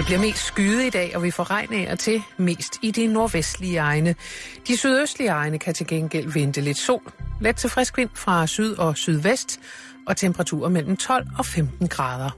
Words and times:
Det 0.00 0.06
bliver 0.06 0.20
mest 0.20 0.44
skyde 0.44 0.86
i 0.86 0.90
dag, 0.90 1.16
og 1.16 1.22
vi 1.22 1.30
får 1.30 1.50
regn 1.50 1.74
af 1.74 1.92
og 1.92 1.98
til 1.98 2.22
mest 2.36 2.78
i 2.82 2.90
de 2.90 3.06
nordvestlige 3.06 3.78
egne. 3.78 4.14
De 4.68 4.76
sydøstlige 4.76 5.30
egne 5.30 5.58
kan 5.58 5.74
til 5.74 5.86
gengæld 5.86 6.32
vente 6.32 6.60
lidt 6.60 6.78
sol. 6.78 7.12
Let 7.40 7.56
til 7.56 7.70
frisk 7.70 7.96
vind 7.96 8.10
fra 8.14 8.46
syd 8.46 8.74
og 8.74 8.96
sydvest, 8.96 9.60
og 10.06 10.16
temperaturer 10.16 10.68
mellem 10.68 10.96
12 10.96 11.26
og 11.38 11.46
15 11.46 11.88
grader. 11.88 12.30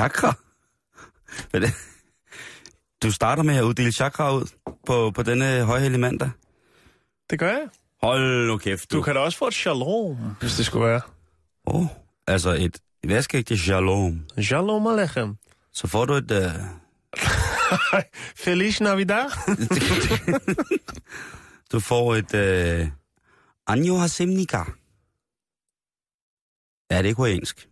Chakra? 0.00 0.32
Hvad 1.50 1.60
det? 1.60 1.72
Du 3.02 3.12
starter 3.12 3.42
med 3.42 3.56
at 3.56 3.62
uddele 3.62 3.92
chakra 3.92 4.34
ud 4.34 4.46
på, 4.86 5.10
på 5.10 5.22
denne 5.22 5.64
højhellige 5.64 6.00
mandag? 6.00 6.30
Det 7.30 7.38
gør 7.38 7.48
jeg. 7.48 7.68
Hold 8.02 8.46
nu 8.46 8.58
kæft, 8.58 8.92
du. 8.92 8.96
Du 8.96 9.02
kan 9.02 9.14
da 9.14 9.20
også 9.20 9.38
få 9.38 9.46
et 9.46 9.54
shalom, 9.54 10.16
hvis 10.40 10.56
det 10.56 10.66
skulle 10.66 10.86
være. 10.86 11.00
Åh, 11.66 11.80
oh, 11.80 11.86
altså 12.26 12.50
et 12.50 12.78
vaskeægte 13.04 13.58
shalom. 13.58 14.26
Shalom 14.42 14.86
aleichem. 14.86 15.36
Så 15.72 15.86
får 15.86 16.04
du 16.04 16.14
et... 16.14 16.30
Uh... 16.30 16.52
Feliz 18.44 18.80
Navidad. 18.80 19.30
du 21.72 21.80
får 21.80 22.14
et... 22.14 22.34
Uh... 22.34 22.88
Anjo 23.66 23.96
Hasemnika. 23.96 24.62
Ja, 26.90 27.02
det 27.02 27.10
er 27.10 27.14
koreansk. 27.14 27.68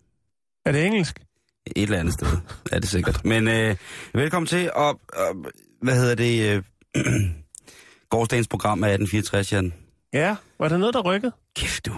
er 0.64 0.72
det 0.72 0.86
engelsk? 0.86 1.27
Et 1.76 1.82
eller 1.82 1.98
andet 1.98 2.14
sted, 2.14 2.26
er 2.72 2.78
det 2.78 2.88
sikkert. 2.88 3.24
Men 3.24 3.48
øh, 3.48 3.76
velkommen 4.14 4.46
til, 4.46 4.70
og, 4.74 5.00
og 5.12 5.36
hvad 5.82 5.94
hedder 5.94 6.14
det, 6.14 6.62
øh, 6.96 7.04
gårdsdagens 8.10 8.48
program 8.48 8.84
af 8.84 8.88
1864, 8.88 9.52
Jan. 9.52 9.72
Ja, 10.12 10.36
var 10.58 10.68
der 10.68 10.76
noget, 10.76 10.94
der 10.94 11.00
rykkede? 11.00 11.32
Kæft 11.56 11.86
du. 11.86 11.92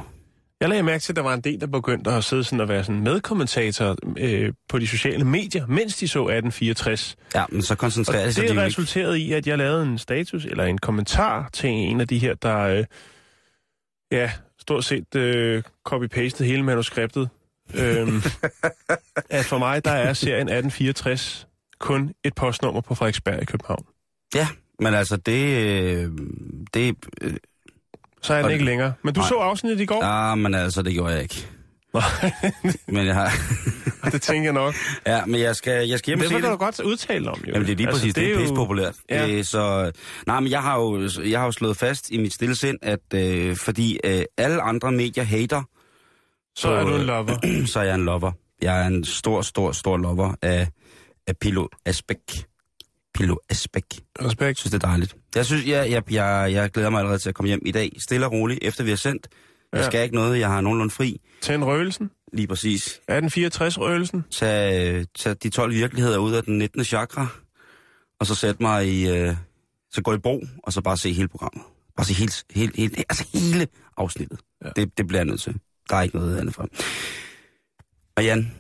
Jeg 0.61 0.69
lagde 0.69 0.83
mærke 0.83 1.03
til, 1.03 1.13
at 1.13 1.17
der 1.17 1.23
var 1.23 1.35
en 1.35 1.41
del, 1.41 1.61
der 1.61 1.67
begyndte 1.67 2.11
at 2.11 2.25
sidde 2.25 2.45
sådan 2.45 2.61
og 2.61 2.69
være 2.69 2.85
sådan 2.85 3.01
medkommentator 3.01 3.97
øh, 4.19 4.53
på 4.69 4.79
de 4.79 4.87
sociale 4.87 5.25
medier, 5.25 5.67
mens 5.67 5.97
de 5.97 6.09
så 6.09 6.19
1864. 6.19 7.17
Ja, 7.35 7.45
men 7.49 7.63
så 7.63 7.75
koncentrerer 7.75 8.21
Og 8.21 8.27
det 8.27 8.35
sig 8.35 8.43
det 8.43 8.51
de 8.51 8.55
jo 8.55 8.61
ikke. 8.61 8.67
resulterede 8.67 9.21
i, 9.21 9.33
at 9.33 9.47
jeg 9.47 9.59
lavede 9.59 9.83
en 9.83 9.99
status, 9.99 10.45
eller 10.45 10.65
en 10.65 10.79
kommentar 10.79 11.49
til 11.53 11.71
en 11.71 12.01
af 12.01 12.09
de 12.09 12.19
her, 12.19 12.35
der, 12.35 12.59
øh, 12.59 12.85
ja, 14.13 14.31
stort 14.59 14.85
set 14.85 15.15
øh, 15.17 15.63
copy-pastet 15.89 16.45
hele 16.47 16.63
manuskriptet. 16.63 17.29
Øhm, 17.75 18.23
at 19.31 19.45
for 19.45 19.59
mig, 19.59 19.85
der 19.85 19.91
er 19.91 20.13
serien 20.13 20.49
1864 20.49 21.47
kun 21.79 22.13
et 22.25 22.35
postnummer 22.35 22.81
på 22.81 22.95
Frederiksberg 22.95 23.43
i 23.43 23.45
København. 23.45 23.85
Ja, 24.35 24.49
men 24.81 24.95
altså 24.95 25.17
det... 25.17 25.57
Øh, 25.57 26.09
det 26.75 26.95
øh, 27.23 27.33
Så 28.23 28.35
er 28.35 28.43
den 28.43 28.51
ikke 28.51 28.65
længere. 28.65 28.93
Men 29.03 29.15
du 29.15 29.21
Nej. 29.21 29.29
så 29.29 29.35
afsnittet 29.35 29.81
i 29.83 29.87
går? 29.87 30.03
ah, 30.03 30.39
men 30.39 30.55
altså, 30.55 30.83
det 30.83 30.93
gjorde 30.93 31.13
jeg 31.13 31.23
ikke. 31.23 31.47
men 32.95 33.07
jeg 33.07 33.15
har... 33.15 33.33
det 34.13 34.23
tænker 34.23 34.43
jeg 34.43 34.53
nok. 34.53 34.75
ja, 35.07 35.25
men 35.27 35.41
jeg 35.41 35.57
skal, 35.57 35.89
jeg 35.89 35.99
skal 35.99 36.11
hjem 36.11 36.19
og 36.19 36.23
Det 36.23 36.29
se 36.29 36.35
kan 36.35 36.43
det. 36.43 36.51
du 36.51 36.57
godt 36.65 36.81
udtale 36.81 37.31
om, 37.31 37.41
jo. 37.47 37.53
Jamen 37.53 37.67
det 37.67 37.73
er 37.73 37.77
lige 37.77 37.87
præcis, 37.89 38.15
det 38.15 38.27
er, 38.27 38.31
jo- 38.31 38.39
pisse 38.39 38.55
populært. 38.55 38.95
Ja. 39.11 39.27
Det 39.27 39.39
er 39.41 39.45
så, 39.45 39.93
nej, 40.27 40.41
men 40.41 40.51
jeg 40.51 40.63
har 40.63 40.77
jo, 40.81 41.09
jeg 41.25 41.39
har 41.39 41.47
jo 41.47 41.53
slået 41.53 41.77
fast 41.77 42.11
i 42.11 42.19
mit 42.19 42.35
stille 42.35 42.55
sind, 42.57 42.79
at 42.83 43.15
øh, 43.15 43.57
fordi 43.57 44.01
øh, 44.05 44.23
alle 44.37 44.63
andre 44.63 44.93
medier 44.93 45.25
hater, 45.25 45.63
Så 46.57 46.69
er 46.71 46.85
du 46.85 46.95
en 46.97 47.03
lover. 47.07 47.67
så 47.73 47.81
er 47.81 47.85
jeg 47.85 47.95
en 47.95 48.05
lover. 48.05 48.33
Jeg 48.63 48.83
er 48.83 48.87
en 48.87 49.05
stor, 49.05 49.43
stor, 49.43 49.73
stor 49.73 49.97
lover 49.97 50.35
af, 50.43 50.69
af 51.27 51.37
Pilo 51.37 51.67
Asbæk. 51.87 52.47
Pilo 53.15 53.37
Asbæk. 53.51 53.85
Jeg 54.19 54.27
Respekt. 54.27 54.59
synes, 54.59 54.71
det 54.73 54.83
er 54.83 54.89
dejligt. 54.89 55.17
Jeg 55.35 55.47
synes, 55.47 55.67
jeg, 55.67 55.91
jeg, 55.91 56.03
jeg, 56.13 56.53
jeg 56.53 56.71
glæder 56.71 56.91
mig 56.91 56.99
allerede 56.99 57.19
til 57.19 57.29
at 57.29 57.35
komme 57.35 57.49
hjem 57.49 57.63
i 57.67 57.73
dag, 57.73 57.93
stille 57.99 58.27
og 58.27 58.33
roligt, 58.33 58.59
efter 58.63 58.85
vi 58.85 58.91
har 58.91 58.97
sendt. 58.97 59.29
Jeg 59.73 59.81
Ja. 59.81 59.87
skal 59.87 60.03
ikke 60.03 60.15
noget, 60.15 60.39
jeg 60.39 60.49
har 60.49 60.61
nogenlunde 60.61 60.91
fri. 60.95 61.21
Tænd 61.43 61.65
røgelsen. 61.65 62.11
Lige 62.33 62.47
præcis. 62.47 62.83
1864 62.87 63.79
røgelsen. 63.79 64.25
Tag, 64.31 65.05
tag 65.15 65.37
de 65.43 65.51
12 65.51 65.73
virkeligheder 65.73 66.19
ud 66.19 66.33
af 66.33 66.43
den 66.45 66.59
19. 66.59 66.85
chakra, 66.85 67.27
og 68.21 68.27
så 68.27 68.35
sæt 68.35 68.61
mig 68.61 68.89
i, 68.89 69.09
øh, 69.11 69.37
så 69.91 70.03
gå 70.03 70.15
i 70.15 70.19
bro, 70.19 70.43
og 70.65 70.73
så 70.73 70.81
bare 70.81 70.97
se 70.97 71.13
hele 71.13 71.29
programmet. 71.29 71.63
Bare 71.97 72.07
se 72.07 72.15
helt, 72.15 72.45
helt, 72.51 72.77
helt, 72.77 72.99
altså 72.99 73.27
hele 73.35 73.69
afsnittet. 73.97 74.39
Ja. 74.65 74.71
Det, 74.77 74.99
det 74.99 75.07
bliver 75.07 75.19
jeg 75.21 75.27
nødt 75.27 75.41
til. 75.41 75.55
Der 75.91 75.97
er 75.97 76.03
ikke 76.03 76.17
noget 76.17 76.39
andet 76.39 76.55
for. 76.55 76.69
Og 78.17 78.25
Jan, 78.25 78.55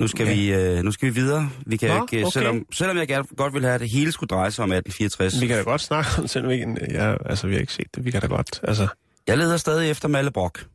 nu 0.00 0.06
skal, 0.08 0.26
Ja. 0.26 0.34
vi, 0.34 0.52
øh, 0.52 0.82
nu 0.84 0.92
skal 0.92 1.08
vi 1.08 1.14
videre. 1.14 1.50
Vi 1.66 1.76
kan 1.76 1.88
Nå, 1.88 2.02
ikke, 2.04 2.16
øh, 2.18 2.22
okay. 2.26 2.32
selvom, 2.32 2.66
selvom 2.72 2.96
jeg 2.96 3.08
gerne, 3.08 3.24
godt 3.36 3.54
vil 3.54 3.62
have, 3.62 3.74
at 3.74 3.80
det 3.80 3.90
hele 3.90 4.12
skulle 4.12 4.28
dreje 4.28 4.50
sig 4.50 4.62
om 4.62 4.72
1864. 4.72 5.40
Vi 5.40 5.46
kan 5.46 5.56
da 5.56 5.62
godt 5.62 5.80
snakke 5.80 6.10
om 6.18 6.26
selvom 6.26 6.50
vi 6.50 6.54
ikke... 6.54 6.76
Ja, 6.90 7.16
altså, 7.28 7.46
vi 7.46 7.52
har 7.54 7.60
ikke 7.60 7.72
set 7.72 7.94
det. 7.94 8.04
Vi 8.04 8.10
kan 8.10 8.20
da 8.20 8.26
godt... 8.26 8.60
Altså, 8.62 8.88
Jeg 9.26 9.38
leder 9.38 9.56
stadig 9.56 9.90
efter 9.90 10.08
Malle 10.08 10.30
Brock. 10.30 10.66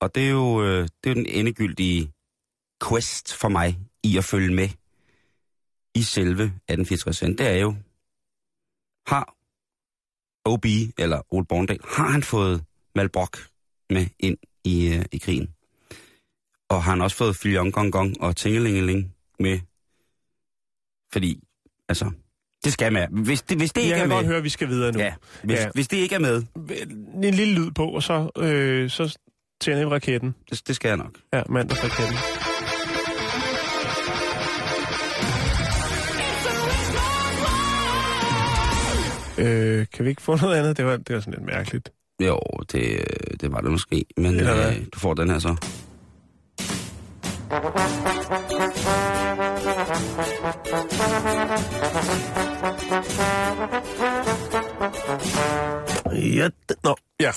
Og 0.00 0.14
det 0.14 0.26
er 0.26 0.30
jo, 0.30 0.64
øh, 0.64 0.78
det 0.82 0.88
er 1.04 1.10
jo 1.10 1.14
den 1.14 1.26
endegyldige 1.26 2.12
quest 2.88 3.34
for 3.34 3.48
mig 3.48 3.78
i 4.02 4.16
at 4.16 4.24
følge 4.24 4.54
med 4.54 4.68
i 5.94 6.02
selve 6.02 6.42
1864. 6.42 7.36
Det 7.38 7.40
er 7.48 7.56
jo, 7.56 7.74
har 9.06 9.34
OB, 10.44 10.64
eller 10.98 11.34
Ole 11.34 11.46
Borndal, 11.46 11.78
har 11.84 12.08
han 12.08 12.22
fået 12.22 12.64
Malle 12.94 13.08
Brock 13.08 13.48
med 13.90 14.06
ind 14.18 14.36
i, 14.66 14.94
øh, 14.94 15.04
i 15.12 15.18
krigen? 15.18 15.48
Og 16.68 16.82
har 16.82 16.90
han 16.92 17.00
også 17.00 17.16
fået 17.16 17.36
Filion 17.36 17.70
Gong 17.72 17.92
Gong 17.92 18.20
og 18.20 18.36
Tingelingeling 18.36 19.14
med? 19.40 19.58
Fordi, 21.12 21.40
altså, 21.88 22.10
det 22.64 22.72
skal 22.72 22.92
med. 22.92 23.06
Hvis 23.10 23.42
det, 23.42 23.58
hvis 23.58 23.72
det 23.72 23.80
jeg 23.80 23.84
ikke 23.86 23.94
er 23.94 23.98
kan 23.98 24.08
med... 24.08 24.16
godt 24.16 24.26
høre, 24.26 24.36
at 24.36 24.44
vi 24.44 24.48
skal 24.48 24.68
videre 24.68 24.92
nu. 24.92 24.98
Ja, 24.98 25.14
hvis, 25.44 25.58
Ja. 25.58 25.68
hvis 25.74 25.88
det 25.88 25.96
ikke 25.96 26.14
er 26.14 26.18
med, 26.18 26.42
En 27.24 27.34
lille 27.34 27.54
lyd 27.54 27.70
på, 27.70 27.86
og 27.88 28.02
så, 28.02 28.30
øh, 28.38 28.90
så 28.90 29.18
tænder 29.60 29.84
vi 29.84 29.90
raketten. 29.90 30.34
det, 30.50 30.62
det 30.66 30.76
skal 30.76 30.88
jeg 30.88 30.96
nok. 30.96 31.18
Ja, 31.32 31.42
mandagsraketten. 31.48 32.16
Øh, 39.38 39.86
kan 39.92 40.04
vi 40.04 40.10
ikke 40.10 40.22
få 40.22 40.36
noget 40.36 40.56
andet? 40.56 40.76
Det 40.76 40.84
var, 40.84 40.96
det 40.96 41.14
var 41.14 41.20
sådan 41.20 41.34
lidt 41.34 41.44
mærkeligt. 41.46 41.92
Jo, 42.20 42.40
det, 42.72 43.04
det 43.40 43.52
var 43.52 43.60
det 43.60 43.70
måske. 43.70 44.04
Men 44.16 44.34
hvad? 44.40 44.76
øh, 44.76 44.86
du 44.94 44.98
får 44.98 45.14
den 45.14 45.30
her 45.30 45.38
så. 45.38 45.56
Ja, 56.14 56.48
nå, 56.84 56.96
ja. 57.20 57.30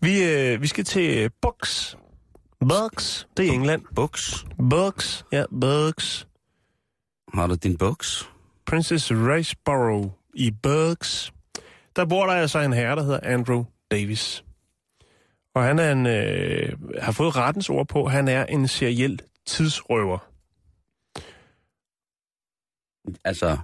Vi, 0.00 0.24
øh, 0.24 0.62
vi 0.62 0.66
skal 0.66 0.84
til 0.84 1.30
Bucks. 1.42 1.96
Bucks, 2.68 3.26
det 3.36 3.48
er 3.48 3.52
England. 3.52 3.82
Buks. 3.94 4.46
Bucks, 4.70 5.24
ja, 5.32 5.44
Bucks. 5.60 6.26
Har 7.34 7.46
du 7.46 7.54
din 7.54 7.76
buks? 7.76 8.30
Princess 8.66 9.12
Raceborough 9.12 10.10
i 10.34 10.50
Bucks. 10.62 11.32
Der 11.96 12.04
bor 12.04 12.26
der 12.26 12.32
altså 12.32 12.58
en 12.58 12.72
herre, 12.72 12.96
der 12.96 13.02
hedder 13.02 13.20
Andrew 13.22 13.64
Davis. 13.96 14.44
Og 15.54 15.62
han 15.64 15.78
er 15.78 15.92
en, 15.92 16.06
øh, 16.06 16.72
har 17.02 17.12
fået 17.12 17.36
rettens 17.36 17.68
ord 17.70 17.88
på, 17.88 18.04
at 18.04 18.12
han 18.12 18.28
er 18.28 18.46
en 18.46 18.68
seriel 18.68 19.20
tidsrøver. 19.46 20.18
Altså, 23.24 23.58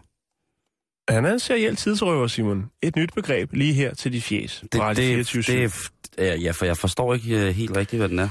Han 1.09 1.25
er 1.25 1.33
en 1.33 1.39
seriel 1.39 1.77
tidsrøver, 1.77 2.27
Simon. 2.27 2.71
Et 2.83 2.97
nyt 2.97 3.15
begreb 3.15 3.53
lige 3.53 3.73
her 3.75 3.95
til 3.95 4.13
de 4.13 4.23
fjes. 4.23 4.65
det, 4.73 4.97
det, 4.97 5.37
24/7. 5.37 5.53
det, 5.53 6.29
er- 6.31 6.35
ja, 6.37 6.51
for 6.51 6.65
jeg 6.65 6.77
forstår 6.77 7.15
ikke 7.15 7.47
øh, 7.49 7.55
helt 7.55 7.77
rigtigt, 7.77 8.01
hvad 8.01 8.09
den 8.09 8.19
er. 8.19 8.29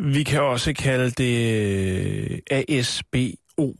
Vi 0.00 0.22
kan 0.22 0.42
også 0.42 0.72
kalde 0.72 1.10
det 1.10 2.40
øh, 2.50 2.64
ASBO. 2.68 3.76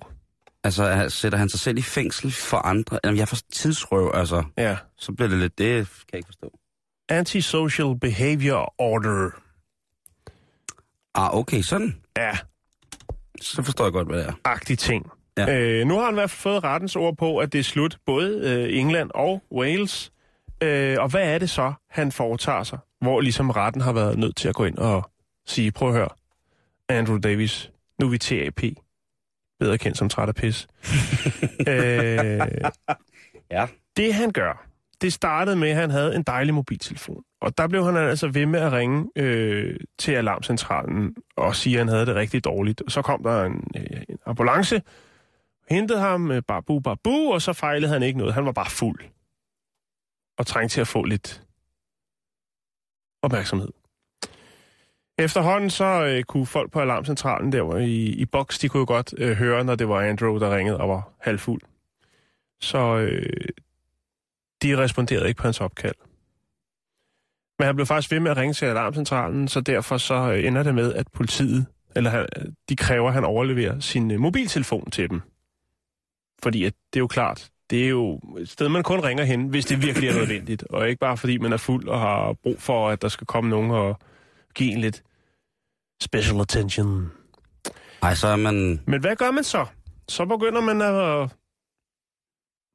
Altså, 0.64 1.06
sætter 1.08 1.38
han 1.38 1.48
sig 1.48 1.60
selv 1.60 1.78
i 1.78 1.82
fængsel 1.82 2.32
for 2.32 2.56
andre? 2.56 2.98
Jamen, 3.04 3.18
jeg 3.18 3.28
får 3.28 3.36
tidsrøv, 3.52 4.10
altså. 4.14 4.44
Ja. 4.58 4.76
Så 4.96 5.12
bliver 5.12 5.28
det 5.28 5.38
lidt, 5.38 5.58
det 5.58 5.74
kan 5.86 6.08
jeg 6.12 6.18
ikke 6.18 6.26
forstå. 6.26 6.58
Antisocial 7.08 7.98
Behavior 8.00 8.74
Order. 8.78 9.30
Ah, 11.14 11.34
okay, 11.34 11.60
sådan. 11.62 12.00
Ja, 12.16 12.32
Så 13.40 13.62
forstår 13.62 13.84
jeg 13.84 13.92
godt, 13.92 14.08
hvad 14.08 14.18
det 14.18 14.26
er. 14.28 14.32
agtig 14.44 14.78
ting. 14.78 15.10
Ja. 15.38 15.58
Øh, 15.60 15.86
nu 15.86 15.94
har 15.98 16.04
han 16.04 16.14
i 16.14 16.16
hvert 16.16 16.30
fald 16.30 16.40
fået 16.52 16.64
rettens 16.64 16.96
ord 16.96 17.16
på, 17.16 17.38
at 17.38 17.52
det 17.52 17.58
er 17.58 17.62
slut, 17.64 17.98
både 18.06 18.40
øh, 18.50 18.78
England 18.78 19.10
og 19.14 19.42
Wales. 19.52 20.12
Øh, 20.62 20.96
og 21.00 21.08
hvad 21.08 21.34
er 21.34 21.38
det 21.38 21.50
så, 21.50 21.72
han 21.90 22.12
foretager 22.12 22.62
sig? 22.62 22.78
Hvor 23.00 23.20
ligesom 23.20 23.50
retten 23.50 23.82
har 23.82 23.92
været 23.92 24.18
nødt 24.18 24.36
til 24.36 24.48
at 24.48 24.54
gå 24.54 24.64
ind 24.64 24.78
og 24.78 25.10
sige, 25.46 25.72
prøv 25.72 25.88
at 25.88 25.94
høre, 25.94 26.08
Andrew 26.88 27.18
Davis, 27.18 27.70
nu 28.00 28.06
er 28.06 28.10
vi 28.10 28.18
TAP. 28.18 28.62
Bedre 29.60 29.78
kendt 29.78 29.98
som 29.98 30.08
træt 30.08 30.28
af 30.28 30.34
pis. 30.34 30.66
øh, 31.68 32.40
Ja. 33.50 33.66
det 33.96 34.14
han 34.14 34.30
gør, 34.32 34.66
det 35.04 35.12
startede 35.12 35.56
med, 35.56 35.68
at 35.68 35.76
han 35.76 35.90
havde 35.90 36.16
en 36.16 36.22
dejlig 36.22 36.54
mobiltelefon. 36.54 37.22
Og 37.40 37.58
der 37.58 37.68
blev 37.68 37.84
han 37.84 37.96
altså 37.96 38.28
ved 38.28 38.46
med 38.46 38.60
at 38.60 38.72
ringe 38.72 39.10
øh, 39.16 39.76
til 39.98 40.12
alarmcentralen 40.12 41.16
og 41.36 41.56
sige, 41.56 41.74
at 41.74 41.78
han 41.78 41.88
havde 41.88 42.06
det 42.06 42.14
rigtig 42.14 42.44
dårligt. 42.44 42.82
Og 42.82 42.90
så 42.90 43.02
kom 43.02 43.22
der 43.22 43.44
en, 43.44 43.64
øh, 43.76 44.02
en 44.08 44.18
ambulance, 44.26 44.82
hentede 45.70 45.98
ham, 45.98 46.30
øh, 46.30 46.42
babu, 46.48 46.80
babu, 46.80 47.32
og 47.32 47.42
så 47.42 47.52
fejlede 47.52 47.92
han 47.92 48.02
ikke 48.02 48.18
noget. 48.18 48.34
Han 48.34 48.44
var 48.44 48.52
bare 48.52 48.70
fuld. 48.70 49.00
Og 50.38 50.46
trængte 50.46 50.74
til 50.74 50.80
at 50.80 50.88
få 50.88 51.04
lidt 51.04 51.42
opmærksomhed. 53.22 53.68
Efterhånden 55.18 55.70
så 55.70 56.04
øh, 56.04 56.22
kunne 56.22 56.46
folk 56.46 56.72
på 56.72 56.80
alarmcentralen 56.80 57.52
der 57.52 57.62
var 57.62 57.76
i, 57.76 58.04
i 58.04 58.26
boks, 58.26 58.58
de 58.58 58.68
kunne 58.68 58.80
jo 58.80 58.86
godt 58.86 59.14
øh, 59.18 59.36
høre, 59.36 59.64
når 59.64 59.74
det 59.74 59.88
var 59.88 60.00
Andrew, 60.00 60.38
der 60.38 60.56
ringede 60.56 60.80
og 60.80 60.88
var 60.88 61.12
halvfuld. 61.20 61.62
Så 62.60 62.78
øh, 62.98 63.48
de 64.64 64.78
responderede 64.78 65.28
ikke 65.28 65.38
på 65.38 65.46
hans 65.46 65.60
opkald. 65.60 65.94
Men 67.58 67.66
han 67.66 67.74
blev 67.74 67.86
faktisk 67.86 68.10
ved 68.10 68.20
med 68.20 68.30
at 68.30 68.36
ringe 68.36 68.54
til 68.54 68.66
alarmcentralen, 68.66 69.48
så 69.48 69.60
derfor 69.60 69.96
så 69.96 70.14
øh, 70.14 70.46
ender 70.46 70.62
det 70.62 70.74
med, 70.74 70.94
at 70.94 71.06
politiet, 71.12 71.66
eller 71.96 72.10
han, 72.10 72.26
de 72.68 72.76
kræver, 72.76 73.08
at 73.08 73.14
han 73.14 73.24
overleverer 73.24 73.80
sin 73.80 74.10
øh, 74.10 74.20
mobiltelefon 74.20 74.90
til 74.90 75.10
dem. 75.10 75.20
Fordi 76.42 76.64
at 76.64 76.74
det 76.92 76.98
er 76.98 77.02
jo 77.02 77.06
klart, 77.06 77.50
det 77.70 77.84
er 77.84 77.88
jo 77.88 78.20
et 78.38 78.48
sted, 78.48 78.68
man 78.68 78.82
kun 78.82 79.00
ringer 79.00 79.24
hen, 79.24 79.48
hvis 79.48 79.66
det 79.66 79.82
virkelig 79.82 80.08
er 80.08 80.14
nødvendigt. 80.14 80.62
Og 80.62 80.88
ikke 80.88 81.00
bare 81.00 81.16
fordi 81.16 81.38
man 81.38 81.52
er 81.52 81.56
fuld 81.56 81.88
og 81.88 82.00
har 82.00 82.32
brug 82.32 82.62
for, 82.62 82.88
at 82.88 83.02
der 83.02 83.08
skal 83.08 83.26
komme 83.26 83.50
nogen 83.50 83.70
og 83.70 83.98
give 84.54 84.72
en 84.72 84.80
lidt 84.80 85.02
special 86.02 86.40
attention. 86.40 87.12
Ej, 88.02 88.14
så 88.14 88.28
er 88.28 88.36
man... 88.36 88.80
Men 88.86 89.00
hvad 89.00 89.16
gør 89.16 89.30
man 89.30 89.44
så? 89.44 89.66
Så 90.08 90.26
begynder 90.26 90.60
man 90.60 90.82
at 90.82 91.30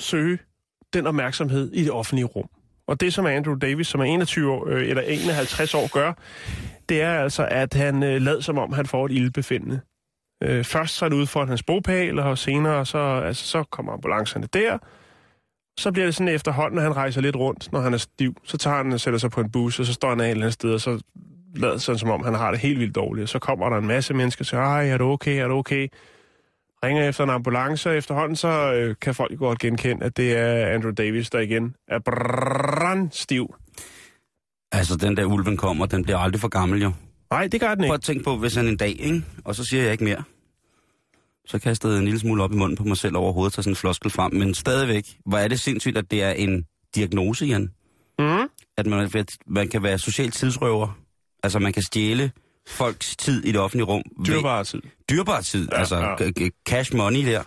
søge 0.02 0.40
den 0.94 1.08
opmærksomhed 1.08 1.72
i 1.74 1.84
det 1.84 1.92
offentlige 1.92 2.26
rum. 2.26 2.50
Og 2.88 3.00
det, 3.00 3.14
som 3.14 3.26
Andrew 3.26 3.56
Davis, 3.56 3.88
som 3.88 4.00
er 4.00 4.06
21 4.06 4.52
år, 4.52 4.68
øh, 4.68 4.88
eller 4.88 5.02
51 5.02 5.74
år, 5.74 5.94
gør, 5.94 6.14
det 6.90 7.02
er 7.02 7.14
altså, 7.14 7.48
at 7.52 7.74
han 7.74 8.04
øh, 8.04 8.22
lader 8.22 8.40
som 8.40 8.58
om, 8.58 8.74
han 8.74 8.86
får 8.86 9.06
et 9.06 9.12
ildbefindende. 9.12 9.80
Øh, 10.44 10.64
først 10.64 10.96
så 10.96 11.06
er 11.06 11.10
det 11.10 11.16
ude 11.16 11.28
for 11.28 11.46
hans 11.46 11.64
bogpæl, 11.64 12.20
og 12.20 12.38
senere 12.38 12.86
så, 12.86 12.98
altså, 12.98 13.46
så 13.46 13.64
kommer 13.64 13.94
ambulancerne 13.94 14.48
der. 14.54 14.78
Så 15.80 15.92
bliver 15.92 16.06
det 16.06 16.16
sådan 16.16 16.34
efterhånden, 16.34 16.76
når 16.76 16.82
han 16.82 16.96
rejser 16.96 17.22
lidt 17.22 17.36
rundt, 17.36 17.72
når 17.72 17.80
han 17.80 17.94
er 17.94 17.98
stiv. 17.98 18.36
Så 18.44 18.58
tager 18.58 18.78
han 18.78 18.92
og 18.92 19.00
sætter 19.00 19.20
sig 19.20 19.32
på 19.32 19.42
en 19.42 19.52
bus, 19.52 19.80
og 19.80 19.86
så 19.86 19.94
står 19.94 20.10
han 20.10 20.20
af 20.20 20.26
et 20.26 20.32
eller 20.32 20.44
andet 20.44 20.54
sted, 20.54 20.74
og 20.74 20.82
så 20.82 21.02
lader 21.56 21.78
sådan, 21.78 22.00
som 22.00 22.10
om 22.10 22.24
han 22.24 22.34
har 22.34 22.52
det 22.52 22.60
helt 22.60 22.80
vildt 22.80 22.96
dårligt. 22.96 23.30
Så 23.30 23.40
kommer 23.40 23.70
der 23.70 23.78
en 23.78 23.88
masse 23.88 24.14
mennesker 24.14 24.42
og 24.42 24.46
siger, 24.46 24.62
ej, 24.62 24.90
er 24.90 24.98
du 24.98 25.06
okay, 25.06 25.44
er 25.44 25.48
du 25.48 25.54
okay? 25.54 25.88
Ringer 26.86 27.10
efter 27.10 27.24
en 27.24 27.30
ambulance, 27.30 27.90
og 27.90 27.98
efterhånden 27.98 28.36
så 28.36 28.74
øh, 28.74 28.96
kan 29.02 29.16
folk 29.16 29.38
godt 29.40 29.60
genkende, 29.60 30.06
at 30.06 30.18
det 30.18 30.38
er 30.38 30.66
Andrew 30.68 30.92
Davis, 30.92 31.30
der 31.30 31.40
igen 31.40 31.76
er 31.88 32.00
brandstiv. 32.00 33.56
Altså, 34.72 34.96
den 34.96 35.18
der 35.18 35.26
ulven 35.26 35.58
kommer, 35.58 35.86
den 35.86 36.04
bliver 36.04 36.18
aldrig 36.18 36.42
for 36.42 36.48
gammel, 36.48 36.82
jo. 36.82 36.92
Nej, 37.32 37.48
det 37.48 37.60
gør 37.62 37.68
den 37.70 37.78
Prøv 37.78 37.86
ikke. 37.86 37.94
at 37.94 38.02
tænke 38.02 38.24
på, 38.24 38.38
hvis 38.38 38.56
han 38.56 38.68
en 38.68 38.78
dag, 38.78 38.96
ikke? 39.00 39.24
Og 39.46 39.56
så 39.56 39.64
siger 39.64 39.84
jeg 39.84 39.92
ikke 39.92 40.04
mere. 40.04 40.24
Så 41.48 41.60
kaster 41.60 41.90
jeg 41.90 41.98
en 41.98 42.04
lille 42.06 42.20
smule 42.20 42.44
op 42.44 42.52
i 42.52 42.56
munden 42.56 42.78
på 42.78 42.84
mig 42.84 42.98
selv 42.98 43.18
over 43.18 43.32
hovedet, 43.34 43.54
tager 43.54 43.62
sådan 43.64 43.72
en 43.72 43.76
floskel 43.76 44.12
frem. 44.12 44.34
Men 44.34 44.54
stadigvæk, 44.54 45.18
hvor 45.26 45.38
er 45.38 45.48
det 45.48 45.60
sindssygt, 45.60 45.98
at 45.98 46.12
det 46.12 46.24
er 46.24 46.32
en 46.32 46.66
diagnose, 46.96 47.46
Jan. 47.46 47.72
Mm. 48.20 48.50
At 48.78 48.86
man, 48.86 49.10
at 49.16 49.38
man 49.48 49.68
kan 49.68 49.84
være 49.84 49.98
social 50.00 50.32
tidsrøver. 50.32 50.98
Altså, 51.44 51.60
man 51.60 51.74
kan 51.74 51.84
stjæle 51.84 52.32
folks 52.68 53.16
tid 53.16 53.44
i 53.46 53.52
det 53.52 53.60
offentlige 53.62 53.86
rum. 53.86 54.04
Dyrbar 54.28 54.64
tid. 54.64 54.82
Dyrbar 55.10 55.42
tid, 55.42 55.68
ja, 55.72 55.78
altså 55.80 55.98
ja. 55.98 56.50
cash 56.70 56.96
money 56.96 57.26
der, 57.26 57.44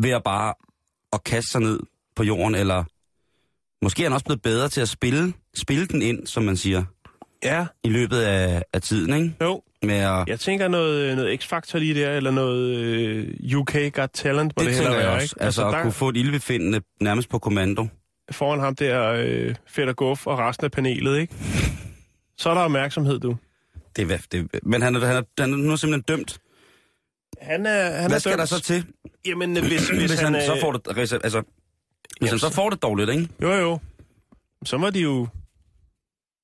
ved 0.00 0.10
at 0.10 0.22
bare 0.24 0.54
at 1.12 1.24
kaste 1.24 1.50
sig 1.50 1.60
ned 1.60 1.80
på 2.16 2.22
jorden, 2.22 2.54
eller 2.54 2.84
måske 3.84 4.02
er 4.02 4.06
han 4.06 4.12
også 4.12 4.24
blevet 4.24 4.42
bedre 4.42 4.68
til 4.68 4.80
at 4.80 4.88
spille, 4.88 5.32
spille 5.54 5.86
den 5.86 6.02
ind, 6.02 6.26
som 6.26 6.42
man 6.42 6.56
siger, 6.56 6.84
Ja, 7.44 7.66
i 7.84 7.88
løbet 7.88 8.16
af, 8.20 8.62
af 8.72 8.82
tiden, 8.82 9.14
ikke? 9.14 9.34
jo. 9.40 9.62
Med 9.82 9.94
at, 9.94 10.28
Jeg 10.28 10.40
tænker 10.40 10.68
noget, 10.68 11.16
noget 11.16 11.42
X-Factor 11.44 11.78
lige 11.78 11.94
der, 11.94 12.10
eller 12.10 12.30
noget 12.30 12.76
øh, 12.76 13.56
UK 13.58 13.72
Got 13.92 14.10
Talent, 14.14 14.52
hvor 14.52 14.62
det, 14.62 14.68
det, 14.70 14.76
tænker 14.76 14.92
jeg 14.92 14.98
være, 15.00 15.10
også. 15.14 15.24
ikke? 15.24 15.42
Altså, 15.44 15.62
altså 15.62 15.76
at 15.76 15.82
kunne 15.82 15.92
få 15.92 16.08
et 16.08 16.16
ildbefindende 16.16 16.80
nærmest 17.00 17.28
på 17.28 17.38
kommando. 17.38 17.86
foran 18.30 18.60
ham 18.60 18.76
der, 18.76 19.12
øh, 19.12 19.54
Fætter 19.66 19.92
Guff 19.94 20.26
og 20.26 20.38
resten 20.38 20.64
af 20.64 20.70
panelet, 20.70 21.18
ikke? 21.18 21.34
Så 22.38 22.50
er 22.50 22.54
der 22.54 22.60
opmærksomhed, 22.60 23.18
du. 23.20 23.36
Det 23.96 24.10
er, 24.12 24.18
det, 24.32 24.48
men 24.62 24.82
han 24.82 24.94
er, 24.94 25.06
han, 25.06 25.16
er, 25.16 25.22
han 25.42 25.52
er 25.52 25.56
nu 25.56 25.76
simpelthen 25.76 26.02
dømt. 26.18 26.38
Han 27.42 27.66
er, 27.66 27.90
han 27.90 28.10
Hvad 28.10 28.16
er 28.16 28.18
skal 28.20 28.30
dømt. 28.32 28.38
der 28.38 28.44
så 28.46 28.60
til, 28.60 28.86
Jamen, 29.26 29.52
hvis, 29.52 29.88
hvis, 29.88 29.88
hvis, 30.10 30.20
han, 30.20 30.34
er- 30.34 30.46
så 30.46 30.58
får 30.60 30.72
det, 30.72 30.80
altså, 30.98 31.18
hvis 31.18 31.34
Jamen, 32.20 32.28
han 32.30 32.38
så 32.38 32.50
får 32.50 32.70
det 32.70 32.82
dårligt, 32.82 33.10
ikke? 33.10 33.28
Jo, 33.42 33.52
jo. 33.52 33.78
Så 34.64 34.78
må 34.78 34.90
de 34.90 35.00
jo... 35.00 35.28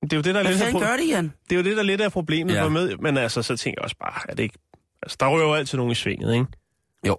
Det 0.03 0.13
er 0.13 0.17
jo 0.17 0.23
det, 0.23 0.35
der 0.35 0.41
er 0.41 0.51
lidt 0.51 0.63
af, 0.63 0.73
pro- 0.73 0.79
gør 0.79 0.97
det, 0.97 1.09
Jan? 1.09 1.33
det 1.51 1.53
er 1.53 1.57
jo 1.57 1.63
det, 1.63 1.77
der 1.77 1.83
lidt 1.83 2.01
af 2.01 2.13
problemet 2.13 2.55
Ja. 2.55 2.69
med. 2.69 2.97
Men 2.97 3.17
altså, 3.17 3.43
så 3.43 3.57
tænker 3.57 3.81
jeg 3.81 3.85
også 3.85 3.97
bare, 4.01 4.21
er 4.29 4.35
det 4.35 4.43
ikke... 4.43 4.59
Altså, 5.03 5.17
der 5.21 5.27
jo 5.27 5.55
altid 5.55 5.79
nogen 5.79 5.93
i 5.93 5.95
svinget, 5.95 6.35
ikke? 6.35 6.47
Jo. 7.07 7.17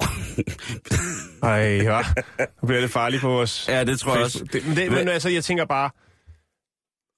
Ej, 1.44 1.60
ja. 1.84 2.02
Nu 2.62 2.68
bliver 2.68 2.82
det 2.82 2.92
farligt 2.92 3.22
på 3.22 3.28
vores... 3.30 3.68
ja, 3.70 3.84
det 3.84 4.00
tror 4.00 4.16
jeg 4.16 4.24
også. 4.24 4.44
Det, 4.54 4.68
men, 4.68 4.76
det, 4.78 4.92
men 4.92 5.08
altså, 5.08 5.30
jeg 5.30 5.44
tænker 5.44 5.66
bare, 5.66 5.90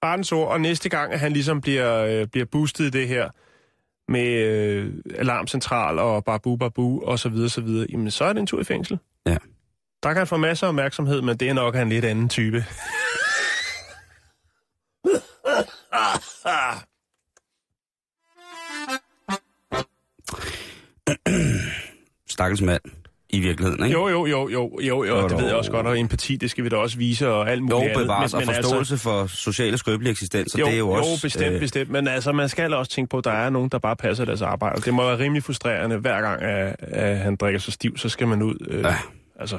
rettens 0.03 0.31
ord, 0.31 0.51
og 0.51 0.61
næste 0.61 0.89
gang, 0.89 1.13
at 1.13 1.19
han 1.19 1.31
ligesom 1.33 1.61
bliver, 1.61 1.97
øh, 1.97 2.27
bliver 2.27 2.45
boostet 2.45 2.85
i 2.85 2.89
det 2.89 3.07
her, 3.07 3.29
med 4.07 4.27
øh, 4.27 4.93
alarmcentral 5.15 5.99
og 5.99 6.25
babu 6.25 6.55
babu 6.55 7.01
og 7.03 7.19
så 7.19 7.29
videre, 7.29 7.49
så 7.49 7.61
videre, 7.61 7.87
jamen 7.91 8.11
så 8.11 8.25
er 8.25 8.33
det 8.33 8.39
en 8.39 8.47
tur 8.47 8.61
i 8.61 8.63
fængsel. 8.63 8.99
Ja. 9.25 9.37
Der 10.03 10.09
kan 10.09 10.17
han 10.17 10.27
få 10.27 10.37
masser 10.37 10.67
af 10.67 10.69
opmærksomhed, 10.69 11.21
men 11.21 11.37
det 11.37 11.49
er 11.49 11.53
nok 11.53 11.75
en 11.75 11.89
lidt 11.89 12.05
anden 12.05 12.29
type. 12.29 12.65
Stakkels 22.33 22.61
mand, 22.61 22.81
i 23.33 23.39
virkeligheden, 23.39 23.85
ikke? 23.85 23.97
Jo, 23.99 24.07
jo, 24.07 24.25
jo, 24.25 24.49
jo, 24.49 24.79
jo, 24.81 25.03
jo, 25.03 25.27
det 25.27 25.37
ved 25.37 25.45
jeg 25.45 25.55
også 25.55 25.71
godt, 25.71 25.87
og 25.87 25.99
empati, 25.99 26.35
det 26.35 26.51
skal 26.51 26.63
vi 26.63 26.69
da 26.69 26.75
også 26.75 26.97
vise, 26.97 27.29
og 27.29 27.51
alt 27.51 27.61
muligt 27.61 27.75
Jo, 27.79 27.83
andet. 27.83 27.97
bevares 27.97 28.33
og 28.33 28.39
Men- 28.39 28.47
men 28.47 28.55
forståelse 28.55 28.97
for 28.97 29.27
sociale 29.27 29.77
skrøbelige 29.77 30.11
eksistenser, 30.11 30.59
Jo, 30.59 30.65
det 30.65 30.73
er 30.73 30.77
jo, 30.77 30.85
jo 30.87 30.93
også... 30.93 31.21
bestemt, 31.21 31.53
øh... 31.53 31.59
bestemt. 31.59 31.89
Men 31.89 32.07
altså, 32.07 32.31
man 32.31 32.49
skal 32.49 32.73
også 32.73 32.91
tænke 32.91 33.09
på, 33.09 33.17
at 33.17 33.23
der 33.23 33.31
er 33.31 33.49
nogen, 33.49 33.69
der 33.69 33.77
bare 33.79 33.95
passer 33.95 34.25
deres 34.25 34.41
arbejde. 34.41 34.81
Det 34.81 34.93
må 34.93 35.05
være 35.07 35.19
rimelig 35.19 35.43
frustrerende, 35.43 35.97
hver 35.97 36.21
gang 36.21 36.41
at, 36.41 36.75
at 36.79 37.17
han 37.17 37.35
drikker 37.35 37.59
sig 37.59 37.73
stiv, 37.73 37.97
så 37.97 38.09
skal 38.09 38.27
man 38.27 38.41
ud. 38.41 38.55
Øh, 38.69 38.83
Ja. 38.83 38.95
Altså, 39.39 39.55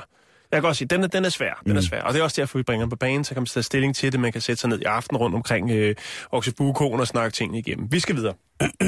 jeg 0.52 0.56
kan 0.56 0.62
godt 0.62 0.76
sige, 0.76 0.88
den 0.88 1.02
er, 1.02 1.06
den 1.06 1.24
er 1.24 1.28
svær. 1.28 1.62
Den 1.66 1.76
er 1.76 1.80
svær. 1.80 2.00
Og 2.02 2.12
det 2.14 2.20
er 2.20 2.24
også 2.24 2.40
derfor, 2.40 2.58
vi 2.58 2.62
bringer 2.62 2.84
den 2.86 2.90
på 2.90 2.96
banen, 2.96 3.24
så 3.24 3.34
kan 3.34 3.40
man 3.40 3.46
tage 3.46 3.62
stilling 3.62 3.96
til 3.96 4.12
det. 4.12 4.20
Man 4.20 4.32
kan 4.32 4.40
sætte 4.40 4.60
sig 4.60 4.70
ned 4.70 4.80
i 4.80 4.84
aften 4.84 5.16
rundt 5.16 5.36
omkring 5.36 5.70
øh, 5.70 5.94
Oxybukoen 6.32 7.00
og 7.00 7.06
snakke 7.06 7.34
tingene 7.34 7.58
igennem. 7.58 7.92
Vi 7.92 8.00
skal 8.00 8.16
videre. 8.16 8.34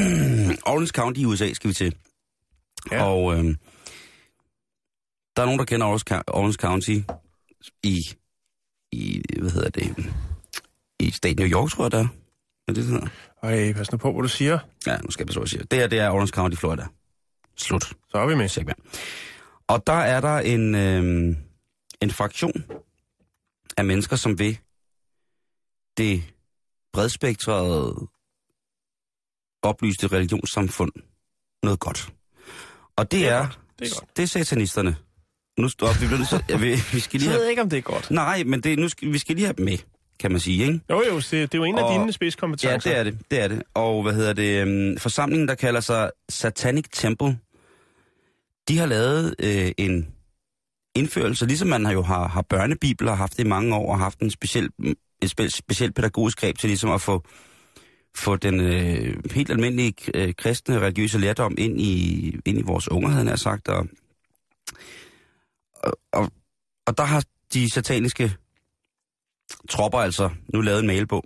Orange 0.71 0.87
County 0.87 1.21
i 1.21 1.25
USA 1.25 1.52
skal 1.52 1.69
vi 1.69 1.75
til. 1.75 1.95
Ja. 2.93 3.05
Og 3.05 3.38
øh, 3.38 3.45
der 5.37 5.43
er 5.43 5.47
nogen, 5.47 5.59
der 5.59 5.64
kender 5.64 5.87
Orange, 5.87 6.14
Cou- 6.14 6.23
Orange 6.26 6.52
County 6.57 6.99
i, 7.83 8.00
i, 8.93 9.23
hvad 9.40 9.50
hedder 9.50 9.71
det, 9.71 10.14
i 11.00 11.11
staten 11.11 11.37
New 11.38 11.49
York, 11.49 11.71
tror 11.71 11.85
jeg, 11.85 11.93
der 11.93 11.99
er. 11.99 12.09
Er 12.69 12.73
det, 12.73 12.76
det 12.76 12.85
hedder? 12.87 13.09
Ej, 13.43 13.73
pas 13.73 13.93
nu 13.93 13.99
på, 13.99 14.12
hvad 14.12 14.23
du 14.23 14.28
siger. 14.28 14.59
Ja, 14.87 14.97
nu 14.99 15.11
skal 15.11 15.23
jeg 15.23 15.26
passe, 15.26 15.40
hvad 15.40 15.45
jeg 15.45 15.49
siger. 15.50 15.64
Det 15.64 15.78
her, 15.78 15.87
det 15.87 15.99
er 15.99 16.11
Orange 16.11 16.31
County, 16.31 16.57
Florida. 16.57 16.87
Slut. 17.57 17.85
Så 18.09 18.19
er 18.19 18.26
vi 18.26 18.35
med. 18.35 18.64
Mere. 18.64 18.75
Og 19.69 19.87
der 19.87 19.93
er 19.93 20.21
der 20.21 20.38
en, 20.38 20.75
øh, 20.75 21.37
en 22.02 22.11
fraktion 22.11 22.64
af 23.76 23.85
mennesker, 23.85 24.16
som 24.16 24.38
vil 24.38 24.59
det 25.97 26.23
bredspektrede 26.93 28.09
oplyste 29.62 30.07
religionssamfund 30.07 30.93
noget 31.62 31.81
godt. 31.81 32.12
Og 32.97 33.11
det, 33.11 33.21
Det 33.21 33.28
er 33.28 33.35
er, 33.35 33.40
godt. 33.40 33.59
Det 33.78 33.87
er 33.90 34.00
godt. 34.00 34.16
det 34.16 34.23
er 34.23 34.26
satanisterne. 34.26 34.97
Nu 35.59 35.69
stop, 35.69 36.01
vi, 36.01 36.07
bliver 36.07 36.19
nødt 36.19 36.29
til- 36.29 36.45
ja, 36.49 36.57
vi, 36.57 36.75
vi 36.93 37.01
skal 37.01 37.21
lige 37.21 37.29
ved 37.29 37.35
have, 37.35 37.43
jeg 37.43 37.51
ikke, 37.51 37.63
om 37.63 37.71
det 37.71 37.77
er 37.77 37.81
godt. 37.83 38.11
Nej, 38.11 38.43
men 38.47 38.61
det, 38.61 38.79
nu 38.79 38.89
skal, 38.89 39.13
vi 39.13 39.19
skal 39.19 39.35
lige 39.37 39.47
have 39.47 39.55
dem 39.57 39.65
med, 39.65 39.79
kan 40.21 40.31
man 40.31 40.41
sige, 40.41 40.63
ikke? 40.67 40.81
Jo, 40.91 41.03
jo, 41.11 41.17
det, 41.17 41.31
det 41.33 41.41
er 41.55 41.59
jo 41.59 41.65
en 41.65 41.79
af 41.79 41.83
Og- 41.83 41.93
dine 41.93 42.05
Ja, 42.05 42.11
spidskompetencer. 42.11 42.91
det 42.91 42.99
er 42.99 43.05
det, 43.05 43.19
det 43.31 43.41
er 43.41 43.49
det. 43.49 43.63
Og 43.75 44.03
hvad 44.03 44.13
hedder 44.15 44.33
det, 44.33 44.63
øhm, 44.63 44.99
forsamlingen, 44.99 45.49
der 45.49 45.55
kalder 45.55 45.81
sig 45.81 46.11
Satanic 46.29 46.85
Temple, 46.93 47.39
de 48.69 48.79
har 48.79 48.87
lavet 48.87 49.35
øh, 49.39 49.73
en 49.79 50.07
indførelse, 50.97 51.47
ligesom 51.47 51.69
man 51.69 51.85
har 51.85 51.93
jo 51.93 52.03
har, 52.03 52.29
har 52.29 52.43
børnebibler, 52.43 53.15
haft 53.15 53.37
det 53.37 53.45
i 53.45 53.47
mange 53.47 53.75
år, 53.77 53.93
og 53.93 53.99
haft 53.99 54.19
en 54.21 54.31
speciel, 54.31 54.69
et 55.23 55.31
spe, 55.31 55.51
specielt 55.51 55.95
pædagogisk 55.95 56.41
greb 56.41 56.59
til 56.59 56.69
ligesom 56.69 56.91
at 56.91 57.01
få, 57.01 57.25
få 58.17 58.37
den 58.37 58.61
øh, 58.61 59.15
helt 59.33 59.51
almindelige 59.51 59.95
øh, 60.15 60.35
kristne 60.35 60.79
religiøse 60.81 61.19
lærdom 61.19 61.55
ind 61.59 61.81
i, 61.81 62.37
ind 62.47 62.59
i 62.59 62.63
vores 62.63 62.91
unger, 62.91 63.09
havde 63.09 63.19
jeg 63.25 63.31
nær 63.31 63.37
sagt, 63.37 63.69
og 63.69 63.87
og, 66.12 66.31
og, 66.87 66.99
der 66.99 67.05
har 67.05 67.23
de 67.55 67.73
sataniske 67.73 68.33
tropper 69.71 69.99
altså 69.99 70.31
nu 70.55 70.61
lavet 70.61 70.81
en 70.81 70.87
mailbog 70.87 71.25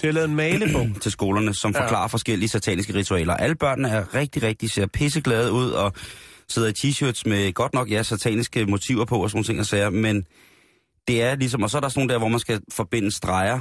Det 0.00 0.06
har 0.08 0.12
lavet 0.12 0.28
en 0.28 0.36
malebog. 0.36 0.88
til 1.02 1.12
skolerne, 1.12 1.54
som 1.54 1.72
Ja. 1.72 1.82
forklarer 1.82 2.08
forskellige 2.08 2.48
sataniske 2.48 2.94
ritualer. 2.94 3.34
Alle 3.34 3.54
børnene 3.56 3.88
er 3.88 4.14
rigtig, 4.14 4.42
rigtig 4.42 4.70
ser 4.70 4.86
pisseglade 4.86 5.52
ud 5.52 5.70
og 5.70 5.92
sidder 6.48 6.68
i 6.68 6.72
t-shirts 6.78 7.22
med 7.28 7.52
godt 7.52 7.74
nok, 7.74 7.90
ja, 7.90 8.02
sataniske 8.02 8.66
motiver 8.66 9.04
på 9.04 9.22
og 9.22 9.30
sådan 9.30 9.36
nogle 9.36 9.44
ting 9.46 9.60
og 9.60 9.66
sager, 9.66 9.90
men 9.90 10.26
det 11.08 11.22
er 11.22 11.34
ligesom, 11.34 11.62
og 11.62 11.70
så 11.70 11.76
er 11.76 11.80
der 11.80 11.88
sådan 11.88 12.00
nogle 12.00 12.12
der, 12.12 12.18
hvor 12.18 12.28
man 12.28 12.40
skal 12.40 12.60
forbinde 12.72 13.10
streger. 13.10 13.60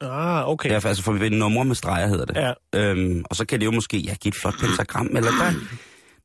Ah, 0.00 0.48
okay. 0.48 0.70
Ja, 0.70 0.74
altså 0.74 1.02
forbinde 1.02 1.38
numre 1.38 1.64
med 1.64 1.74
streger 1.74 2.06
hedder 2.06 2.24
det. 2.24 2.36
Ja. 2.36 2.52
Øhm, 2.80 3.24
og 3.30 3.36
så 3.36 3.46
kan 3.46 3.60
det 3.60 3.66
jo 3.66 3.70
måske, 3.70 3.98
ja, 3.98 4.14
give 4.14 4.30
et 4.30 4.34
flot 4.40 4.54
pentagram, 4.60 5.06
eller 5.06 5.30
der. 5.30 5.52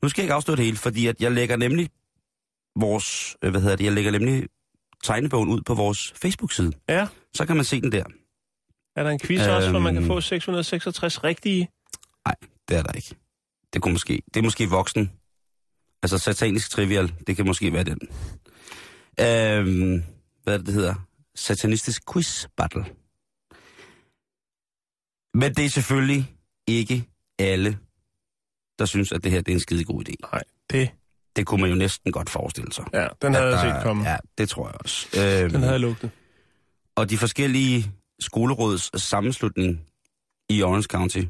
Nu 0.04 0.10
skal 0.10 0.22
jeg 0.22 0.26
ikke 0.26 0.34
afsløre 0.34 0.58
det 0.58 0.66
hele, 0.66 0.78
fordi 0.78 1.08
at 1.08 1.16
jeg 1.20 1.32
lægger 1.32 1.56
nemlig 1.56 1.90
vores, 2.76 3.38
øh, 3.44 3.52
hvad 3.52 3.62
hedder 3.62 3.76
det, 3.76 3.84
jeg 3.86 3.94
lægger 3.94 4.12
nemlig 4.12 4.48
tegnebogen 5.04 5.50
ud 5.50 5.62
på 5.62 5.74
vores 5.74 6.14
Facebook-side. 6.16 6.72
Ja. 6.90 7.08
Så 7.34 7.46
kan 7.46 7.56
man 7.56 7.66
se 7.66 7.82
den 7.82 7.92
der. 7.92 8.04
Er 8.96 9.04
der 9.04 9.10
en 9.10 9.20
quiz 9.20 9.42
øhm... 9.42 9.52
også, 9.52 9.70
hvor 9.70 9.80
man 9.80 9.94
kan 9.94 10.04
Øhm. 10.04 10.08
få 10.08 10.22
666 10.22 11.24
rigtige? 11.24 11.70
Det 12.70 12.78
er 12.78 12.84
der 12.84 12.92
ikke. 12.92 13.16
Det 13.74 13.82
kunne 13.82 13.92
måske, 13.92 14.22
det 14.34 14.40
er 14.40 14.44
måske 14.44 14.70
voksen. 14.70 15.12
Altså 16.04 16.18
satanisk 16.18 16.72
trivial, 16.72 17.14
det 17.28 17.36
kan 17.36 17.46
måske 17.46 17.74
være 17.74 17.84
den. 17.84 18.00
Øhm, 19.20 20.04
hvad 20.44 20.54
er 20.54 20.58
det, 20.58 20.66
det 20.66 20.74
hedder? 20.76 20.96
Satanistisk 21.36 22.02
quiz 22.14 22.48
battle. 22.58 22.86
Men 25.34 25.54
det 25.56 25.66
er 25.66 25.70
selvfølgelig 25.70 26.36
ikke 26.68 27.06
alle, 27.40 27.80
der 28.80 28.86
synes, 28.86 29.12
at 29.12 29.24
det 29.24 29.32
her 29.32 29.42
det 29.42 29.52
er 29.52 29.56
en 29.56 29.60
skide 29.60 29.84
god 29.84 30.10
idé. 30.10 30.14
Nej, 30.32 30.44
det... 30.70 30.90
Det 31.36 31.46
kunne 31.46 31.62
man 31.62 31.70
jo 31.70 31.76
næsten 31.76 32.12
godt 32.12 32.30
forestille 32.30 32.74
sig. 32.74 32.86
Ja, 32.94 33.08
den 33.22 33.34
havde 33.34 33.48
jeg 33.58 33.76
set 33.76 33.84
komme. 33.84 34.10
Ja, 34.10 34.18
det 34.38 34.50
tror 34.50 34.68
jeg 34.68 34.76
også. 34.80 35.08
Øhm, 35.18 35.52
Den 35.52 35.64
havde 35.64 35.80
lugtet. 35.80 36.10
og 36.96 37.10
de 37.10 37.18
forskellige 37.18 37.92
skoleråds 38.20 39.02
sammenslutning 39.02 39.82
i 40.50 40.64
Orange 40.64 40.84
County, 40.84 41.22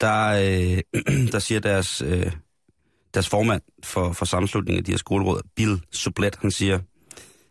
der, 0.00 0.26
øh, 0.26 1.02
der 1.32 1.38
siger 1.38 1.60
deres, 1.60 2.02
øh, 2.02 2.32
deres 3.14 3.28
formand 3.28 3.62
for, 3.84 4.12
for 4.12 4.24
sammenslutningen 4.24 4.78
af 4.78 4.84
de 4.84 4.92
her 4.92 4.98
skoleråd, 4.98 5.40
Bill 5.56 5.82
Sublet, 5.92 6.36
han 6.36 6.50
siger, 6.50 6.78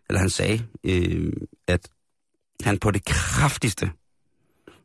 eller 0.09 0.19
han 0.19 0.29
sagde, 0.29 0.65
øh, 0.83 1.33
at 1.67 1.89
han 2.63 2.79
på 2.79 2.91
det 2.91 3.05
kraftigste 3.05 3.91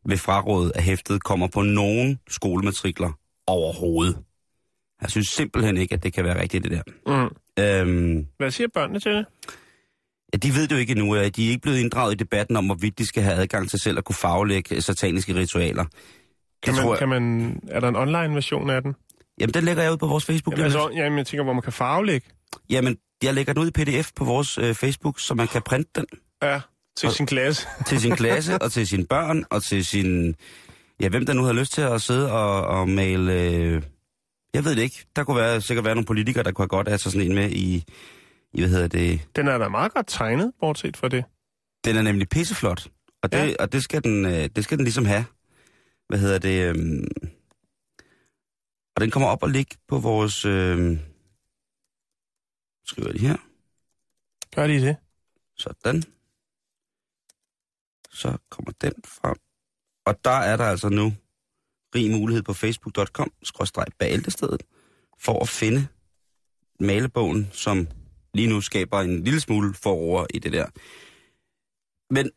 ved 0.06 0.16
frarådet 0.18 0.70
af 0.70 0.82
hæftet 0.82 1.24
kommer 1.24 1.46
på 1.46 1.62
nogen 1.62 2.18
skolematrikler 2.28 3.12
overhovedet. 3.46 4.18
Jeg 5.02 5.10
synes 5.10 5.28
simpelthen 5.28 5.76
ikke, 5.76 5.94
at 5.94 6.02
det 6.02 6.12
kan 6.12 6.24
være 6.24 6.42
rigtigt, 6.42 6.64
det 6.64 6.72
der. 6.72 6.82
Mm. 7.06 7.62
Øhm, 7.64 8.26
Hvad 8.38 8.50
siger 8.50 8.68
børnene 8.74 9.00
til 9.00 9.12
det? 9.12 9.26
Ja, 10.32 10.38
de 10.38 10.54
ved 10.54 10.62
det 10.68 10.72
jo 10.74 10.80
ikke 10.80 10.90
endnu. 10.90 11.14
De 11.14 11.20
er 11.20 11.50
ikke 11.50 11.58
blevet 11.62 11.78
inddraget 11.78 12.12
i 12.12 12.16
debatten 12.16 12.56
om, 12.56 12.66
hvorvidt 12.66 12.98
de 12.98 13.06
skal 13.06 13.22
have 13.22 13.36
adgang 13.36 13.70
til 13.70 13.78
selv 13.80 13.98
at 13.98 14.04
kunne 14.04 14.14
faglægge 14.16 14.74
øh, 14.76 14.82
sataniske 14.82 15.34
ritualer. 15.34 15.84
Kan 16.62 16.74
man, 16.74 16.88
jeg- 16.88 16.98
kan 16.98 17.08
man, 17.08 17.56
er 17.68 17.80
der 17.80 17.88
en 17.88 17.96
online 17.96 18.34
version 18.34 18.70
af 18.70 18.82
den? 18.82 18.94
Jamen, 19.40 19.54
den 19.54 19.64
lægger 19.64 19.82
jeg 19.82 19.92
ud 19.92 19.96
på 19.96 20.06
vores 20.06 20.24
Facebook. 20.24 20.52
Jamen, 20.52 20.64
altså, 20.64 20.90
jamen, 20.94 21.18
jeg 21.18 21.26
tænker, 21.26 21.44
hvor 21.44 21.52
man 21.52 21.62
kan 21.62 21.72
farvelægge. 21.72 22.26
Jamen, 22.70 22.96
jeg 23.22 23.34
lægger 23.34 23.52
den 23.52 23.62
ud 23.62 23.68
i 23.68 23.70
pdf 23.70 24.10
på 24.16 24.24
vores 24.24 24.58
øh, 24.58 24.74
Facebook, 24.74 25.20
så 25.20 25.34
man 25.34 25.48
kan 25.48 25.62
printe 25.62 25.90
den 25.94 26.06
Ja, 26.42 26.60
til 26.96 27.06
Og- 27.06 27.12
sin 27.14 27.26
klasse. 27.26 27.66
til 27.88 28.00
sin 28.00 28.16
klasse 28.16 28.62
og 28.62 28.72
til 28.72 28.86
sine 28.86 29.06
børn 29.06 29.44
og 29.50 29.62
til 29.64 29.84
sin... 29.84 30.34
Ja, 31.00 31.08
hvem 31.08 31.26
der 31.26 31.32
nu 31.32 31.42
har 31.42 31.52
lyst 31.52 31.72
til 31.72 31.80
at 31.82 32.02
sidde 32.02 32.32
og, 32.32 32.62
og 32.80 32.88
male... 32.88 33.32
Øh, 33.42 33.82
jeg 34.54 34.64
ved 34.64 34.76
det 34.76 34.82
ikke. 34.82 35.06
Der 35.16 35.24
kunne 35.24 35.36
være, 35.36 35.60
sikkert 35.60 35.84
være 35.84 35.94
nogle 35.94 36.06
politikere, 36.06 36.44
der 36.44 36.52
kunne 36.52 36.62
have 36.62 36.68
godt 36.68 36.88
af 36.88 37.00
sig 37.00 37.12
sådan 37.12 37.26
en 37.26 37.34
med 37.34 37.50
i... 37.50 37.84
i 38.52 38.60
hvad 38.60 38.68
hedder 38.68 38.88
det? 38.88 39.20
Den 39.36 39.48
er 39.48 39.58
da 39.58 39.68
meget 39.68 39.92
godt 39.94 40.06
tegnet, 40.08 40.52
bortset 40.60 40.96
fra 40.96 41.08
det. 41.08 41.24
Den 41.84 41.96
er 41.96 42.02
nemlig 42.02 42.28
pisseflot. 42.28 42.88
Og 43.22 43.32
det, 43.32 43.38
Ja. 43.38 43.54
og 43.60 43.72
det, 43.72 43.82
skal 43.82 44.04
den, 44.04 44.24
øh, 44.26 44.48
det 44.56 44.64
skal 44.64 44.78
den 44.78 44.84
ligesom 44.84 45.04
have. 45.04 45.24
Hvad 46.08 46.18
hedder 46.18 46.38
det? 46.38 46.68
øhm, 46.68 47.08
og 48.96 49.00
den 49.00 49.10
kommer 49.10 49.28
op 49.28 49.42
og 49.42 49.50
ligge 49.50 49.76
på 49.88 49.98
vores... 49.98 50.44
Øh, 50.44 50.98
skriver 52.86 53.12
det 53.12 53.20
her. 53.20 53.36
Gør 54.54 54.66
de 54.66 54.80
det? 54.80 54.96
Sådan. 55.56 56.02
Så 58.10 58.38
kommer 58.50 58.72
den 58.80 58.92
frem. 59.04 59.36
Og 60.06 60.24
der 60.24 60.30
er 60.30 60.56
der 60.56 60.64
altså 60.64 60.88
nu 60.88 61.12
rig 61.94 62.10
mulighed 62.10 62.42
på 62.42 62.52
facebook.com 62.54 63.32
bæltestedet 63.98 64.62
for 65.18 65.42
at 65.42 65.48
finde 65.48 65.86
malebogen, 66.80 67.48
som 67.52 67.88
lige 68.34 68.48
nu 68.48 68.60
skaber 68.60 69.00
en 69.00 69.24
lille 69.24 69.40
smule 69.40 69.74
forår 69.74 70.26
i 70.34 70.38
det 70.38 70.52
der. 70.52 70.66
Men 72.14 72.30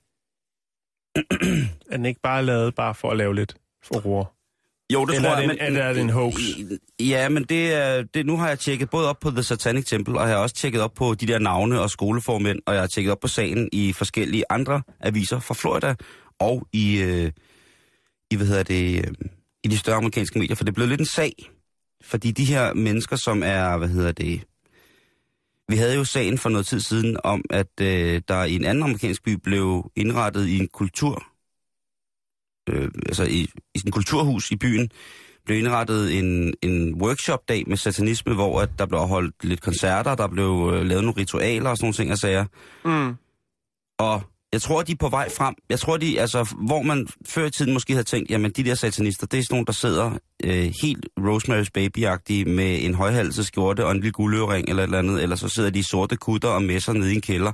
Er 1.91 1.97
den 1.97 2.05
ikke 2.05 2.21
bare 2.23 2.45
lavet 2.45 2.75
bare 2.75 2.95
for 2.95 3.11
at 3.11 3.17
lave 3.17 3.35
lidt 3.35 3.55
forroer? 3.83 4.25
Jo, 4.93 5.05
det 5.05 5.15
Eller 5.15 5.29
tror 5.29 5.35
er 5.35 5.39
jeg. 5.41 5.49
det 5.49 5.59
en- 5.61 5.65
eller 5.65 5.83
er 5.83 5.93
det 5.93 6.01
en 6.01 6.09
hoax? 6.09 6.35
Ja, 6.99 7.29
men 7.29 7.43
det 7.43 7.73
er, 7.73 8.03
det, 8.03 8.25
nu 8.25 8.37
har 8.37 8.47
jeg 8.47 8.59
tjekket 8.59 8.89
både 8.89 9.09
op 9.09 9.19
på 9.19 9.31
The 9.31 9.43
Satanic 9.43 9.85
Temple, 9.85 10.19
og 10.19 10.27
jeg 10.27 10.35
har 10.35 10.41
også 10.43 10.55
tjekket 10.55 10.81
op 10.81 10.93
på 10.93 11.13
de 11.13 11.27
der 11.27 11.39
navne 11.39 11.81
og 11.81 11.89
skoleformænd, 11.89 12.59
og 12.65 12.73
jeg 12.73 12.81
har 12.81 12.87
tjekket 12.87 13.11
op 13.11 13.19
på 13.19 13.27
sagen 13.27 13.69
i 13.71 13.93
forskellige 13.93 14.43
andre 14.49 14.81
aviser 14.99 15.39
fra 15.39 15.53
Florida, 15.53 15.95
og 16.39 16.67
i, 16.73 17.01
øh, 17.01 17.31
i 18.31 18.35
hvad 18.35 18.47
hedder 18.47 18.63
det, 18.63 18.97
øh, 19.07 19.13
i 19.63 19.67
de 19.67 19.77
større 19.77 19.97
amerikanske 19.97 20.39
medier, 20.39 20.55
for 20.55 20.63
det 20.63 20.71
er 20.71 20.73
blevet 20.73 20.89
lidt 20.89 21.01
en 21.01 21.05
sag. 21.05 21.33
Fordi 22.03 22.31
de 22.31 22.45
her 22.45 22.73
mennesker, 22.73 23.15
som 23.15 23.43
er, 23.45 23.77
hvad 23.77 23.87
hedder 23.87 24.11
det, 24.11 24.43
vi 25.69 25.75
havde 25.75 25.95
jo 25.95 26.03
sagen 26.03 26.37
for 26.37 26.49
noget 26.49 26.65
tid 26.65 26.79
siden 26.79 27.17
om, 27.23 27.45
at 27.49 27.81
øh, 27.81 28.21
der 28.27 28.43
i 28.43 28.55
en 28.55 28.65
anden 28.65 28.83
amerikansk 28.83 29.23
by 29.23 29.29
blev 29.43 29.91
indrettet 29.95 30.47
i 30.47 30.57
en 30.57 30.67
kultur, 30.67 31.23
øh, 32.69 32.91
altså 33.05 33.23
i, 33.23 33.49
i 33.75 33.81
en 33.85 33.91
kulturhus 33.91 34.51
i 34.51 34.55
byen, 34.55 34.89
blev 35.45 35.57
indrettet 35.57 36.19
en, 36.19 36.53
en 36.61 37.01
workshop-dag 37.01 37.63
med 37.67 37.77
satanisme, 37.77 38.33
hvor 38.33 38.61
at 38.61 38.69
der 38.79 38.85
blev 38.85 38.99
holdt 38.99 39.43
lidt 39.43 39.61
koncerter, 39.61 40.15
der 40.15 40.27
blev 40.27 40.71
øh, 40.73 40.85
lavet 40.85 41.03
nogle 41.03 41.21
ritualer 41.21 41.69
og 41.69 41.77
sådan 41.77 41.85
nogle 41.85 41.93
ting 41.93 42.11
og 42.11 42.17
sager. 42.17 42.45
Mm. 42.85 43.15
Og 43.99 44.21
jeg 44.53 44.61
tror, 44.61 44.81
de 44.81 44.91
er 44.91 44.95
på 44.95 45.09
vej 45.09 45.29
frem. 45.29 45.55
Jeg 45.69 45.79
tror, 45.79 45.97
de, 45.97 46.19
altså, 46.21 46.55
hvor 46.67 46.81
man 46.81 47.07
før 47.25 47.45
i 47.45 47.49
tiden 47.49 47.73
måske 47.73 47.93
havde 47.93 48.03
tænkt, 48.03 48.31
jamen 48.31 48.51
de 48.51 48.63
der 48.63 48.75
satanister, 48.75 49.27
det 49.27 49.39
er 49.39 49.43
sådan 49.43 49.55
nogle, 49.55 49.65
der 49.65 49.71
sidder 49.71 50.11
øh, 50.43 50.71
helt 50.83 51.07
Rosemary's 51.19 51.69
Baby-agtige 51.77 52.45
med 52.45 52.85
en 52.85 52.93
højhalset 52.93 53.45
skjorte 53.45 53.85
og 53.85 53.91
en 53.91 53.97
lille 53.97 54.11
guldøring 54.11 54.69
eller 54.69 54.83
et 54.83 54.87
eller 54.87 54.99
andet, 54.99 55.23
eller 55.23 55.35
så 55.35 55.47
sidder 55.47 55.69
de 55.69 55.79
i 55.79 55.83
sorte 55.83 56.15
kutter 56.15 56.49
og 56.49 56.63
messer 56.63 56.93
nede 56.93 57.11
i 57.11 57.15
en 57.15 57.21
kælder. 57.21 57.51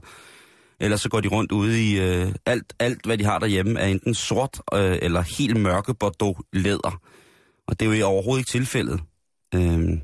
Eller 0.80 0.98
så 0.98 1.10
går 1.10 1.22
de 1.22 1.28
rundt 1.28 1.52
ude 1.52 1.92
i 1.92 2.00
øh, 2.00 2.32
alt, 2.46 2.74
alt, 2.80 3.06
hvad 3.06 3.18
de 3.18 3.26
har 3.26 3.40
derhjemme, 3.40 3.80
er 3.80 3.88
enten 3.88 4.14
sort 4.14 4.62
øh, 4.74 5.00
eller 5.02 5.22
helt 5.38 5.58
mørke 5.58 5.94
bordeaux 5.94 6.38
læder. 6.54 7.02
Og 7.68 7.80
det 7.80 7.88
er 7.88 8.00
jo 8.00 8.06
overhovedet 8.06 8.40
ikke 8.40 8.52
tilfældet. 8.52 9.02
Øhm, 9.56 10.02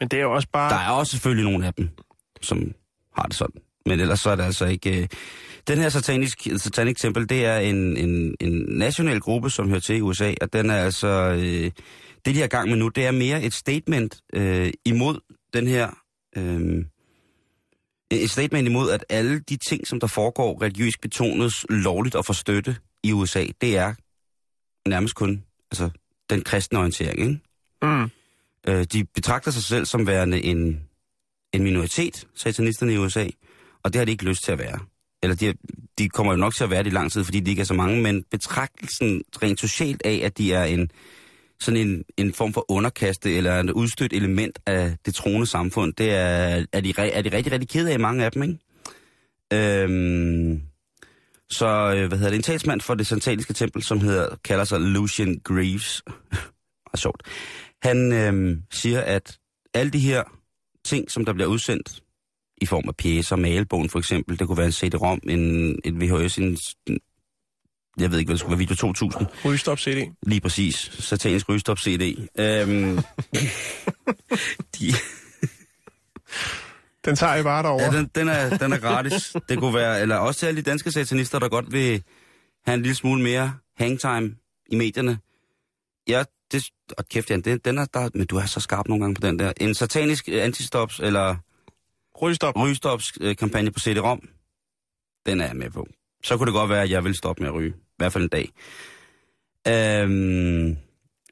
Men 0.00 0.08
det 0.10 0.12
er 0.12 0.22
jo 0.22 0.32
også 0.32 0.48
bare... 0.52 0.70
der 0.70 0.78
er 0.78 0.90
også 0.90 1.10
selvfølgelig 1.10 1.44
nogle 1.44 1.66
af 1.66 1.74
dem, 1.74 1.88
som 2.42 2.72
har 3.16 3.22
det 3.22 3.34
sådan. 3.34 3.63
Men 3.86 4.00
ellers 4.00 4.20
så 4.20 4.30
er 4.30 4.36
det 4.36 4.42
altså 4.42 4.66
ikke... 4.66 5.02
Øh... 5.02 5.08
Den 5.68 5.78
her 5.78 5.88
satanisk, 5.88 6.46
Satanic 6.56 6.96
Temple, 6.96 7.26
det 7.26 7.44
er 7.44 7.58
en, 7.58 7.96
en, 7.96 8.34
en 8.40 8.64
national 8.68 9.20
gruppe, 9.20 9.50
som 9.50 9.68
hører 9.68 9.80
til 9.80 9.96
i 9.96 10.00
USA, 10.00 10.34
og 10.40 10.52
den 10.52 10.70
er 10.70 10.76
altså... 10.76 11.08
Øh... 11.08 11.70
Det, 12.24 12.34
de 12.34 12.40
har 12.40 12.46
gang 12.46 12.68
med 12.68 12.76
nu, 12.76 12.88
det 12.88 13.06
er 13.06 13.10
mere 13.10 13.42
et 13.42 13.52
statement 13.52 14.20
øh, 14.32 14.72
imod 14.84 15.18
den 15.54 15.66
her... 15.66 15.90
Øh... 16.36 16.84
Et 18.10 18.30
statement 18.30 18.68
imod, 18.68 18.90
at 18.90 19.04
alle 19.08 19.38
de 19.38 19.56
ting, 19.56 19.86
som 19.86 20.00
der 20.00 20.06
foregår 20.06 20.62
religiøst 20.62 21.00
betonet 21.00 21.52
lovligt 21.68 22.14
og 22.14 22.24
for 22.24 22.32
støtte 22.32 22.76
i 23.02 23.12
USA, 23.12 23.46
det 23.60 23.76
er 23.76 23.94
nærmest 24.88 25.14
kun 25.14 25.44
altså, 25.70 25.90
den 26.30 26.42
kristne 26.42 26.78
orientering, 26.78 27.20
ikke? 27.20 27.40
Mm. 27.82 28.10
Øh, 28.68 28.84
de 28.84 29.04
betragter 29.04 29.50
sig 29.50 29.62
selv 29.62 29.86
som 29.86 30.06
værende 30.06 30.42
en, 30.42 30.80
en 31.52 31.62
minoritet, 31.62 32.26
satanisterne 32.34 32.92
i 32.94 32.98
USA, 32.98 33.26
og 33.84 33.92
det 33.92 33.98
har 33.98 34.04
de 34.04 34.12
ikke 34.12 34.24
lyst 34.24 34.44
til 34.44 34.52
at 34.52 34.58
være. 34.58 34.78
Eller 35.22 35.36
de, 35.36 35.54
de 35.98 36.08
kommer 36.08 36.32
jo 36.32 36.36
nok 36.36 36.54
til 36.54 36.64
at 36.64 36.70
være 36.70 36.82
det 36.82 36.90
i 36.90 36.94
lang 36.94 37.12
tid, 37.12 37.24
fordi 37.24 37.40
de 37.40 37.50
ikke 37.50 37.60
er 37.60 37.66
så 37.66 37.74
mange, 37.74 38.02
men 38.02 38.24
betragtelsen 38.30 39.22
rent 39.42 39.60
socialt 39.60 40.02
af, 40.04 40.20
at 40.24 40.38
de 40.38 40.52
er 40.52 40.64
en 40.64 40.90
sådan 41.60 41.80
en, 41.80 42.04
en 42.16 42.34
form 42.34 42.52
for 42.52 42.64
underkaste 42.68 43.36
eller 43.36 43.60
en 43.60 43.72
udstødt 43.72 44.12
element 44.12 44.58
af 44.66 44.96
det 45.06 45.14
troende 45.14 45.46
samfund, 45.46 45.92
det 45.92 46.10
er, 46.10 46.64
er, 46.72 46.80
de, 46.80 46.94
er 46.98 47.22
de 47.22 47.32
rigtig, 47.32 47.52
rigtig 47.52 47.68
kede 47.68 47.92
af, 47.92 48.00
mange 48.00 48.24
af 48.24 48.32
dem, 48.32 48.42
ikke? 48.42 48.58
Øhm, 49.52 50.62
så, 51.50 51.66
øh, 51.66 52.08
hvad 52.08 52.18
hedder 52.18 52.30
det, 52.30 52.36
en 52.36 52.42
talsmand 52.42 52.80
for 52.80 52.94
det 52.94 53.06
santaliske 53.06 53.52
tempel, 53.52 53.82
som 53.82 54.00
hedder, 54.00 54.36
kalder 54.44 54.64
sig 54.64 54.80
Lucian 54.80 55.40
Greaves, 55.44 56.02
er 56.92 56.96
sjovt, 56.96 57.22
han 57.82 58.12
øhm, 58.12 58.62
siger, 58.70 59.00
at 59.00 59.38
alle 59.74 59.92
de 59.92 59.98
her 59.98 60.22
ting, 60.84 61.10
som 61.10 61.24
der 61.24 61.32
bliver 61.32 61.48
udsendt 61.48 62.03
i 62.64 62.66
form 62.66 62.84
af 62.88 62.96
pjæser, 62.96 63.36
malebogen 63.36 63.88
for 63.88 63.98
eksempel, 63.98 64.38
det 64.38 64.46
kunne 64.46 64.58
være 64.58 64.66
en 64.66 64.72
CD-ROM, 64.72 65.20
en, 65.28 65.40
en 65.84 66.00
VHS, 66.00 66.38
en, 66.38 66.58
jeg 67.98 68.10
ved 68.10 68.18
ikke, 68.18 68.28
hvad 68.28 68.34
det 68.34 68.40
skulle 68.40 68.50
være, 68.50 68.58
video 68.58 68.74
2000, 68.74 69.26
Rygstop 69.44 69.78
CD. 69.78 70.14
lige 70.22 70.40
præcis, 70.40 70.90
satanisk 70.98 71.48
rygestop 71.48 71.78
CD. 71.78 72.28
Øhm, 72.38 72.98
de, 74.78 74.92
Den 77.04 77.16
tager 77.16 77.36
I 77.36 77.42
bare 77.42 77.62
derovre. 77.62 77.84
Ja, 77.84 77.98
den, 77.98 78.10
den, 78.14 78.28
er, 78.28 78.56
den 78.56 78.72
er 78.72 78.78
gratis. 78.78 79.36
Det 79.48 79.58
kunne 79.58 79.74
være, 79.74 80.00
eller 80.00 80.16
også 80.16 80.40
til 80.40 80.46
alle 80.46 80.62
de 80.62 80.70
danske 80.70 80.90
satanister, 80.90 81.38
der 81.38 81.48
godt 81.48 81.72
vil 81.72 82.02
have 82.66 82.74
en 82.74 82.82
lille 82.82 82.94
smule 82.94 83.22
mere 83.22 83.54
hangtime 83.76 84.34
i 84.70 84.76
medierne. 84.76 85.18
Ja, 86.08 86.24
det, 86.52 86.64
og 86.98 87.08
kæft, 87.08 87.30
Jan, 87.30 87.40
den, 87.40 87.58
den 87.58 87.78
er 87.78 87.84
der, 87.84 88.08
men 88.14 88.26
du 88.26 88.36
er 88.36 88.46
så 88.46 88.60
skarp 88.60 88.88
nogle 88.88 89.04
gange 89.04 89.14
på 89.14 89.26
den 89.26 89.38
der. 89.38 89.52
En 89.60 89.74
satanisk 89.74 90.28
antistops, 90.28 91.00
eller 91.00 91.36
rygestop. 92.24 92.56
rygestops 92.56 93.12
øh, 93.20 93.36
kampagne 93.36 93.70
på 93.70 93.78
CD-ROM, 93.78 94.28
den 95.26 95.40
er 95.40 95.46
jeg 95.46 95.56
med 95.56 95.70
på. 95.70 95.86
Så 96.24 96.36
kunne 96.36 96.46
det 96.46 96.54
godt 96.54 96.70
være, 96.70 96.82
at 96.82 96.90
jeg 96.90 97.04
vil 97.04 97.14
stoppe 97.14 97.42
med 97.42 97.48
at 97.48 97.54
ryge. 97.54 97.70
I 97.70 97.96
hvert 97.96 98.12
fald 98.12 98.24
en 98.24 98.28
dag. 98.28 98.48
Øhm, 99.68 100.76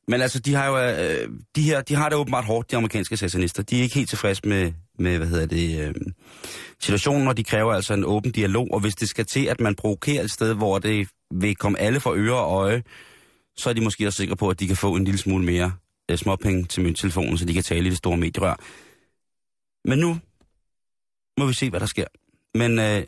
men 0.09 0.21
altså, 0.21 0.39
de 0.39 0.55
har 0.55 0.67
jo, 0.67 0.79
øh, 0.79 1.29
de 1.57 1.63
her, 1.63 1.81
de 1.81 1.95
har 1.95 2.09
det 2.09 2.19
åbenbart 2.19 2.45
hårdt, 2.45 2.71
de 2.71 2.77
amerikanske 2.77 3.17
satanister. 3.17 3.63
De 3.63 3.79
er 3.79 3.83
ikke 3.83 3.95
helt 3.95 4.09
tilfredse 4.09 4.49
med, 4.49 4.73
med 4.99 5.17
hvad 5.17 5.27
hedder 5.27 5.47
det, 5.47 5.89
øh, 5.89 5.95
situationen, 6.81 7.29
og 7.29 7.37
de 7.37 7.45
kræver 7.45 7.73
altså 7.73 7.95
en 7.95 8.05
åben 8.05 8.33
dialog. 8.33 8.69
Og 8.73 8.81
hvis 8.81 8.95
det 8.95 9.09
skal 9.09 9.27
til, 9.27 9.47
at 9.47 9.61
man 9.61 9.75
provokerer 9.75 10.25
et 10.25 10.31
sted, 10.31 10.55
hvor 10.55 10.79
det 10.79 11.09
vil 11.31 11.57
komme 11.57 11.79
alle 11.79 12.01
for 12.01 12.13
øre 12.17 12.39
og 12.39 12.67
øje, 12.67 12.83
så 13.57 13.71
er 13.71 13.75
de 13.75 13.81
måske 13.81 14.07
også 14.07 14.17
sikre 14.17 14.37
på, 14.37 14.49
at 14.49 14.61
de 14.61 14.67
kan 14.67 14.77
få 14.77 14.97
en 14.97 15.05
lille 15.05 15.19
smule 15.19 15.45
mere 15.45 15.73
øh, 16.11 16.17
småpenge 16.19 16.65
til 16.65 16.83
min 16.83 16.95
telefon, 16.95 17.39
så 17.39 17.45
de 17.45 17.55
kan 17.55 17.63
tale 17.63 17.87
i 17.87 17.91
det 17.91 17.99
store 17.99 18.17
medierør. 18.17 18.57
Men 19.85 19.99
nu 19.99 20.19
må 21.43 21.49
vi 21.49 21.55
se, 21.55 21.71
hvad 21.71 21.81
der 21.81 21.87
sker. 21.87 22.05
Men 22.55 22.79
øh, 22.79 23.03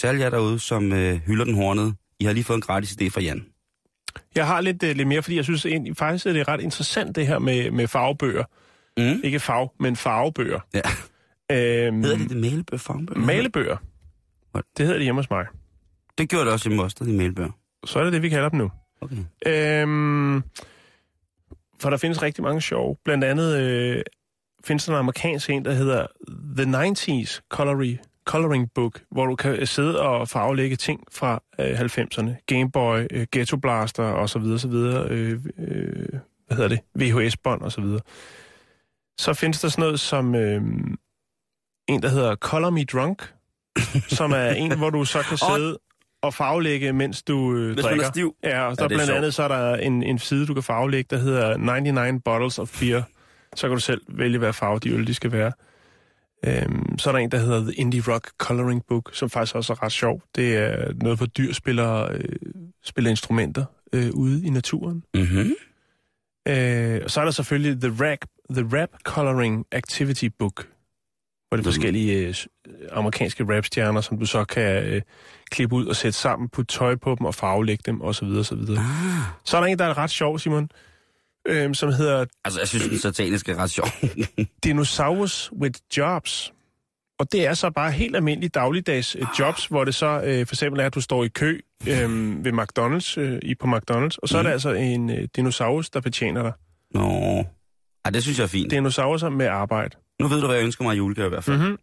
til 0.00 0.06
alle 0.06 0.20
jer 0.20 0.30
derude, 0.30 0.58
som 0.58 0.92
øh, 0.92 1.20
hylder 1.26 1.44
den 1.44 1.54
hornede, 1.54 1.94
I 2.20 2.24
har 2.24 2.32
lige 2.32 2.44
fået 2.44 2.56
en 2.56 2.60
gratis 2.62 2.90
idé 2.90 3.08
fra 3.08 3.20
Jan. 3.20 3.46
Jeg 4.34 4.46
har 4.46 4.60
lidt, 4.60 4.82
øh, 4.82 4.96
lidt 4.96 5.08
mere, 5.08 5.22
fordi 5.22 5.36
jeg 5.36 5.44
synes 5.44 5.66
egentlig, 5.66 5.96
faktisk, 5.96 6.24
det 6.24 6.36
er 6.36 6.48
ret 6.48 6.60
interessant, 6.60 7.16
det 7.16 7.26
her 7.26 7.38
med, 7.38 7.70
med 7.70 7.88
farvebøger. 7.88 8.44
Mm. 8.96 9.20
Ikke 9.24 9.40
fag, 9.40 9.68
men 9.80 9.96
farvebøger. 9.96 10.60
Ja. 10.74 10.80
Øhm, 11.52 12.02
Hedder 12.02 12.16
det 12.18 12.28
det 12.28 12.36
malebøger? 12.36 12.78
farvebøger? 12.78 13.20
malebøger. 13.26 13.76
What? 14.54 14.64
Det 14.76 14.86
hedder 14.86 14.98
det 14.98 15.04
hjemme 15.04 15.18
hos 15.18 15.30
mig. 15.30 15.46
Det 16.18 16.28
gjorde 16.28 16.44
det 16.44 16.52
også 16.52 16.70
i 16.70 16.74
Moster, 16.74 17.04
de 17.04 17.12
malebøger. 17.12 17.50
Så 17.84 17.98
er 17.98 18.04
det 18.04 18.12
det, 18.12 18.22
vi 18.22 18.28
kalder 18.28 18.48
dem 18.48 18.58
nu. 18.58 18.70
Okay. 19.00 19.16
Øhm, 19.46 20.42
for 21.80 21.90
der 21.90 21.96
findes 21.96 22.22
rigtig 22.22 22.44
mange 22.44 22.60
sjove. 22.60 22.96
Blandt 23.04 23.24
andet 23.24 23.60
øh, 23.60 24.02
findes 24.64 24.84
der 24.84 24.92
en 24.92 24.98
amerikansk 24.98 25.50
en, 25.50 25.64
der 25.64 25.72
hedder 25.72 26.06
The 26.56 26.90
90s 26.90 27.40
Coloring, 27.48 27.98
Coloring 28.24 28.70
Book, 28.74 29.00
hvor 29.10 29.26
du 29.26 29.36
kan 29.36 29.66
sidde 29.66 30.00
og 30.00 30.28
farvelægge 30.28 30.76
ting 30.76 31.00
fra 31.12 31.42
øh, 31.58 31.80
90'erne. 31.80 32.44
Game 32.46 32.70
Boy, 32.70 33.06
øh, 33.10 33.26
Ghetto 33.32 33.56
Blaster 33.56 34.02
osv. 34.04 34.42
osv. 34.42 34.72
Øh, 34.72 35.40
øh, 35.58 36.06
hvad 36.46 36.56
hedder 36.56 36.68
det? 36.68 36.80
VHS-bånd 36.94 37.62
osv. 37.62 37.84
Så, 37.84 38.00
så 39.18 39.34
findes 39.34 39.60
der 39.60 39.68
sådan 39.68 39.82
noget 39.82 40.00
som 40.00 40.34
øh, 40.34 40.60
en, 41.88 42.02
der 42.02 42.08
hedder 42.08 42.34
Color 42.36 42.70
Me 42.70 42.84
Drunk, 42.84 43.32
som 44.18 44.32
er 44.32 44.48
en, 44.50 44.78
hvor 44.78 44.90
du 44.90 45.04
så 45.04 45.22
kan 45.28 45.38
sidde 45.38 45.78
og 46.22 46.34
farvelægge, 46.34 46.92
mens 46.92 47.22
du 47.22 47.54
øh, 47.54 47.66
Hvis 47.74 47.76
man 47.76 47.84
drikker. 47.84 48.06
er 48.06 48.10
stiv. 48.10 48.34
Ja, 48.42 48.62
og 48.62 48.70
Ja, 48.70 48.74
så 48.74 48.76
det 48.76 48.82
er 48.84 48.88
blandt 48.88 49.06
sjovt. 49.06 49.16
andet 49.16 49.34
så 49.34 49.42
er 49.42 49.48
der 49.48 49.76
en, 49.76 50.02
en 50.02 50.18
side, 50.18 50.46
du 50.46 50.54
kan 50.54 50.62
farvelægge, 50.62 51.16
der 51.16 51.22
hedder 51.22 51.56
99 51.56 52.22
Bottles 52.24 52.58
of 52.58 52.80
Beer. 52.80 53.02
Så 53.56 53.68
kan 53.68 53.74
du 53.76 53.80
selv 53.80 54.00
vælge, 54.08 54.38
hvad 54.38 54.52
farve 54.52 54.78
de 54.78 54.90
øl, 54.90 55.06
de 55.06 55.14
skal 55.14 55.32
være. 55.32 55.52
Øhm, 56.46 56.98
så 56.98 57.10
er 57.10 57.12
der 57.12 57.18
en, 57.18 57.30
der 57.30 57.38
hedder 57.38 57.60
The 57.60 57.72
Indie 57.74 58.02
Rock 58.08 58.30
Coloring 58.38 58.82
Book, 58.88 59.10
som 59.12 59.30
faktisk 59.30 59.54
også 59.54 59.72
er 59.72 59.82
ret 59.82 59.92
sjov. 59.92 60.22
Det 60.34 60.56
er 60.56 60.92
noget, 61.02 61.18
hvor 61.18 61.26
dyr 61.26 61.52
spiller, 61.52 62.12
øh, 62.12 62.20
spiller 62.84 63.10
instrumenter 63.10 63.64
øh, 63.92 64.10
ude 64.14 64.46
i 64.46 64.50
naturen. 64.50 65.04
Mm-hmm. 65.14 65.52
Øh, 66.48 67.00
og 67.04 67.10
så 67.10 67.20
er 67.20 67.24
der 67.24 67.30
selvfølgelig 67.30 67.80
The 67.80 68.04
Rap, 68.10 68.18
The 68.50 68.80
Rap 68.80 68.88
Coloring 69.04 69.66
Activity 69.72 70.24
Book, 70.38 70.54
hvor 70.56 70.64
det 70.64 71.52
er 71.52 71.56
Mhm. 71.56 71.64
forskellige 71.64 72.26
øh, 72.26 72.34
s- 72.34 72.48
amerikanske 72.92 73.56
rapstjerner, 73.56 74.00
som 74.00 74.18
du 74.18 74.26
så 74.26 74.44
kan 74.44 74.84
øh, 74.84 75.02
klippe 75.50 75.74
ud 75.76 75.86
og 75.86 75.96
sætte 75.96 76.18
sammen, 76.18 76.48
putte 76.48 76.74
tøj 76.74 76.94
på 76.96 77.14
dem 77.18 77.26
og 77.26 77.34
farvelægge 77.34 77.82
dem 77.86 78.02
osv. 78.02 78.24
osv. 78.26 78.58
Ah. 78.58 78.76
Så 79.44 79.56
er 79.56 79.60
der 79.60 79.66
en, 79.68 79.78
der 79.78 79.84
er 79.84 79.98
ret 79.98 80.10
sjov, 80.10 80.38
Simon, 80.38 80.70
øh, 81.46 81.74
som 81.74 81.92
hedder 81.92 82.24
Altså, 82.44 82.60
jeg 82.60 82.68
synes, 82.68 82.88
den 82.88 82.98
sataniske 82.98 83.52
er 83.52 83.56
ret 83.56 83.70
sjov. 83.70 83.86
Dinosaurus 84.64 85.52
with 85.52 85.80
Jobs. 85.96 86.52
Og 87.18 87.32
det 87.32 87.46
er 87.46 87.54
så 87.54 87.70
bare 87.70 87.92
helt 87.92 88.16
almindelige 88.16 88.48
dagligdags 88.50 89.16
øh, 89.16 89.26
jobs, 89.38 89.66
hvor 89.66 89.84
det 89.84 89.94
så 89.94 90.06
øh, 90.24 90.46
for 90.46 90.54
eksempel 90.54 90.80
er, 90.80 90.86
at 90.86 90.94
du 90.94 91.00
står 91.00 91.24
i 91.24 91.28
kø 91.28 91.60
øh, 91.88 92.44
ved 92.44 92.52
McDonald's, 92.52 93.20
øh, 93.20 93.38
i 93.42 93.54
på 93.54 93.66
McDonald's, 93.66 94.16
og 94.22 94.28
så 94.28 94.38
er 94.38 94.42
Mhm. 94.42 94.46
der 94.46 94.52
altså 94.52 94.70
en 94.72 95.10
øh, 95.10 95.28
dinosaurus, 95.36 95.90
der 95.90 96.00
betjener 96.00 96.42
dig. 96.42 96.52
Nå. 96.94 97.44
Ej, 98.04 98.10
det 98.10 98.22
synes 98.22 98.38
jeg 98.38 98.44
er 98.44 98.48
fint. 98.48 98.70
Dinosaurer 98.70 99.28
med 99.30 99.46
arbejde. 99.46 99.96
Nu 100.20 100.28
ved 100.28 100.40
du, 100.40 100.46
hvad 100.46 100.56
jeg 100.56 100.64
ønsker 100.64 100.84
mig 100.84 100.94
i 100.94 100.96
julegave 100.96 101.26
i 101.26 101.28
hvert 101.28 101.44
fald. 101.44 101.56
Mm-hmm. 101.58 101.78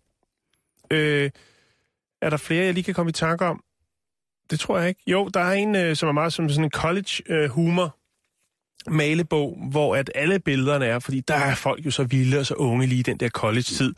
Øh, 0.92 1.30
er 2.22 2.30
der 2.30 2.38
flere, 2.38 2.66
jeg 2.66 2.74
lige 2.74 2.84
kan 2.84 2.94
komme 2.94 3.10
i 3.10 3.14
tanke 3.14 3.46
om? 3.46 3.64
Det 4.52 4.60
tror 4.60 4.80
jeg 4.80 4.88
ikke. 4.90 5.02
Jo, 5.08 5.28
der 5.34 5.40
er 5.40 5.52
en, 5.54 5.76
øh, 5.76 5.96
som 5.96 6.10
er 6.10 6.14
meget 6.14 6.34
som 6.34 6.50
sådan 6.50 6.64
en 6.64 6.72
college-humor 6.72 7.96
malebog, 8.88 9.58
hvor 9.72 9.96
at 9.96 10.12
alle 10.16 10.40
billederne 10.40 10.86
er, 10.86 11.00
fordi 11.00 11.20
der 11.20 11.34
er 11.36 11.56
folk 11.56 11.86
jo 11.86 11.92
så 11.92 12.04
vilde 12.04 12.40
og 12.40 12.46
så 12.46 12.54
unge 12.54 12.86
lige 12.88 13.00
i 13.00 13.04
den 13.04 13.18
der 13.18 13.30
college-tid. 13.30 13.94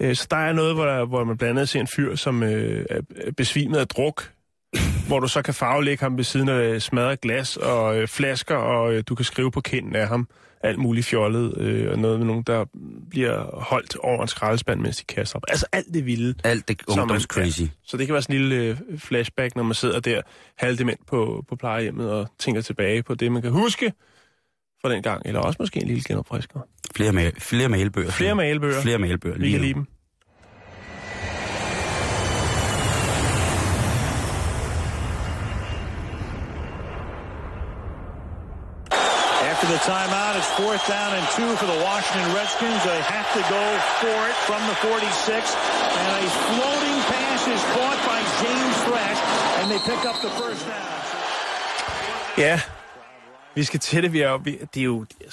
Øh, 0.00 0.16
så 0.16 0.26
der 0.30 0.36
er 0.36 0.52
noget, 0.52 0.74
hvor, 0.74 0.84
der, 0.86 1.04
hvor 1.04 1.24
man 1.24 1.36
blandt 1.36 1.50
andet 1.58 1.68
ser 1.68 1.80
en 1.80 1.86
fyr, 1.86 2.16
som 2.16 2.42
øh, 2.42 2.84
er 2.90 3.00
besvimet 3.36 3.78
af 3.78 3.88
druk, 3.88 4.30
hvor 5.08 5.20
du 5.20 5.28
så 5.28 5.42
kan 5.42 5.54
farvelægge 5.54 6.02
ham 6.02 6.16
ved 6.16 6.24
siden 6.24 6.48
af 6.48 6.82
smadret 6.82 7.20
glas 7.20 7.56
og 7.56 7.96
øh, 7.98 8.08
flasker, 8.08 8.56
og 8.56 8.94
øh, 8.94 9.02
du 9.08 9.14
kan 9.14 9.24
skrive 9.24 9.50
på 9.50 9.60
kinden 9.60 9.96
af 9.96 10.08
ham 10.08 10.28
alt 10.64 10.78
muligt 10.78 11.06
fjollet, 11.06 11.58
øh, 11.58 11.90
og 11.92 11.98
noget 11.98 12.18
med 12.18 12.26
nogen, 12.26 12.42
der 12.42 12.64
bliver 13.10 13.60
holdt 13.60 13.96
over 13.96 14.22
en 14.22 14.28
skraldespand, 14.28 14.80
mens 14.80 14.96
de 14.96 15.04
kaster 15.04 15.36
op. 15.36 15.42
Altså 15.48 15.66
alt 15.72 15.86
det 15.94 16.06
vilde. 16.06 16.34
Alt 16.44 16.68
det 16.68 16.80
Som 16.88 16.96
man- 16.96 17.02
ungdoms 17.02 17.22
crazy. 17.22 17.62
Så 17.84 17.96
det 17.96 18.06
kan 18.06 18.12
være 18.12 18.22
sådan 18.22 18.36
en 18.36 18.42
lille 18.48 18.64
øh, 18.64 18.98
flashback, 18.98 19.56
når 19.56 19.62
man 19.62 19.74
sidder 19.74 20.00
der 20.00 20.20
halvdement 20.56 21.00
på, 21.06 21.44
på 21.48 21.56
plejehjemmet 21.56 22.10
og 22.12 22.28
tænker 22.38 22.60
tilbage 22.62 23.02
på 23.02 23.14
det, 23.14 23.32
man 23.32 23.42
kan 23.42 23.50
huske 23.50 23.92
fra 24.82 24.92
den 24.92 25.02
gang, 25.02 25.22
eller 25.24 25.40
også 25.40 25.56
måske 25.60 25.80
en 25.80 25.86
lille 25.86 26.02
genopfrisker. 26.08 26.60
Flere, 26.96 27.10
ma- 27.10 27.38
flere 27.38 27.68
malebøger. 27.68 28.10
Flere 28.10 28.34
malebøger. 28.34 28.82
Flere 28.82 28.98
malebøger. 28.98 29.38
Vi 29.38 29.50
kan 29.50 29.60
lide 29.60 29.74
dem. 29.74 29.86
After 38.90 39.66
the 39.68 39.78
timeout, 39.84 40.36
it's 40.36 40.50
fourth 40.60 40.84
down 40.86 41.10
and 41.16 41.24
two 41.36 41.48
for 41.56 41.66
the 41.66 41.80
Washington 41.88 42.26
Redskins. 42.36 42.80
They 42.84 43.00
have 43.14 43.28
to 43.38 43.42
go 43.48 43.64
for 44.02 44.18
it 44.30 44.36
from 44.48 44.60
the 44.68 44.76
46. 44.84 45.56
And 46.00 46.08
a 46.20 46.28
floating 46.48 46.98
pass 47.12 47.40
is 47.48 47.62
caught 47.74 48.00
by 48.10 48.20
James 48.42 48.76
Thrash, 48.86 49.20
and 49.60 49.66
they 49.72 49.80
pick 49.90 50.02
up 50.10 50.16
the 50.20 50.30
first 50.40 50.62
down. 50.66 50.88
Ja, 52.38 52.60
vi 53.54 53.64
skal 53.64 53.80
til 53.80 54.02
det. 54.02 54.12
Vi 54.12 54.20
er, 54.20 54.38
vi, 54.38 54.58
det 54.74 54.80
er 54.80 54.84
jo... 54.84 55.04
det 55.04 55.26
er- 55.26 55.30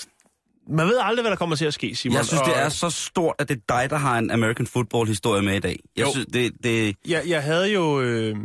Man 0.70 0.88
ved 0.88 0.98
aldrig, 1.02 1.24
hvad 1.24 1.32
der 1.32 1.38
kommer 1.38 1.56
til 1.56 1.66
at 1.66 1.74
ske, 1.74 1.96
Simon. 1.96 2.16
Jeg 2.16 2.26
synes, 2.26 2.42
og- 2.42 2.48
det 2.48 2.58
er 2.58 2.70
så 2.70 2.90
stort, 2.90 3.36
at 3.40 3.50
det 3.50 3.58
er 3.70 3.80
dig, 3.82 3.90
der 3.90 3.96
har 3.98 4.18
en 4.18 4.32
American 4.32 4.68
football-historie 4.68 5.42
med 5.42 5.56
i 5.56 5.60
dag. 5.60 5.80
Jeg 5.98 6.06
Jo. 6.06 6.12
synes, 6.12 6.28
det, 6.34 6.52
det, 6.64 6.96
Jeg, 7.08 7.24
jeg, 7.28 7.44
havde 7.44 7.74
jo, 7.74 8.02
øh, 8.02 8.36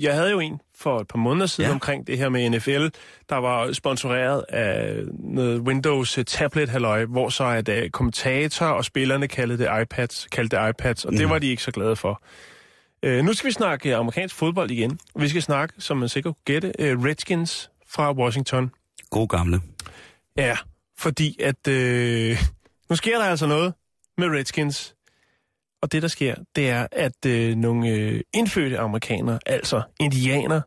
jeg 0.00 0.14
havde 0.14 0.30
jo 0.30 0.40
en 0.40 0.60
for 0.78 1.00
et 1.00 1.08
par 1.08 1.18
måneder 1.18 1.46
siden 1.46 1.68
ja. 1.68 1.74
Omkring 1.74 2.06
det 2.06 2.18
her 2.18 2.28
med 2.28 2.50
NFL, 2.50 2.86
der 3.28 3.36
var 3.36 3.72
sponsoreret 3.72 4.44
af 4.48 4.94
noget 5.18 5.60
Windows 5.60 6.18
øh, 6.18 6.24
tablet 6.24 6.68
halløj, 6.68 7.04
hvor 7.04 7.28
så 7.28 7.44
at 7.44 7.68
uh, 7.68 7.74
kommentator 7.92 8.66
og 8.66 8.84
spillerne 8.84 9.28
kaldte 9.28 9.58
det 9.58 9.68
iPads, 9.82 10.26
kaldte 10.32 10.56
det 10.56 10.68
iPads, 10.70 11.04
og 11.04 11.12
mm. 11.12 11.18
det 11.18 11.28
var 11.30 11.38
de 11.38 11.46
ikke 11.46 11.62
så 11.62 11.70
glade 11.70 11.96
for. 11.96 12.22
Uh, 13.06 13.12
nu 13.12 13.32
skal 13.32 13.48
vi 13.48 13.52
snakke 13.52 13.90
øh, 13.90 13.98
amerikansk 13.98 14.34
fodbold 14.34 14.70
igen. 14.70 14.98
Vi 15.16 15.28
skal 15.28 15.42
snakke, 15.42 15.74
som 15.78 15.96
man 15.96 16.08
sikkert 16.08 16.34
kunne 16.34 16.44
gætte, 16.60 16.72
uh, 16.96 17.04
Redskins 17.04 17.70
fra 17.88 18.12
Washington. 18.12 18.70
Gode 19.10 19.28
gamle. 19.28 19.60
Ja, 20.36 20.56
fordi 20.98 21.42
at 21.42 21.68
øh, 21.68 22.38
nu 22.90 22.96
sker 22.96 23.18
der 23.18 23.24
altså 23.24 23.46
noget 23.46 23.74
med 24.18 24.28
Redskins. 24.28 24.94
Og 25.82 25.92
det, 25.92 26.02
der 26.02 26.08
sker, 26.08 26.34
det 26.56 26.70
er, 26.70 26.86
at 26.92 27.26
øh, 27.26 27.56
nogle 27.56 27.88
øh, 27.88 28.20
indfødte 28.32 28.78
amerikanere, 28.78 29.38
altså 29.46 29.82
indianer, 30.00 30.60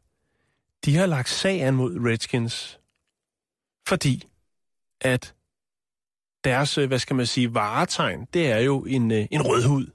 de 0.85 0.95
har 0.95 1.05
lagt 1.05 1.29
sag 1.29 1.61
an 1.61 1.73
mod 1.73 1.97
Redskins. 2.05 2.79
Fordi 3.87 4.27
at 5.01 5.33
deres, 6.43 6.77
øh, 6.77 6.87
hvad 6.87 6.99
skal 6.99 7.15
man 7.15 7.25
sige, 7.25 7.53
varetegn, 7.53 8.27
det 8.33 8.51
er 8.51 8.59
jo 8.59 8.85
en, 8.85 9.11
øh, 9.11 9.25
en 9.31 9.41
rødhud. 9.41 9.85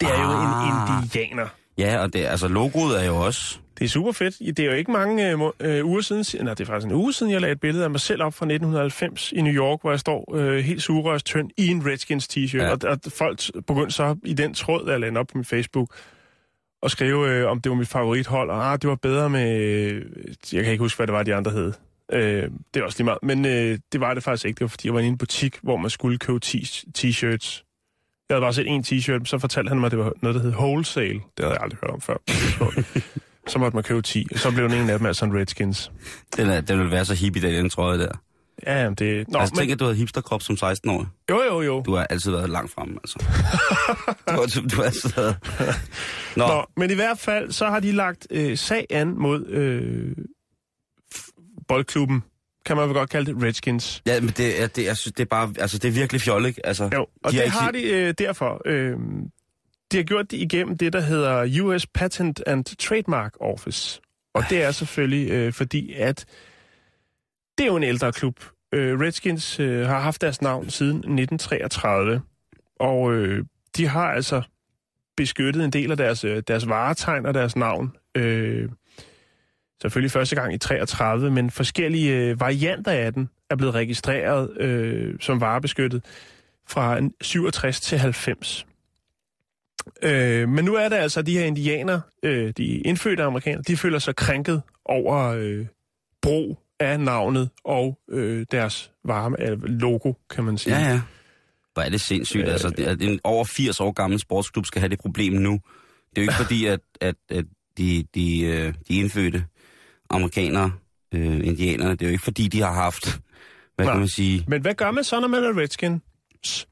Det 0.00 0.08
er 0.08 0.12
ah. 0.12 0.20
jo 0.20 0.30
en 0.30 0.88
Ah. 0.88 1.02
indianer. 1.02 1.48
Ja, 1.78 1.98
og 2.02 2.12
det, 2.12 2.24
altså 2.24 2.48
logoet 2.48 3.02
er 3.02 3.06
jo 3.06 3.16
også... 3.16 3.58
Det 3.78 3.84
er 3.84 3.88
super 3.88 4.12
fedt. 4.12 4.56
Det 4.56 4.58
er 4.58 4.64
jo 4.64 4.72
ikke 4.72 4.92
mange 4.92 5.30
øh, 5.30 5.40
øh, 5.60 5.86
uger 5.86 6.00
siden, 6.00 6.44
nej, 6.44 6.54
det 6.54 6.60
er 6.60 6.66
faktisk 6.66 6.86
en 6.86 6.92
uge 6.92 7.12
siden, 7.12 7.32
jeg 7.32 7.40
lagde 7.40 7.52
et 7.52 7.60
billede 7.60 7.84
af 7.84 7.90
mig 7.90 8.00
selv 8.00 8.22
op 8.22 8.34
fra 8.34 8.46
1990 8.46 9.32
i 9.32 9.40
New 9.40 9.52
York, 9.52 9.80
hvor 9.80 9.90
jeg 9.90 10.00
står 10.00 10.36
øh, 10.36 10.58
helt 10.58 10.82
sugerørs 10.82 11.22
tynd 11.22 11.50
i 11.56 11.66
en 11.66 11.86
Redskins 11.86 12.28
t-shirt. 12.28 12.62
Ja. 12.62 12.70
Og, 12.70 12.78
og 12.84 12.98
folk 13.08 13.40
begyndte 13.66 13.90
så 13.90 14.16
i 14.24 14.32
den 14.32 14.54
tråd, 14.54 14.90
jeg 14.90 15.00
lagde 15.00 15.16
op 15.16 15.26
på 15.26 15.38
min 15.38 15.44
Facebook, 15.44 15.94
og 16.82 16.90
skrive, 16.90 17.30
øh, 17.30 17.50
om 17.50 17.60
det 17.60 17.70
var 17.70 17.76
mit 17.76 17.88
favorithold, 17.88 18.50
og 18.50 18.72
ah, 18.72 18.78
det 18.82 18.90
var 18.90 18.96
bedre 18.96 19.30
med... 19.30 19.56
Øh, 19.60 20.04
jeg 20.52 20.64
kan 20.64 20.72
ikke 20.72 20.82
huske, 20.82 20.98
hvad 20.98 21.06
det 21.06 21.14
var, 21.14 21.22
de 21.22 21.34
andre 21.34 21.50
hed. 21.50 21.72
Øh, 22.12 22.50
det 22.74 22.80
er 22.80 22.84
også 22.84 22.98
lige 22.98 23.04
meget. 23.04 23.18
Men 23.22 23.44
øh, 23.44 23.78
det 23.92 24.00
var 24.00 24.14
det 24.14 24.22
faktisk 24.22 24.46
ikke. 24.46 24.58
Det 24.58 24.64
var, 24.64 24.68
fordi 24.68 24.88
jeg 24.88 24.94
var 24.94 25.00
inde 25.00 25.08
i 25.08 25.12
en 25.12 25.18
butik, 25.18 25.58
hvor 25.62 25.76
man 25.76 25.90
skulle 25.90 26.18
købe 26.18 26.40
t-shirts. 26.98 27.71
Jeg 28.32 28.36
havde 28.36 28.44
bare 28.44 28.54
set 28.54 28.66
en 28.66 28.84
t-shirt, 28.86 29.24
så 29.24 29.38
fortalte 29.38 29.68
han 29.68 29.78
mig, 29.78 29.86
at 29.86 29.92
det 29.92 29.98
var 29.98 30.12
noget, 30.22 30.34
der 30.34 30.42
hed 30.42 30.52
wholesale. 30.52 31.20
Det 31.36 31.44
havde 31.44 31.52
jeg 31.52 31.62
aldrig 31.62 31.78
hørt 31.82 31.90
om 31.90 32.00
før. 32.00 32.16
så 33.50 33.58
måtte 33.58 33.76
man 33.76 33.84
købe 33.84 34.02
10, 34.02 34.26
og 34.32 34.38
så 34.38 34.50
blev 34.50 34.68
den 34.68 34.78
ene 34.78 34.92
af 34.92 34.98
dem 34.98 35.06
altså 35.06 35.24
en 35.24 35.34
Redskins. 35.34 35.92
Den, 36.36 36.50
er, 36.50 36.60
den 36.60 36.78
vil 36.78 36.90
være 36.90 37.04
så 37.04 37.14
hippie, 37.14 37.42
den 37.42 37.70
trøje 37.70 37.98
der. 37.98 38.12
Ja, 38.66 38.82
jamen, 38.82 38.94
det... 38.94 39.28
Nå, 39.28 39.38
altså, 39.38 39.54
men... 39.54 39.58
tænk, 39.58 39.72
at 39.72 39.80
du 39.80 39.84
havde 39.84 39.96
hipsterkrop 39.96 40.42
som 40.42 40.56
16 40.56 40.90
år. 40.90 41.06
Jo, 41.30 41.42
jo, 41.42 41.60
jo. 41.60 41.82
Du 41.86 41.94
har 41.94 42.04
altid 42.04 42.30
været 42.30 42.50
langt 42.50 42.72
fremme, 42.72 42.94
altså. 42.94 43.18
du, 44.28 44.32
har, 44.32 44.68
du 44.68 44.76
har 44.76 44.82
altid 44.82 45.10
været... 45.16 45.36
Nå. 46.36 46.46
Nå, 46.46 46.64
men 46.76 46.90
i 46.90 46.94
hvert 46.94 47.18
fald, 47.18 47.52
så 47.52 47.66
har 47.66 47.80
de 47.80 47.92
lagt 47.92 48.26
øh, 48.30 48.58
sag 48.58 48.86
an 48.90 49.14
mod 49.18 49.46
øh, 49.46 50.16
boldklubben 51.68 52.22
kan 52.64 52.76
man 52.76 52.88
vel 52.88 52.94
godt 52.94 53.10
kalde 53.10 53.34
det, 53.34 53.42
Redskins. 53.42 54.02
Ja, 54.06 54.20
men 54.20 54.28
det 54.28 54.62
er, 54.62 54.66
det, 54.66 54.84
jeg 54.84 54.96
synes, 54.96 55.12
det 55.12 55.22
er 55.22 55.28
bare, 55.28 55.54
altså 55.58 55.78
det 55.78 55.88
er 55.88 55.92
virkelig 55.92 56.20
fjollet, 56.20 56.58
Altså, 56.64 56.90
jo, 56.94 57.06
og 57.24 57.32
de 57.32 57.36
det 57.36 57.50
har, 57.50 57.70
ikke... 57.70 57.88
de 57.88 57.94
øh, 57.94 58.14
derfor. 58.18 58.62
Øh, 58.66 58.96
de 59.92 59.96
har 59.96 60.04
gjort 60.04 60.30
det 60.30 60.36
igennem 60.36 60.78
det, 60.78 60.92
der 60.92 61.00
hedder 61.00 61.62
US 61.62 61.86
Patent 61.86 62.42
and 62.46 62.64
Trademark 62.64 63.32
Office. 63.40 64.00
Og 64.34 64.44
det 64.50 64.62
er 64.62 64.70
selvfølgelig 64.70 65.30
øh, 65.30 65.52
fordi, 65.52 65.92
at 65.92 66.24
det 67.58 67.64
er 67.64 67.68
jo 67.68 67.76
en 67.76 67.82
ældre 67.82 68.12
klub. 68.12 68.44
Øh, 68.74 69.00
Redskins 69.00 69.60
øh, 69.60 69.86
har 69.86 70.00
haft 70.00 70.20
deres 70.20 70.42
navn 70.42 70.70
siden 70.70 70.96
1933, 70.96 72.20
og 72.80 73.12
øh, 73.12 73.44
de 73.76 73.86
har 73.86 74.12
altså 74.12 74.42
beskyttet 75.16 75.64
en 75.64 75.70
del 75.70 75.90
af 75.90 75.96
deres, 75.96 76.24
øh, 76.24 76.42
deres 76.48 76.68
varetegn 76.68 77.26
og 77.26 77.34
deres 77.34 77.56
navn. 77.56 77.96
Øh, 78.14 78.68
selvfølgelig 79.82 80.10
første 80.10 80.36
gang 80.36 80.54
i 80.54 80.58
33, 80.58 81.30
men 81.30 81.50
forskellige 81.50 82.16
øh, 82.16 82.40
varianter 82.40 82.92
af 82.92 83.12
den 83.12 83.28
er 83.50 83.56
blevet 83.56 83.74
registreret 83.74 84.60
øh, 84.60 85.14
som 85.20 85.40
varebeskyttet 85.40 86.04
fra 86.68 87.00
67 87.20 87.80
til 87.80 87.98
90. 87.98 88.66
Øh, 90.02 90.48
men 90.48 90.64
nu 90.64 90.74
er 90.74 90.88
der 90.88 90.96
altså 90.96 91.22
de 91.22 91.38
her 91.38 91.44
indianer, 91.44 92.00
øh, 92.22 92.52
de 92.56 92.64
indfødte 92.64 93.22
amerikanere, 93.22 93.62
de 93.62 93.76
føler 93.76 93.98
sig 93.98 94.16
krænket 94.16 94.62
over 94.84 95.18
øh, 95.18 95.66
brug 96.22 96.58
af 96.80 97.00
navnet 97.00 97.50
og 97.64 97.98
øh, 98.10 98.46
deres 98.50 98.92
varme 99.04 99.50
øh, 99.50 99.62
logo, 99.62 100.12
kan 100.30 100.44
man 100.44 100.58
sige. 100.58 100.78
Ja, 100.78 100.90
ja. 100.90 101.00
Hvor 101.74 101.82
er 101.82 101.88
det 101.88 102.00
sindssygt. 102.00 102.46
Øh, 102.46 102.52
altså, 102.52 102.70
det 102.70 102.86
er 102.86 102.96
en 103.00 103.20
over 103.24 103.44
80 103.44 103.80
år 103.80 103.92
gammel 103.92 104.18
sportsklub 104.18 104.66
skal 104.66 104.80
have 104.80 104.88
det 104.88 104.98
problem 104.98 105.32
nu. 105.32 105.60
Det 106.10 106.18
er 106.18 106.22
jo 106.22 106.22
ikke 106.22 106.42
fordi, 106.44 106.66
at, 106.66 106.80
at, 107.00 107.14
at 107.30 107.44
de, 107.78 108.04
de, 108.14 108.40
øh, 108.40 108.74
de 108.88 108.94
indfødte 108.94 109.44
amerikanere, 110.12 110.72
øh, 111.14 111.46
indianerne, 111.46 111.90
det 111.90 112.02
er 112.02 112.06
jo 112.06 112.12
ikke 112.12 112.24
fordi, 112.24 112.48
de 112.48 112.60
har 112.60 112.72
haft, 112.72 113.20
hvad 113.76 113.86
Nej. 113.86 113.94
kan 113.94 113.98
man 114.00 114.08
sige... 114.08 114.44
Men 114.48 114.62
hvad 114.62 114.74
gør 114.74 114.90
man 114.90 115.04
så, 115.04 115.20
når 115.20 115.28
man 115.28 115.44
er 115.44 115.58
Redskins 115.58 116.68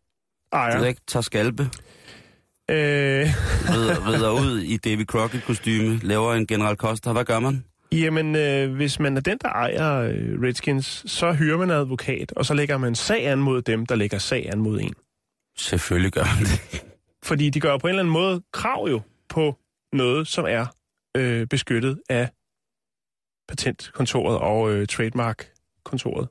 ejer? 0.52 0.76
Det 0.76 0.84
er 0.84 0.88
ikke 0.88 1.00
tager 1.08 1.22
skalpe. 1.22 1.62
Øh... 2.70 2.76
rider, 3.70 4.08
rider 4.08 4.30
ud 4.30 4.58
i 4.58 4.76
David 4.76 5.04
Crockett-kostyme, 5.04 6.00
laver 6.02 6.34
en 6.34 6.46
General 6.46 6.76
Costa. 6.76 7.12
Hvad 7.12 7.24
gør 7.24 7.38
man? 7.40 7.64
Jamen, 7.92 8.36
øh, 8.36 8.74
hvis 8.74 9.00
man 9.00 9.16
er 9.16 9.20
den, 9.20 9.38
der 9.42 9.48
ejer 9.48 10.00
øh, 10.00 10.42
Redskins, 10.42 11.04
så 11.06 11.32
hyrer 11.32 11.58
man 11.58 11.70
en 11.70 11.76
advokat, 11.76 12.32
og 12.32 12.46
så 12.46 12.54
lægger 12.54 12.78
man 12.78 12.94
sag 12.94 13.26
an 13.26 13.38
mod 13.38 13.62
dem, 13.62 13.86
der 13.86 13.94
lægger 13.94 14.18
sag 14.18 14.48
an 14.52 14.58
mod 14.58 14.80
en. 14.80 14.94
Selvfølgelig 15.58 16.12
gør 16.12 16.24
man 16.24 16.44
det. 16.44 16.84
Fordi 17.28 17.50
de 17.50 17.60
gør 17.60 17.78
på 17.78 17.86
en 17.86 17.88
eller 17.88 18.02
anden 18.02 18.12
måde 18.12 18.42
krav 18.52 18.88
jo 18.90 19.00
på 19.28 19.56
noget, 19.92 20.28
som 20.28 20.44
er 20.48 20.66
øh, 21.16 21.46
beskyttet 21.46 22.00
af 22.08 22.28
patentkontoret 23.50 24.38
og 24.38 24.72
øh, 24.72 24.86
trademark-kontoret. 24.86 26.28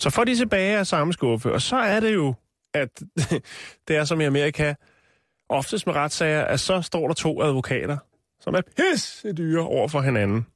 Så 0.00 0.10
får 0.10 0.24
de 0.24 0.36
tilbage 0.36 0.78
af 0.78 0.86
samme 0.86 1.12
skuffe, 1.12 1.52
og 1.52 1.62
så 1.62 1.76
er 1.76 2.00
det 2.00 2.14
jo, 2.14 2.34
at 2.74 3.02
det 3.88 3.96
er 3.96 4.04
som 4.04 4.20
i 4.20 4.24
Amerika, 4.24 4.74
oftest 5.48 5.86
med 5.86 5.94
retssager, 5.94 6.44
at 6.44 6.60
så 6.60 6.82
står 6.82 7.06
der 7.06 7.14
to 7.14 7.42
advokater, 7.42 7.96
som 8.40 8.54
er 8.54 8.60
pisse 8.76 9.32
dyre 9.32 9.62
over 9.62 9.88
for 9.88 10.00
hinanden. 10.00 10.46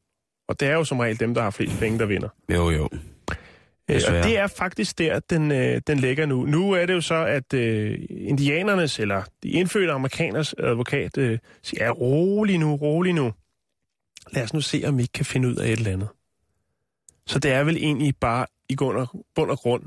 Og 0.49 0.61
det 0.61 0.68
er 0.68 0.75
jo 0.75 0.85
som 0.85 0.99
regel 0.99 1.21
dem, 1.21 1.35
der 1.35 1.42
har 1.42 1.51
flest 1.51 1.79
penge, 1.79 1.99
der 1.99 2.07
vinder. 2.07 2.29
Jo, 2.49 2.71
jo. 2.71 2.88
Øh, 3.90 4.01
og 4.09 4.25
det 4.25 4.38
er 4.38 4.47
faktisk 4.47 4.99
der, 4.99 5.21
den, 5.21 5.53
øh, 5.53 5.81
den 5.87 5.99
ligger 5.99 6.27
nu. 6.27 6.45
Nu 6.45 6.73
er 6.73 6.87
det 6.87 6.95
jo 6.95 7.01
så, 7.01 7.27
at 7.27 7.55
øh, 7.55 7.99
indianernes, 8.11 8.99
eller 8.99 9.23
de 9.42 9.49
indfødte 9.49 9.92
amerikaners 9.92 10.55
advokat 10.59 11.18
øh, 11.18 11.38
siger, 11.62 11.85
ja, 11.85 11.90
rolig 11.90 12.59
nu, 12.59 12.77
rolig 12.77 13.12
nu 13.12 13.33
lad 14.31 14.43
os 14.43 14.55
nu 14.55 14.61
se, 14.61 14.83
om 14.87 14.97
vi 14.97 15.03
ikke 15.03 15.13
kan 15.13 15.25
finde 15.25 15.49
ud 15.49 15.57
af 15.57 15.67
et 15.67 15.73
eller 15.73 15.93
andet. 15.93 16.09
Så 17.27 17.39
det 17.39 17.53
er 17.53 17.65
vel 17.65 17.77
egentlig 17.77 18.17
bare 18.17 18.47
i 18.69 18.77
bund 18.77 19.51
og, 19.51 19.59
grund 19.59 19.83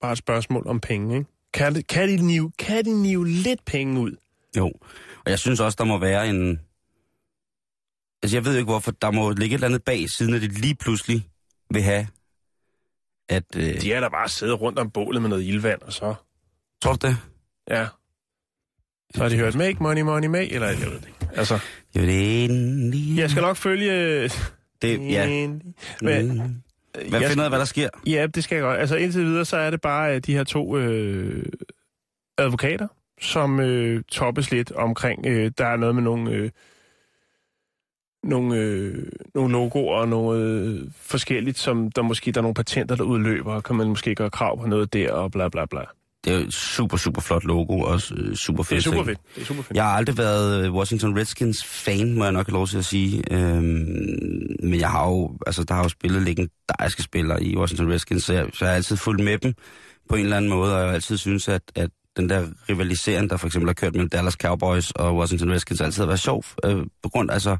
bare 0.00 0.12
et 0.12 0.18
spørgsmål 0.18 0.66
om 0.66 0.80
penge, 0.80 1.18
ikke? 1.18 1.30
Kan, 1.54 1.82
kan, 1.88 2.08
de 2.08 2.26
nive, 2.26 2.52
kan 2.58 2.84
de 2.84 3.02
nive 3.02 3.28
lidt 3.28 3.64
penge 3.64 4.00
ud? 4.00 4.16
Jo, 4.56 4.72
og 5.24 5.30
jeg 5.30 5.38
synes 5.38 5.60
også, 5.60 5.76
der 5.78 5.84
må 5.84 5.98
være 5.98 6.28
en... 6.28 6.60
Altså, 8.22 8.36
jeg 8.36 8.44
ved 8.44 8.56
ikke, 8.56 8.70
hvorfor 8.70 8.90
der 8.90 9.10
må 9.10 9.30
ligge 9.30 9.54
et 9.54 9.54
eller 9.54 9.66
andet 9.66 9.84
bag, 9.84 10.10
siden 10.10 10.34
at 10.34 10.42
de 10.42 10.48
lige 10.48 10.74
pludselig 10.74 11.28
vil 11.70 11.82
have, 11.82 12.08
at... 13.28 13.44
Øh... 13.56 13.80
De 13.80 13.92
er 13.92 14.00
der 14.00 14.08
bare 14.08 14.28
siddet 14.28 14.60
rundt 14.60 14.78
om 14.78 14.90
bålet 14.90 15.22
med 15.22 15.28
noget 15.30 15.44
ildvand, 15.44 15.82
og 15.82 15.92
så... 15.92 16.14
Tror 16.82 16.92
du 16.92 17.06
det? 17.06 17.16
Ja. 17.70 17.88
Så 19.14 19.22
har 19.22 19.28
de 19.28 19.36
hørt, 19.36 19.54
make 19.54 19.82
money, 19.82 20.02
money, 20.02 20.28
make, 20.28 20.52
eller 20.52 20.68
jeg 20.68 20.78
ved 20.80 21.00
det 21.00 21.06
ikke. 21.06 21.30
Altså, 21.32 21.58
jeg 23.16 23.30
skal 23.30 23.42
nok 23.42 23.56
følge... 23.56 24.22
Det, 24.82 25.10
ja. 25.10 25.48
Men, 26.02 26.28
mm. 26.28 26.62
Hvad 27.08 27.20
finder 27.20 27.36
ud 27.36 27.44
af, 27.44 27.50
hvad 27.50 27.58
der 27.58 27.64
sker? 27.64 27.88
Ja, 28.06 28.26
det 28.26 28.44
skal 28.44 28.56
jeg 28.56 28.62
godt. 28.62 28.78
Altså 28.78 28.96
indtil 28.96 29.24
videre, 29.24 29.44
så 29.44 29.56
er 29.56 29.70
det 29.70 29.80
bare 29.80 30.18
de 30.18 30.34
her 30.34 30.44
to 30.44 30.76
øh, 30.76 31.44
advokater, 32.38 32.88
som 33.20 33.60
øh, 33.60 34.02
toppes 34.08 34.50
lidt 34.50 34.72
omkring, 34.72 35.26
øh, 35.26 35.50
der 35.58 35.66
er 35.66 35.76
noget 35.76 35.94
med 35.94 36.02
nogle, 36.02 36.30
øh, 36.30 36.50
nogle, 38.22 38.56
øh, 38.56 39.08
nogle 39.34 39.52
logoer 39.52 39.96
og 39.96 40.08
noget 40.08 40.92
forskelligt, 40.96 41.58
som 41.58 41.90
der 41.90 42.02
måske 42.02 42.32
der 42.32 42.40
er 42.40 42.42
nogle 42.42 42.54
patenter, 42.54 42.96
der 42.96 43.04
udløber, 43.04 43.54
og 43.54 43.64
kan 43.64 43.76
man 43.76 43.88
måske 43.88 44.14
gøre 44.14 44.30
krav 44.30 44.60
på 44.60 44.66
noget 44.66 44.92
der, 44.92 45.12
og 45.12 45.32
bla 45.32 45.48
bla 45.48 45.66
bla 45.66 45.84
det 46.24 46.34
er 46.34 46.40
jo 46.40 46.50
super, 46.50 46.96
super 46.96 47.20
flot 47.20 47.44
logo, 47.44 47.80
og 47.80 48.00
øh, 48.16 48.34
super 48.36 48.62
fedt. 48.62 48.84
Det 48.84 48.90
er 48.90 48.92
super 48.92 49.04
fedt. 49.04 49.18
Det 49.34 49.40
er 49.42 49.46
super 49.46 49.62
fedt. 49.62 49.76
Jeg 49.76 49.84
har 49.84 49.90
aldrig 49.90 50.18
været 50.18 50.64
øh, 50.64 50.72
Washington 50.72 51.18
Redskins 51.18 51.64
fan, 51.64 52.14
må 52.14 52.24
jeg 52.24 52.32
nok 52.32 52.46
have 52.46 52.54
lov 52.54 52.66
til 52.66 52.78
at 52.78 52.84
sige. 52.84 53.24
Øhm, 53.30 53.66
men 54.62 54.80
jeg 54.80 54.90
har 54.90 55.08
jo, 55.08 55.38
altså, 55.46 55.64
der 55.64 55.74
har 55.74 55.82
jo 55.82 55.88
spillet 55.88 56.22
legendariske 56.22 57.02
spillere 57.02 57.42
i 57.42 57.56
Washington 57.56 57.92
Redskins, 57.92 58.24
så 58.24 58.32
jeg, 58.32 58.46
så 58.52 58.64
jeg 58.64 58.70
har 58.70 58.76
altid 58.76 58.96
fulgt 58.96 59.24
med 59.24 59.38
dem 59.38 59.54
på 60.08 60.16
en 60.16 60.24
eller 60.24 60.36
anden 60.36 60.50
måde, 60.50 60.74
og 60.74 60.80
jeg 60.80 60.88
har 60.88 60.94
altid 60.94 61.16
synes, 61.16 61.48
at, 61.48 61.62
at 61.74 61.90
den 62.16 62.28
der 62.28 62.46
rivalisering, 62.68 63.30
der 63.30 63.36
for 63.36 63.46
eksempel 63.46 63.68
har 63.68 63.74
kørt 63.74 63.92
mellem 63.92 64.08
Dallas 64.08 64.34
Cowboys 64.34 64.90
og 64.90 65.16
Washington 65.16 65.50
Redskins, 65.52 65.80
altid 65.80 66.02
har 66.02 66.06
været 66.06 66.20
sjov. 66.20 66.44
Øh, 66.64 66.76
på 67.02 67.08
grund, 67.08 67.30
altså, 67.30 67.56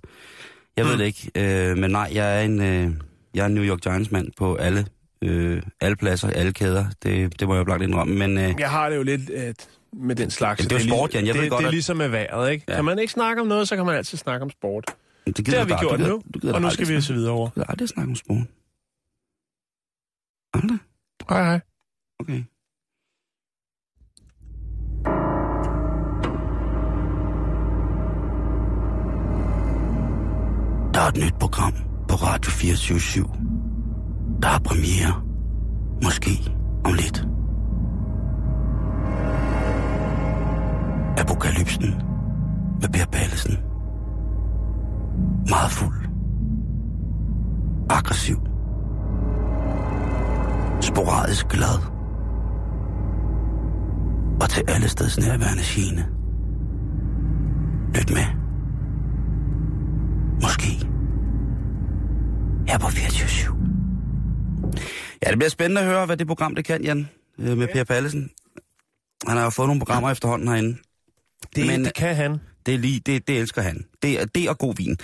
jeg 0.77 0.85
mm. 0.85 0.91
ved 0.91 0.99
det 0.99 1.05
ikke, 1.05 1.31
øh, 1.35 1.79
men 1.79 1.91
nej, 1.91 2.11
jeg 2.15 2.39
er 2.41 2.45
en, 2.45 2.63
øh, 2.63 2.91
jeg 3.35 3.43
er 3.43 3.47
en 3.47 3.55
New 3.55 3.65
York 3.65 3.81
Giants-mand 3.81 4.29
på 4.37 4.55
alle 4.55 4.87
øh, 5.25 5.63
alle 5.81 5.97
pladser, 5.97 6.31
alle 6.31 6.53
kæder. 6.53 6.87
Det, 7.03 7.41
det 7.41 7.49
må 7.49 7.55
jeg 7.55 7.59
jo 7.59 7.65
blankt 7.65 7.85
indrømme. 7.85 8.15
Men, 8.15 8.39
øh, 8.39 8.55
jeg 8.59 8.71
har 8.71 8.89
det 8.89 8.97
jo 8.97 9.03
lidt 9.03 9.31
at 9.31 9.69
med 9.93 10.17
den 10.17 10.31
slags. 10.31 10.63
det 10.63 10.73
er 10.73 10.79
jo 10.79 10.89
sport, 10.89 11.15
Jan. 11.15 11.27
Jeg 11.27 11.35
det, 11.35 11.43
ved 11.43 11.51
godt, 11.51 11.61
det 11.61 11.67
er 11.67 11.71
ligesom 11.71 11.97
med 11.97 12.09
vejret, 12.09 12.51
ikke? 12.51 12.65
Ja. 12.69 12.75
Kan 12.75 12.85
man 12.85 12.99
ikke 12.99 13.13
snakke 13.13 13.43
om 13.43 13.49
noget, 13.49 13.69
så 13.69 13.77
kan 13.77 13.87
man 13.87 13.95
altid 13.97 14.19
snakke 14.19 14.45
om 14.45 14.51
sport. 14.51 14.85
Det, 15.27 15.37
det 15.47 15.55
har 15.55 15.65
vi 15.65 15.73
gjort 15.81 15.99
du, 15.99 16.05
nu, 16.05 16.23
du, 16.35 16.49
du 16.49 16.55
og 16.55 16.63
nu 16.63 16.71
skal 16.71 16.89
vi 16.89 17.01
se 17.01 17.15
videre 17.15 17.33
over. 17.33 17.51
Du 17.57 17.63
aldrig 17.69 17.89
snakke 17.89 18.11
om 18.11 18.17
sport. 18.17 18.47
Aldrig? 20.55 20.79
Hej, 21.29 21.45
hej. 21.45 21.61
Okay. 22.21 22.45
Der 30.95 31.01
er 31.01 31.09
et 31.09 31.17
nyt 31.17 31.35
program 31.41 31.73
på 32.09 32.15
Radio 32.15 32.51
24 32.51 32.99
/7. 32.99 33.50
Der 34.43 34.49
er 34.49 34.59
premiere. 34.59 35.23
Måske 36.05 36.55
om 36.85 36.93
lidt. 36.95 37.27
Apokalypsen 41.19 41.95
med 42.81 42.89
Per 42.89 43.07
Pallesen. 43.13 43.59
Meget 45.49 45.71
fuld. 45.71 45.97
Aggressiv. 47.91 48.37
Sporadisk 50.81 51.49
glad. 51.49 51.79
Og 54.43 54.49
til 54.51 54.65
alle 54.69 54.89
steds 54.89 55.19
nærværende 55.19 55.63
sine. 55.63 56.07
Lyt 57.95 58.11
med. 58.11 58.40
Bliver 65.41 65.51
spændende 65.51 65.81
at 65.81 65.87
høre, 65.87 66.07
hvad 66.07 66.17
det 66.17 66.27
program 66.27 66.55
det 66.55 66.65
kan, 66.65 66.85
Jan, 66.85 67.09
øh, 67.39 67.59
med 67.59 67.69
Per 67.69 67.85
Pallesen. 67.85 68.31
Han 69.27 69.37
har 69.37 69.45
jo 69.45 69.51
fået 69.51 69.69
nogle 69.69 69.81
programmer 69.81 70.11
efterhånden 70.11 70.49
herinde. 70.49 70.79
Det, 71.57 71.67
Men, 71.67 71.85
det 71.85 71.95
kan 71.95 72.17
han. 72.17 72.41
Det, 72.67 72.75
er 72.75 72.79
lige, 72.79 73.01
det, 73.01 73.29
det 73.29 73.39
elsker 73.39 73.63
han. 73.63 73.87
Det, 74.03 74.21
er, 74.21 74.25
det 74.25 74.49
og 74.49 74.59
god 74.59 74.75
vin. 74.77 74.97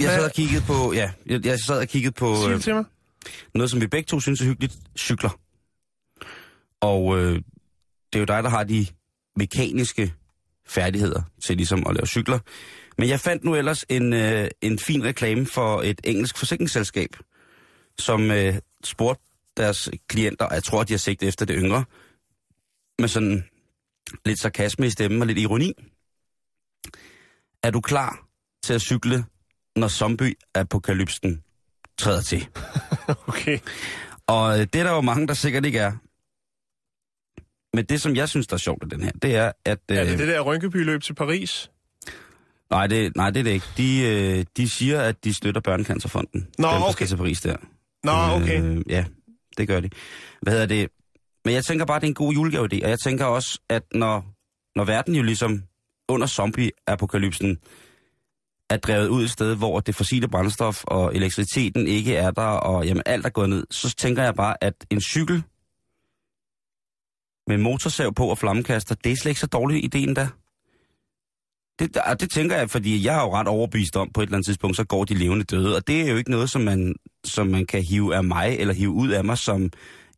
Jeg 0.00 0.10
sad 0.10 0.24
og 0.24 0.32
kiggede 0.32 0.64
på, 0.66 0.92
ja, 0.92 1.10
jeg, 1.26 1.46
jeg 1.46 1.58
sad 1.60 1.80
og 1.80 1.88
kiggede 1.88 2.12
på... 2.12 2.36
Sig 2.36 2.50
det 2.50 2.62
til 2.62 2.74
mig. 2.74 2.84
Noget, 3.54 3.70
som 3.70 3.80
vi 3.80 3.86
begge 3.86 4.06
to 4.06 4.20
synes 4.20 4.40
er 4.40 4.44
hyggeligt. 4.44 4.78
Cykler. 4.98 5.40
Og 6.80 7.18
øh, 7.18 7.34
det 8.12 8.14
er 8.14 8.18
jo 8.18 8.24
dig, 8.24 8.42
der 8.42 8.50
har 8.50 8.64
de 8.64 8.86
mekaniske 9.36 10.14
færdigheder 10.66 11.22
til 11.40 11.56
ligesom 11.56 11.86
at 11.86 11.94
lave 11.94 12.06
cykler. 12.06 12.38
Men 12.98 13.08
jeg 13.08 13.20
fandt 13.20 13.44
nu 13.44 13.54
ellers 13.54 13.84
en, 13.88 14.12
øh, 14.12 14.48
en 14.62 14.78
fin 14.78 15.04
reklame 15.04 15.46
for 15.46 15.82
et 15.82 16.00
engelsk 16.04 16.38
forsikringsselskab, 16.38 17.16
som 17.98 18.30
øh, 18.30 18.54
spurgte 18.84 19.22
deres 19.56 19.90
klienter, 20.08 20.44
og 20.44 20.54
jeg 20.54 20.64
tror, 20.64 20.84
de 20.84 20.92
har 20.92 20.98
sigtet 20.98 21.28
efter 21.28 21.46
det 21.46 21.56
yngre, 21.58 21.84
med 22.98 23.08
sådan 23.08 23.44
lidt 24.24 24.40
sarkasme 24.40 24.86
i 24.86 24.90
stemmen 24.90 25.20
og 25.20 25.26
lidt 25.26 25.38
ironi. 25.38 25.72
Er 27.62 27.70
du 27.70 27.80
klar 27.80 28.26
til 28.62 28.74
at 28.74 28.80
cykle, 28.80 29.24
når 29.76 29.88
zombie-apokalypsen 29.88 31.42
træder 31.98 32.22
til? 32.22 32.48
Okay. 33.28 33.58
Og 34.26 34.60
øh, 34.60 34.66
det 34.72 34.74
er 34.74 34.82
der 34.82 34.90
jo 34.90 35.00
mange, 35.00 35.26
der 35.26 35.34
sikkert 35.34 35.64
ikke 35.64 35.78
er. 35.78 35.92
Men 37.76 37.84
det, 37.84 38.00
som 38.00 38.16
jeg 38.16 38.28
synes, 38.28 38.46
der 38.46 38.54
er 38.54 38.58
sjovt 38.58 38.82
af 38.82 38.88
den 38.90 39.02
her, 39.02 39.10
det 39.22 39.36
er, 39.36 39.52
at... 39.64 39.78
Er 39.88 40.04
det 40.04 40.12
øh, 40.12 40.18
det 40.18 40.28
der 40.28 40.40
Rynkeby-løb 40.40 41.02
til 41.02 41.14
Paris? 41.14 41.70
Nej, 42.70 42.86
det, 42.86 43.16
nej, 43.16 43.30
det 43.30 43.40
er 43.40 43.44
det 43.44 43.50
ikke. 43.50 43.66
De, 43.76 44.00
øh, 44.00 44.44
de 44.56 44.68
siger, 44.68 45.00
at 45.00 45.24
de 45.24 45.34
støtter 45.34 45.60
Børnecancerfonden. 45.60 46.40
Nå, 46.58 46.68
dem, 46.68 46.74
der 46.74 46.82
okay. 46.82 46.92
skal 46.92 47.06
til 47.06 47.16
Paris 47.16 47.40
der. 47.40 47.56
Nå, 48.04 48.12
okay. 48.12 48.62
Øh, 48.62 48.82
ja, 48.88 49.04
det 49.56 49.68
gør 49.68 49.80
de. 49.80 49.90
Hvad 50.42 50.52
hedder 50.52 50.66
det? 50.66 50.88
Men 51.44 51.54
jeg 51.54 51.64
tænker 51.64 51.84
bare, 51.84 52.00
det 52.00 52.04
er 52.04 52.08
en 52.08 52.14
god 52.14 52.32
julegave-idé. 52.32 52.84
Og 52.84 52.90
jeg 52.90 52.98
tænker 53.04 53.24
også, 53.24 53.60
at 53.68 53.82
når, 53.94 54.24
når 54.76 54.84
verden 54.84 55.14
jo 55.14 55.22
ligesom 55.22 55.62
under 56.08 56.26
zombie-apokalypsen 56.26 57.58
er 58.70 58.76
drevet 58.76 59.08
ud 59.08 59.24
et 59.24 59.30
sted, 59.30 59.56
hvor 59.56 59.80
det 59.80 59.94
fossile 59.94 60.28
brændstof 60.28 60.84
og 60.84 61.16
elektriciteten 61.16 61.88
ikke 61.88 62.16
er 62.16 62.30
der, 62.30 62.42
og 62.42 62.86
jamen, 62.86 63.02
alt 63.06 63.26
er 63.26 63.30
gået 63.30 63.48
ned, 63.48 63.66
så 63.70 63.94
tænker 63.94 64.22
jeg 64.22 64.34
bare, 64.34 64.64
at 64.64 64.74
en 64.90 65.00
cykel 65.00 65.42
med 67.46 67.58
motorsav 67.58 68.14
på 68.14 68.26
og 68.26 68.38
flammekaster, 68.38 68.94
det 68.94 69.12
er 69.12 69.16
slet 69.16 69.30
ikke 69.30 69.40
så 69.40 69.46
dårlig 69.46 69.84
idé 69.84 69.98
endda. 69.98 70.28
Det, 71.78 71.94
der- 71.94 72.14
det 72.14 72.30
tænker 72.30 72.56
jeg, 72.56 72.70
fordi 72.70 73.06
jeg 73.06 73.18
er 73.18 73.22
jo 73.22 73.34
ret 73.34 73.48
overbevist 73.48 73.96
om, 73.96 74.10
på 74.14 74.20
et 74.20 74.26
eller 74.26 74.36
andet 74.36 74.46
tidspunkt, 74.46 74.76
så 74.76 74.84
går 74.84 75.04
de 75.04 75.14
levende 75.14 75.44
døde. 75.44 75.76
Og 75.76 75.86
det 75.86 76.00
er 76.02 76.10
jo 76.10 76.16
ikke 76.16 76.30
noget, 76.30 76.50
som 76.50 76.60
man, 76.60 76.94
som 77.24 77.46
man 77.46 77.66
kan 77.66 77.82
hive 77.82 78.16
af 78.16 78.24
mig, 78.24 78.56
eller 78.58 78.74
hive 78.74 78.90
ud 78.90 79.08
af 79.08 79.24
mig, 79.24 79.38
som 79.38 79.70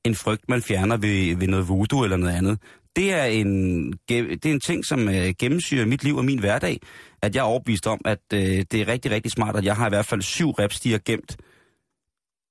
en 0.04 0.14
frygt, 0.14 0.48
man 0.48 0.62
fjerner 0.62 0.96
ved, 0.96 1.36
ved 1.36 1.48
noget 1.48 1.68
voodoo 1.68 2.04
eller 2.04 2.16
noget 2.16 2.34
andet. 2.34 2.58
Det 2.96 3.12
er 3.12 3.24
en, 3.24 3.92
det 4.08 4.46
er 4.46 4.50
en 4.52 4.60
ting, 4.60 4.84
som 4.86 5.08
øh, 5.08 5.34
gennemsyrer 5.38 5.86
mit 5.86 6.04
liv 6.04 6.16
og 6.16 6.24
min 6.24 6.38
hverdag, 6.38 6.80
at 7.22 7.34
jeg 7.34 7.40
er 7.40 7.44
overbevist 7.44 7.86
om, 7.86 8.00
at 8.04 8.18
øh, 8.32 8.40
det 8.40 8.74
er 8.74 8.88
rigtig, 8.88 9.10
rigtig 9.10 9.32
smart, 9.32 9.56
at 9.56 9.64
jeg 9.64 9.76
har 9.76 9.86
i 9.86 9.88
hvert 9.88 10.06
fald 10.06 10.22
syv 10.22 10.50
repstiger 10.50 10.98
gemt 11.04 11.36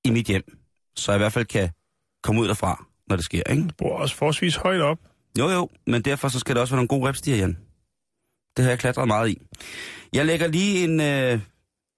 i 0.06 0.10
mit 0.12 0.26
hjem, 0.26 0.44
så 0.96 1.12
jeg 1.12 1.18
i 1.18 1.22
hvert 1.24 1.34
fald 1.34 1.46
kan 1.46 1.70
komme 2.24 2.42
ud 2.42 2.48
derfra, 2.48 2.86
når 3.08 3.16
det 3.16 3.26
sker, 3.26 3.44
ikke? 3.50 3.64
Du 3.64 3.74
bor 3.78 3.98
også 3.98 4.16
forholdsvis 4.16 4.56
højt 4.56 4.82
op. 4.82 4.98
Jo, 5.40 5.50
jo, 5.50 5.70
men 5.88 6.02
derfor 6.02 6.28
så 6.30 6.40
skal 6.40 6.56
det 6.56 6.62
også 6.62 6.74
være 6.74 6.78
nogle 6.78 6.88
gode 6.88 7.10
repstiger, 7.10 7.38
Jan. 7.38 7.58
Det 8.60 8.64
har 8.66 8.72
jeg 8.72 8.80
klatret 8.80 9.08
meget 9.08 9.30
i. 9.30 9.42
Jeg 10.14 10.26
lægger 10.26 10.48
lige 10.48 10.84
en, 10.84 11.00
øh, 11.02 11.40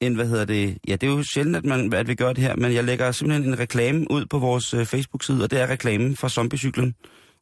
en, 0.01 0.15
hvad 0.15 0.27
hedder 0.27 0.45
det, 0.45 0.77
ja, 0.87 0.95
det 0.95 1.03
er 1.09 1.11
jo 1.11 1.23
sjældent, 1.23 1.55
at, 1.55 1.65
man, 1.65 1.93
at 1.93 2.07
vi 2.07 2.15
gør 2.15 2.33
det 2.33 2.43
her, 2.43 2.55
men 2.55 2.73
jeg 2.73 2.83
lægger 2.83 3.11
simpelthen 3.11 3.49
en 3.53 3.59
reklame 3.59 4.11
ud 4.11 4.25
på 4.25 4.39
vores 4.39 4.73
øh, 4.73 4.85
Facebook-side, 4.85 5.43
og 5.43 5.51
det 5.51 5.61
er 5.61 5.67
reklamen 5.67 6.15
for 6.15 6.27
zombiecyklen. 6.27 6.95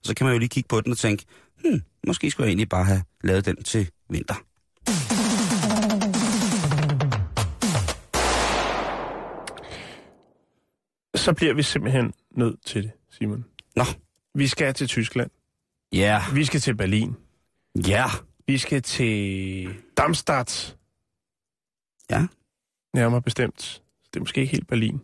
Så 0.03 0.15
kan 0.15 0.25
man 0.25 0.34
jo 0.34 0.39
lige 0.39 0.49
kigge 0.49 0.67
på 0.67 0.82
den 0.82 0.91
og 0.91 0.97
tænke, 0.97 1.25
hmm, 1.63 1.82
måske 2.08 2.32
skulle 2.32 2.45
jeg 2.45 2.49
egentlig 2.49 2.69
bare 2.69 2.84
have 2.86 3.03
lavet 3.23 3.45
den 3.45 3.63
til 3.63 3.89
vinter. 4.10 4.36
Så 11.15 11.34
bliver 11.34 11.53
vi 11.53 11.63
simpelthen 11.63 12.13
nødt 12.36 12.65
til 12.65 12.84
det, 12.84 12.91
Simon. 13.12 13.45
Nå, 13.75 13.84
Vi 14.36 14.47
skal 14.47 14.73
til 14.73 14.88
Tyskland. 14.88 15.29
ja, 15.93 16.21
Vi 16.34 16.45
skal 16.45 16.60
til 16.60 16.75
Berlin. 16.75 17.15
ja, 17.88 18.05
Vi 18.49 18.57
skal 18.57 18.81
til 18.81 19.69
Darmstadt. 19.97 20.77
ja. 22.09 22.27
Nærmere 22.93 23.21
bestemt. 23.21 23.81
Det 24.13 24.15
er 24.15 24.19
måske 24.19 24.41
ikke 24.41 24.51
helt 24.51 24.67
Berlin. 24.67 25.01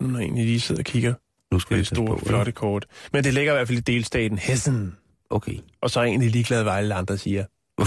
Nu 0.00 0.06
når 0.08 0.18
egentlig 0.18 0.44
lige 0.44 0.60
sidder 0.60 0.80
og 0.80 0.84
kigger 0.84 1.14
Nu 1.50 1.56
på 1.56 1.58
skal 1.58 1.76
det 1.76 1.90
jeg 1.90 1.96
store, 1.96 2.18
på, 2.18 2.24
flotte 2.24 2.52
kort. 2.52 2.86
Men 3.12 3.24
det 3.24 3.34
ligger 3.34 3.52
i 3.52 3.56
hvert 3.56 3.68
fald 3.68 3.78
i 3.78 3.80
delstaten 3.80 4.38
Hessen. 4.38 4.96
Okay. 5.30 5.58
Og 5.82 5.90
så 5.90 6.00
er 6.00 6.04
jeg 6.04 6.10
egentlig 6.10 6.30
ligeglad, 6.30 6.62
hvad 6.62 6.72
alle 6.72 6.94
andre 6.94 7.18
siger. 7.18 7.44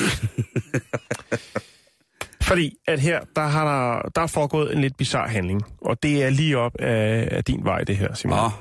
Fordi 2.50 2.76
at 2.88 3.00
her, 3.00 3.24
der 3.36 3.42
har 3.42 3.66
der, 3.66 4.10
der 4.10 4.22
er 4.22 4.28
foregået 4.28 4.74
en 4.74 4.82
lidt 4.82 4.98
bizarre 4.98 5.30
handling. 5.30 5.62
Og 5.82 6.04
det 6.04 6.24
er 6.24 6.30
lige 6.30 6.58
op 6.58 6.76
af, 6.80 7.28
af 7.32 7.44
din 7.44 7.66
vej, 7.66 7.84
det 7.84 7.98
her, 7.98 8.14
Simon. 8.14 8.40
Åh, 8.40 8.52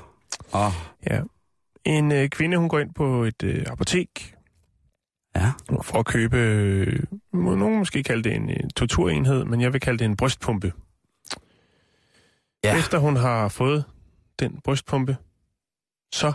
åh, 0.53 0.71
Ja. 1.09 1.21
En 1.85 2.11
øh, 2.11 2.29
kvinde, 2.29 2.57
hun 2.57 2.69
går 2.69 2.79
ind 2.79 2.93
på 2.93 3.23
et 3.23 3.43
øh, 3.43 3.65
apotek 3.67 4.33
ja. 5.35 5.51
for 5.81 5.99
at 5.99 6.05
købe, 6.05 6.37
øh, 6.37 7.03
må 7.33 7.55
nogen 7.55 7.77
måske 7.77 8.03
kalde 8.03 8.23
det 8.23 8.35
en 8.35 8.49
øh, 8.49 8.69
torturenhed, 8.75 9.45
men 9.45 9.61
jeg 9.61 9.73
vil 9.73 9.81
kalde 9.81 9.99
det 9.99 10.05
en 10.05 10.15
brystpumpe. 10.17 10.73
Ja. 12.63 12.77
Efter 12.77 12.97
hun 12.97 13.15
har 13.15 13.47
fået 13.49 13.85
den 14.39 14.59
brystpumpe, 14.63 15.17
så 16.13 16.33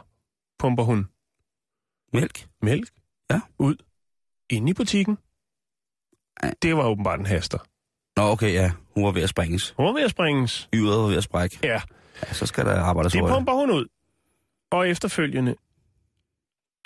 pumper 0.59 0.83
hun 0.83 1.09
Mælk. 2.13 2.47
mælk 2.63 2.89
Ja. 3.31 3.41
ud 3.59 3.77
inde 4.51 4.71
i 4.71 4.75
butikken. 4.75 5.19
Ja. 6.43 6.51
Det 6.63 6.77
var 6.77 6.85
åbenbart 6.85 7.21
en 7.21 7.27
haster. 7.27 7.59
Nå, 8.17 8.23
okay, 8.23 8.53
ja. 8.53 8.73
Hun 8.95 9.05
var 9.05 9.11
ved 9.11 9.23
at 9.23 9.29
sprænges. 9.29 9.75
Hun 9.77 9.87
var 9.87 9.93
ved 9.93 10.03
at 10.03 10.11
springes. 10.11 10.69
Yret 10.75 10.99
var 10.99 11.07
ved 11.09 11.17
at 11.17 11.23
sprække. 11.25 11.59
Ja, 11.63 11.81
Ja, 12.29 12.33
så 12.33 12.47
skal 12.47 12.67
der 12.67 12.81
arbejdes 12.81 13.13
det 13.13 13.23
pumper 13.23 13.53
hun 13.53 13.71
ud. 13.71 13.87
Og 14.71 14.89
efterfølgende, 14.89 15.55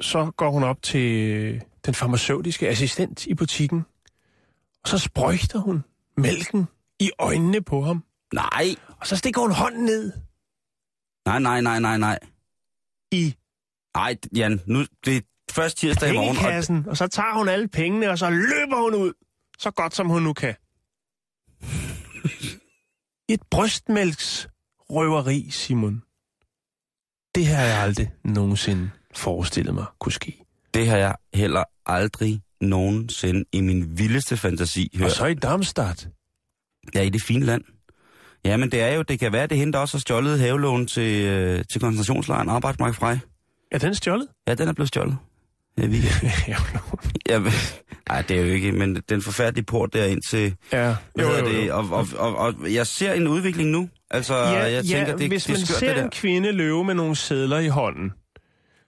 så 0.01 0.31
går 0.37 0.51
hun 0.51 0.63
op 0.63 0.83
til 0.83 1.63
den 1.87 1.95
farmaceutiske 1.95 2.69
assistent 2.69 3.27
i 3.27 3.35
butikken, 3.35 3.85
og 4.83 4.89
så 4.89 4.99
sprøjter 4.99 5.59
hun 5.59 5.85
mælken 6.17 6.67
i 7.01 7.11
øjnene 7.19 7.63
på 7.63 7.83
ham. 7.83 8.05
Nej, 8.35 8.75
Og 9.01 9.07
så 9.07 9.17
stikker 9.17 9.41
hun 9.41 9.53
hånden 9.53 9.85
ned 9.85 10.13
nej, 11.25 11.39
nej, 11.39 11.61
nej, 11.61 11.81
nej, 11.81 11.99
nej. 11.99 12.19
i 13.13 13.35
Nej, 13.95 14.17
Jan, 14.37 14.61
nu 14.67 14.85
det 15.05 15.17
er 15.17 15.21
først 15.53 15.77
tirsdag 15.77 16.11
i 16.11 16.17
morgen, 16.17 16.85
og 16.85 16.91
og 16.91 16.97
så 16.97 17.09
tager 17.09 17.39
hun 17.39 17.49
alle 17.49 17.69
pengene, 17.69 18.11
og 18.11 18.19
så 18.19 18.31
løber 18.31 18.83
hun 18.83 18.95
ud, 18.95 19.13
så 19.59 19.71
godt 19.71 19.95
som 19.95 20.09
hun 20.09 20.23
nu 20.23 20.33
kan. 20.33 20.55
Et 23.29 23.43
brystmælksrøveri, 23.51 25.51
Simon. 25.51 26.03
Det 27.35 27.47
har 27.47 27.65
jeg 27.65 27.83
aldrig 27.83 28.11
nogensinde 28.25 28.91
forestillet 29.15 29.75
mig 29.75 29.85
kunne 29.99 30.13
ske. 30.13 30.45
Det 30.75 30.87
har 30.89 30.97
jeg 30.97 31.15
heller 31.35 31.65
aldrig 31.87 32.41
nogensinde 32.61 33.45
i 33.53 33.61
min 33.61 33.99
vildeste 33.99 34.37
fantasi 34.37 34.91
Og 34.95 34.99
hørt. 35.01 35.13
så 35.13 35.27
i 35.27 35.35
Darmstadt. 35.35 36.09
Ja, 36.95 37.03
i 37.03 37.09
det 37.09 37.23
fine 37.23 37.45
land. 37.45 37.65
Ja, 38.45 38.57
men 38.57 38.71
det 38.71 38.81
er 38.81 38.95
jo, 38.95 39.03
det 39.03 39.19
kan 39.19 39.33
være, 39.33 39.47
det 39.47 39.59
hende, 39.59 39.73
der 39.73 39.79
også 39.79 39.97
har 39.97 40.01
stjålet 40.01 40.39
havelån 40.41 40.87
til, 40.87 41.25
øh, 41.25 41.65
til 41.73 41.81
koncentrationslejren 41.81 42.49
Arbejdsmark 42.49 42.95
Frej. 42.95 43.19
Er 43.73 43.79
den 43.79 43.95
stjålet? 43.95 44.27
Ja, 44.49 44.55
den 44.55 44.69
er 44.69 44.73
blevet 44.73 44.89
stjålet. 44.89 45.17
Ja, 45.79 45.87
vi... 45.87 45.97
ja, 47.29 47.39
men- 47.39 47.53
nej, 48.09 48.23
det 48.23 48.37
er 48.37 48.41
jo 48.41 48.47
ikke, 48.53 48.73
men 48.73 49.03
den 49.09 49.23
forfærdelige 49.23 49.65
port 49.65 49.93
derind 49.93 50.21
til... 50.31 50.55
ja. 50.73 50.95
Hvad 51.15 51.27
hedder 51.27 51.45
det? 51.45 51.73
Og, 51.73 51.89
og, 51.91 52.07
og, 52.17 52.37
og, 52.37 52.55
jeg 52.73 52.87
ser 52.87 53.13
en 53.13 53.29
udvikling 53.29 53.71
nu. 53.71 53.89
Altså, 54.11 54.35
Ja, 54.35 54.51
jeg 54.73 54.85
tænker, 54.85 55.07
ja, 55.13 55.17
det, 55.17 55.29
hvis 55.29 55.45
det 55.45 55.53
man 55.59 55.67
skørt, 55.67 55.79
ser 55.79 55.87
det 55.89 55.97
der. 55.97 56.05
en 56.05 56.11
kvinde 56.11 56.53
løbe 56.53 56.85
med 56.85 56.95
nogle 56.95 57.17
sædler 57.17 57.59
i 57.59 57.69
hånden, 57.69 58.13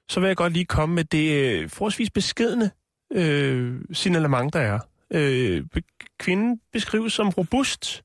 så 0.08 0.20
vil 0.20 0.26
jeg 0.26 0.36
godt 0.36 0.52
lige 0.52 0.64
komme 0.64 0.94
med 0.94 1.04
det 1.04 1.32
øh, 1.32 1.68
forholdsvis 1.70 2.10
beskedende 2.10 2.70
øh, 3.12 3.80
signalement, 3.92 4.52
der 4.52 4.60
er. 4.60 4.78
Øh, 5.10 5.64
kvinden 6.18 6.60
beskrives 6.72 7.12
som 7.12 7.28
robust 7.28 8.02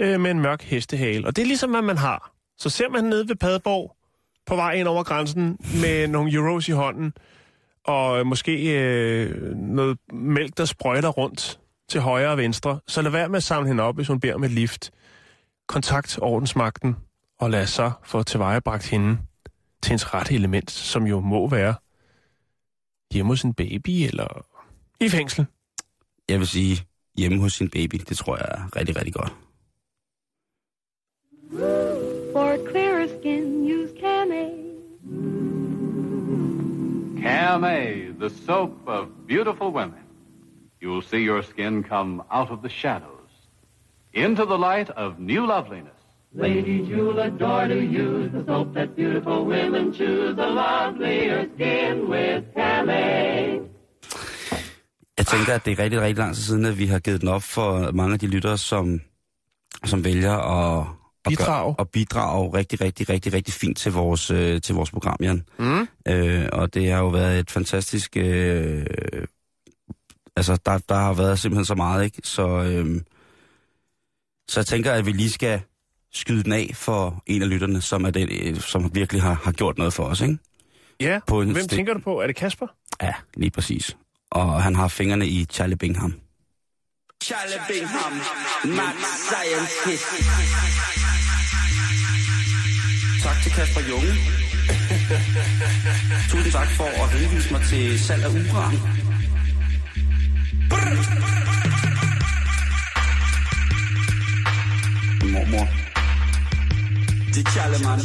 øh, 0.00 0.20
med 0.20 0.30
en 0.30 0.40
mørk 0.40 0.62
hestehale, 0.62 1.26
og 1.26 1.36
det 1.36 1.42
er 1.42 1.46
ligesom, 1.46 1.70
hvad 1.70 1.82
man 1.82 1.98
har. 1.98 2.32
Så 2.58 2.70
ser 2.70 2.88
man 2.88 3.04
nede 3.04 3.28
ved 3.28 3.36
Padborg 3.36 3.96
på 4.46 4.56
vej 4.56 4.72
ind 4.72 4.88
over 4.88 5.02
grænsen 5.02 5.58
med 5.82 6.08
nogle 6.08 6.32
euros 6.32 6.68
i 6.68 6.72
hånden, 6.72 7.12
og 7.84 8.26
måske 8.26 8.80
øh, 8.80 9.56
noget 9.56 9.98
mælk, 10.12 10.58
der 10.58 10.64
sprøjter 10.64 11.08
rundt 11.08 11.60
til 11.88 12.00
højre 12.00 12.30
og 12.30 12.38
venstre, 12.38 12.80
så 12.86 13.02
lad 13.02 13.10
være 13.10 13.28
med 13.28 13.36
at 13.36 13.42
samle 13.42 13.68
hende 13.68 13.82
op, 13.82 13.94
hvis 13.94 14.08
hun 14.08 14.20
beder 14.20 14.38
med 14.38 14.48
lift 14.48 14.90
kontakt 15.68 16.18
ordensmagten, 16.22 16.96
og 17.40 17.50
lad 17.50 17.66
så 17.66 17.90
få 18.04 18.22
tilvejebragt 18.22 18.86
hende 18.86 19.18
til 19.82 19.90
hendes 19.90 20.14
rette 20.14 20.34
element, 20.34 20.70
som 20.70 21.06
jo 21.06 21.20
må 21.20 21.48
være 21.48 21.74
hjemme 23.12 23.32
hos 23.32 23.42
en 23.42 23.54
baby 23.54 23.90
eller 23.90 24.46
i 25.00 25.08
fængsel. 25.08 25.46
Jeg 26.28 26.38
vil 26.38 26.46
sige, 26.46 26.86
hjemme 27.16 27.40
hos 27.40 27.52
sin 27.52 27.70
baby, 27.70 27.96
det 28.08 28.16
tror 28.16 28.36
jeg 28.36 28.46
er 28.48 28.76
rigtig, 28.76 28.96
rigtig 28.96 29.14
godt. 29.14 29.34
For 32.32 32.70
clearer 32.70 33.06
skin, 33.20 33.64
use 33.64 33.92
Camay. 34.00 34.48
Camay, 37.22 38.12
the 38.18 38.30
soap 38.30 38.70
of 38.86 39.06
beautiful 39.26 39.66
women. 39.66 40.04
You'll 40.82 41.02
see 41.02 41.24
your 41.26 41.42
skin 41.42 41.82
come 41.82 42.22
out 42.30 42.50
of 42.50 42.58
the 42.60 42.68
shadows 42.68 43.30
into 44.12 44.44
the 44.44 44.58
light 44.58 44.90
of 44.90 45.18
new 45.18 45.46
loveliness. 45.46 45.97
Ladies, 46.34 46.88
you'll 46.88 47.18
adore 47.20 47.68
to 47.68 47.74
use 47.74 48.30
the 48.32 48.44
soap 48.46 48.74
that 48.74 48.94
beautiful 48.96 49.46
women 49.46 49.94
choose. 49.94 50.38
A 50.38 50.48
lovelier 50.48 51.46
skin 51.54 52.08
with 52.10 52.44
Camay. 52.56 53.60
Jeg 55.18 55.26
tænker, 55.26 55.54
at 55.54 55.64
det 55.64 55.72
er 55.72 55.78
rigtig, 55.78 56.00
rigtig 56.00 56.18
lang 56.18 56.34
tid 56.34 56.42
siden, 56.42 56.64
at 56.64 56.78
vi 56.78 56.86
har 56.86 56.98
givet 56.98 57.20
den 57.20 57.28
op 57.28 57.42
for 57.42 57.90
mange 57.92 58.12
af 58.12 58.18
de 58.18 58.26
lyttere, 58.26 58.58
som, 58.58 59.00
som 59.84 60.04
vælger 60.04 60.32
at, 60.32 60.86
at, 61.24 61.28
Bidrage. 61.28 61.74
gøre, 61.74 61.80
at 61.80 61.90
bidrage 61.90 62.54
rigtig, 62.54 62.80
rigtig, 62.80 63.08
rigtig, 63.08 63.32
rigtig 63.32 63.54
fint 63.54 63.78
til 63.78 63.92
vores, 63.92 64.30
øh, 64.30 64.60
til 64.60 64.74
vores 64.74 64.90
program, 64.90 65.16
Jan. 65.20 65.44
Mm. 65.58 65.88
Øh, 66.08 66.48
og 66.52 66.74
det 66.74 66.90
har 66.90 66.98
jo 66.98 67.08
været 67.08 67.38
et 67.38 67.50
fantastisk... 67.50 68.16
Øh, 68.16 68.86
altså, 70.36 70.58
der, 70.66 70.78
der 70.88 70.94
har 70.94 71.14
været 71.14 71.38
simpelthen 71.38 71.64
så 71.64 71.74
meget, 71.74 72.04
ikke? 72.04 72.20
Så, 72.24 72.48
øh, 72.48 73.00
så 74.48 74.60
jeg 74.60 74.66
tænker, 74.66 74.92
at 74.92 75.06
vi 75.06 75.12
lige 75.12 75.30
skal 75.30 75.60
skyde 76.18 76.42
den 76.44 76.52
af 76.52 76.70
for 76.74 77.22
en 77.26 77.42
af 77.42 77.50
lytterne, 77.50 77.80
som, 77.80 78.04
er 78.04 78.10
den, 78.10 78.28
øh, 78.32 78.60
som 78.60 78.90
virkelig 78.94 79.22
har, 79.22 79.40
har 79.44 79.52
gjort 79.52 79.78
noget 79.78 79.92
for 79.92 80.04
os, 80.04 80.20
ikke? 80.20 80.38
Ja, 81.00 81.20
På 81.26 81.40
en 81.40 81.50
hvem 81.50 81.64
stik. 81.64 81.76
tænker 81.76 81.94
du 81.94 82.00
på? 82.00 82.20
Er 82.20 82.26
det 82.26 82.36
Kasper? 82.36 82.66
Ja, 83.02 83.12
lige 83.36 83.50
præcis. 83.50 83.96
Og 84.30 84.62
han 84.62 84.76
har 84.76 84.88
fingrene 84.88 85.26
i 85.26 85.44
Charlie 85.44 85.76
Bingham. 85.76 86.14
Charlie 87.24 87.60
Bingham, 87.68 88.12
mad 88.64 88.94
scientist. 89.28 90.04
Tak 93.22 93.36
til 93.42 93.52
Kasper 93.52 93.80
Junge. 93.90 94.08
Tusind 96.30 96.52
tak 96.52 96.68
for 96.76 96.84
at 97.04 97.10
henvise 97.10 97.52
mig 97.52 97.62
til 97.70 98.00
salg 98.00 98.24
af 98.24 98.28
uran. 98.28 98.74
Mormor. 105.32 105.87
Det 107.38 107.46
er 107.46 107.50
Charlie, 107.50 107.78
man. 107.86 107.98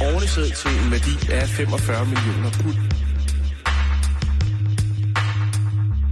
Ordentligt 0.00 0.32
sæd 0.32 0.50
til 0.50 0.84
en 0.84 0.90
værdi 0.90 1.32
af 1.32 1.48
45 1.48 2.06
millioner 2.06 2.50
pund. 2.50 2.76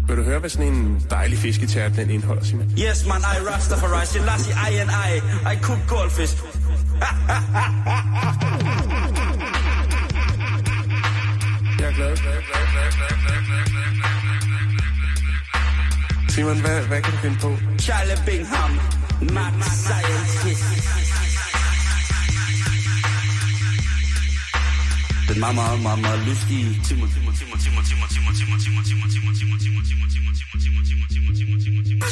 Vil 0.08 0.16
du 0.16 0.22
høre, 0.22 0.38
hvad 0.38 0.50
sådan 0.50 0.72
en 0.72 1.06
dejlig 1.10 1.38
fisketært 1.38 1.96
den 1.96 2.10
indeholder, 2.10 2.44
Simon? 2.44 2.70
Yes, 2.78 3.06
man, 3.06 3.20
I 3.20 3.48
Rastafari, 3.48 4.06
Selassie, 4.06 4.54
I 4.70 4.74
and 4.76 4.90
I. 4.90 5.16
I 5.52 5.56
cook 5.62 5.78
goldfish. 5.88 6.36
Jeg 11.80 11.88
er 11.88 11.94
glad. 11.94 12.16
Simon, 16.28 16.60
hvad, 16.60 16.80
hvad 16.82 17.02
kan 17.02 17.12
du 17.12 17.18
finde 17.18 17.38
på? 17.40 17.56
Charlie 17.78 18.16
Bingham, 18.26 18.80
mad 19.20 19.62
scientist. 19.62 20.64
Den 25.28 25.40
meget, 25.40 25.54
meget, 25.54 25.82
meget, 25.82 25.98
meget 25.98 26.20
lystige 26.28 26.80
Timon. 26.84 27.08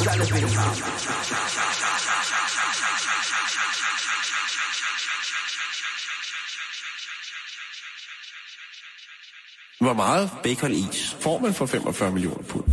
Charles 0.02 0.30
Benham. 0.32 0.74
Hvor 9.80 9.92
meget 9.92 10.30
bacon-is 10.42 11.16
får 11.20 11.38
man 11.38 11.54
for 11.54 11.66
45 11.66 12.12
millioner 12.12 12.42
pund? 12.48 12.64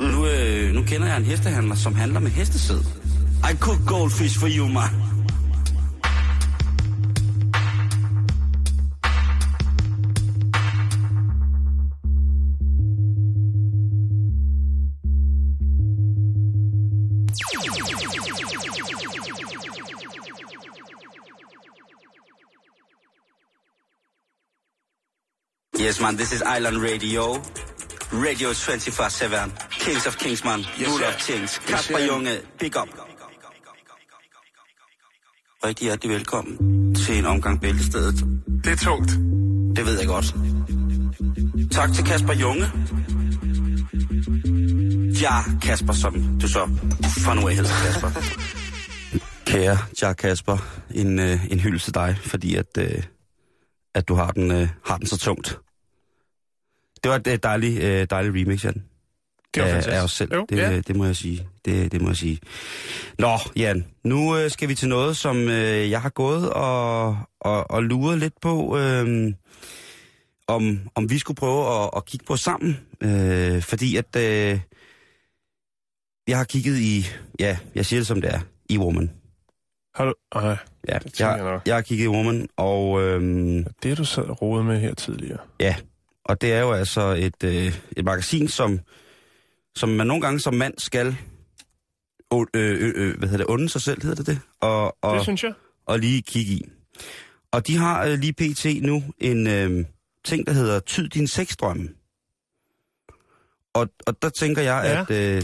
Nu, 0.00 0.26
øh, 0.26 0.74
nu 0.74 0.82
kender 0.82 1.06
jeg 1.06 1.16
en 1.16 1.24
hestehandler, 1.24 1.74
som 1.74 1.94
handler 1.94 2.20
med 2.20 2.30
hestesæd. 2.30 3.05
I 3.46 3.54
cook 3.54 3.78
goldfish 3.84 4.36
for 4.36 4.48
you, 4.48 4.68
man. 4.68 4.90
Yes, 25.78 26.00
man, 26.00 26.16
this 26.16 26.32
is 26.32 26.42
Island 26.42 26.78
Radio. 26.78 27.40
Radio 28.10 28.50
24-7. 28.50 29.70
Kings 29.70 30.06
of 30.06 30.18
Kings, 30.18 30.42
man. 30.44 30.62
Yes, 30.76 30.88
Rule 30.88 30.98
sir. 30.98 31.06
of 31.06 31.18
Kings. 31.18 31.60
Yes, 31.60 31.70
Kasper 31.70 31.98
sir. 31.98 32.08
Junge, 32.08 32.42
big 32.58 32.76
up. 32.76 33.05
Rigtig 35.64 35.84
hjertelig 35.84 36.12
velkommen 36.14 36.94
til 36.94 37.18
en 37.18 37.26
omgang 37.26 37.60
Bæltestedet. 37.60 38.14
Det 38.64 38.72
er 38.72 38.76
tungt. 38.76 39.10
Det 39.76 39.86
ved 39.86 39.98
jeg 39.98 40.06
godt. 40.06 40.34
Tak 41.72 41.92
til 41.92 42.04
Kasper 42.04 42.32
Junge. 42.32 42.64
Ja, 45.22 45.58
Kasper, 45.62 45.92
som 45.92 46.38
du 46.40 46.48
så 46.48 46.68
fra 47.24 47.34
nu 47.34 47.48
af 47.48 47.54
hedder 47.54 47.70
Kasper. 47.84 48.10
Kære 49.50 49.78
ja, 50.02 50.12
Kasper, 50.12 50.58
en, 50.94 51.18
øh, 51.18 51.52
en 51.52 51.60
hyldest 51.60 51.84
til 51.84 51.94
dig, 51.94 52.16
fordi 52.20 52.54
at, 52.54 52.78
øh, 52.78 53.02
at 53.94 54.08
du 54.08 54.14
har 54.14 54.30
den, 54.30 54.50
øh, 54.50 54.68
har 54.84 54.96
den 54.96 55.06
så 55.06 55.18
tungt. 55.18 55.58
Det 57.02 57.10
var 57.10 57.16
et 57.16 57.26
øh, 57.26 57.38
dejligt, 57.42 57.82
øh, 57.82 58.06
dejligt 58.10 58.34
remix, 58.34 58.64
Jan. 58.64 58.84
Det 59.56 59.62
var 59.62 59.76
af, 59.76 59.82
fantastisk. 59.82 59.96
af 60.00 60.04
os 60.04 60.12
selv. 60.12 60.34
Jo, 60.34 60.46
det, 60.48 60.56
ja. 60.56 60.80
det 60.80 60.96
må 60.96 61.04
jeg 61.04 61.16
sige. 61.16 61.48
Det, 61.64 61.92
det 61.92 62.00
må 62.00 62.08
jeg 62.08 62.16
sige. 62.16 62.38
Nå, 63.18 63.38
Jan, 63.56 63.86
nu 64.04 64.36
øh, 64.36 64.50
skal 64.50 64.68
vi 64.68 64.74
til 64.74 64.88
noget, 64.88 65.16
som 65.16 65.48
øh, 65.48 65.90
jeg 65.90 66.02
har 66.02 66.08
gået 66.08 66.50
og, 66.50 67.16
og, 67.40 67.70
og 67.70 67.82
luret 67.82 68.18
lidt 68.18 68.34
på, 68.40 68.78
øh, 68.78 69.32
om, 70.48 70.80
om 70.94 71.10
vi 71.10 71.18
skulle 71.18 71.36
prøve 71.36 71.82
at, 71.82 71.90
at 71.96 72.04
kigge 72.04 72.26
på 72.26 72.36
sammen. 72.36 72.78
Øh, 73.00 73.62
fordi 73.62 73.96
at 73.96 74.16
øh, 74.16 74.60
jeg 76.28 76.36
har 76.36 76.44
kigget 76.44 76.78
i, 76.78 77.06
ja, 77.40 77.58
jeg 77.74 77.86
siger 77.86 78.00
det 78.00 78.06
som 78.06 78.20
det 78.20 78.34
er, 78.34 78.40
i 78.68 78.78
Woman. 78.78 79.10
Har 79.94 80.04
du... 80.04 80.14
Ej, 80.32 80.56
Ja, 80.88 80.92
jeg 80.92 81.38
jeg, 81.38 81.60
jeg 81.66 81.74
har 81.74 81.82
kigget 81.82 82.04
i 82.04 82.08
Woman, 82.08 82.48
og 82.56 83.02
øh, 83.02 83.20
det 83.82 83.98
du 83.98 84.04
sad 84.04 84.24
og 84.40 84.64
med 84.64 84.80
her 84.80 84.94
tidligere. 84.94 85.38
ja, 85.60 85.76
og 86.24 86.40
det 86.40 86.52
er 86.52 86.60
jo 86.60 86.72
altså 86.72 87.00
et, 87.00 87.44
øh, 87.44 87.78
et 87.96 88.04
magasin, 88.04 88.48
som, 88.48 88.80
som 89.76 89.88
man 89.88 90.06
nogle 90.06 90.22
gange 90.22 90.40
som 90.40 90.54
mand 90.54 90.74
skal 90.78 91.16
øh, 92.32 92.46
øh, 92.54 92.92
øh, 92.96 93.18
hvad 93.18 93.28
hedder 93.28 93.44
det, 93.44 93.52
unde 93.52 93.68
sig 93.68 93.82
selv, 93.82 94.02
hedder 94.02 94.16
det 94.16 94.26
det? 94.26 94.40
Og, 94.60 94.96
og, 95.04 95.14
Det 95.14 95.22
synes 95.22 95.42
jeg. 95.44 95.52
og 95.86 95.98
lige 95.98 96.22
kigge 96.22 96.52
i. 96.52 96.62
Og 97.52 97.66
de 97.66 97.76
har 97.76 98.04
øh, 98.04 98.18
lige 98.18 98.32
pt. 98.32 98.82
nu 98.82 99.02
en 99.18 99.46
øh, 99.46 99.84
ting, 100.24 100.46
der 100.46 100.52
hedder 100.52 100.80
Tyd 100.80 101.08
din 101.08 101.26
sexdrømme. 101.28 101.88
Og, 103.74 103.88
og 104.06 104.22
der 104.22 104.28
tænker 104.28 104.62
jeg, 104.62 105.06
Ja. 105.10 105.14
at... 105.14 105.36
Øh, 105.36 105.42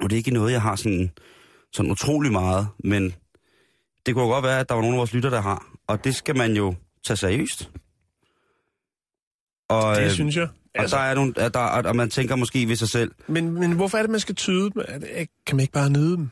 og 0.00 0.10
det 0.10 0.16
er 0.16 0.18
ikke 0.18 0.30
noget, 0.30 0.52
jeg 0.52 0.62
har 0.62 0.76
sådan, 0.76 1.10
sådan 1.72 1.90
utrolig 1.92 2.32
meget, 2.32 2.68
men 2.84 3.14
det 4.06 4.14
kunne 4.14 4.26
godt 4.28 4.44
være, 4.44 4.60
at 4.60 4.68
der 4.68 4.74
var 4.74 4.82
nogle 4.82 4.96
af 4.96 4.98
vores 4.98 5.12
lytter, 5.14 5.30
der 5.30 5.40
har. 5.40 5.66
Og 5.86 6.04
det 6.04 6.14
skal 6.14 6.36
man 6.36 6.52
jo 6.56 6.74
tage 7.06 7.16
seriøst. 7.16 7.70
Og, 9.68 9.96
Det 9.96 10.04
øh, 10.04 10.10
synes 10.10 10.36
jeg. 10.36 10.48
Og, 10.76 10.80
Altså, 10.82 10.96
der 10.96 11.02
er 11.02 11.14
nogle, 11.14 11.32
der, 11.32 11.58
og 11.60 11.96
man 11.96 12.10
tænker 12.10 12.36
måske 12.36 12.68
ved 12.68 12.76
sig 12.76 12.88
selv, 12.88 13.12
men, 13.26 13.50
men 13.50 13.72
hvorfor 13.72 13.98
er 13.98 14.02
det, 14.02 14.10
man 14.10 14.20
skal 14.20 14.34
tyde 14.34 14.70
dem? 14.70 14.82
Det, 15.00 15.28
kan 15.46 15.56
man 15.56 15.60
ikke 15.60 15.72
bare 15.72 15.90
nyde 15.90 16.16
dem? 16.16 16.30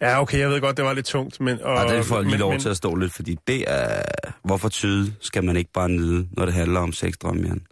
Ja, 0.00 0.20
okay, 0.20 0.38
jeg 0.38 0.48
ved 0.50 0.60
godt, 0.60 0.76
det 0.76 0.84
var 0.84 0.92
lidt 0.92 1.06
tungt, 1.06 1.40
men... 1.40 1.60
Og, 1.62 1.74
Og 1.74 1.88
det 1.92 2.04
får 2.04 2.20
lige 2.20 2.30
men, 2.30 2.40
lov 2.40 2.50
men, 2.50 2.60
til 2.60 2.68
at 2.68 2.76
stå 2.76 2.94
lidt, 2.94 3.12
fordi 3.12 3.36
det 3.46 3.64
er... 3.66 4.02
Hvorfor 4.44 4.68
tyde 4.68 5.14
skal 5.20 5.44
man 5.44 5.56
ikke 5.56 5.72
bare 5.72 5.88
nyde, 5.88 6.28
når 6.32 6.44
det 6.44 6.54
handler 6.54 6.80
om 6.80 6.92
sexdrømme, 6.92 7.42
Jan? 7.48 7.66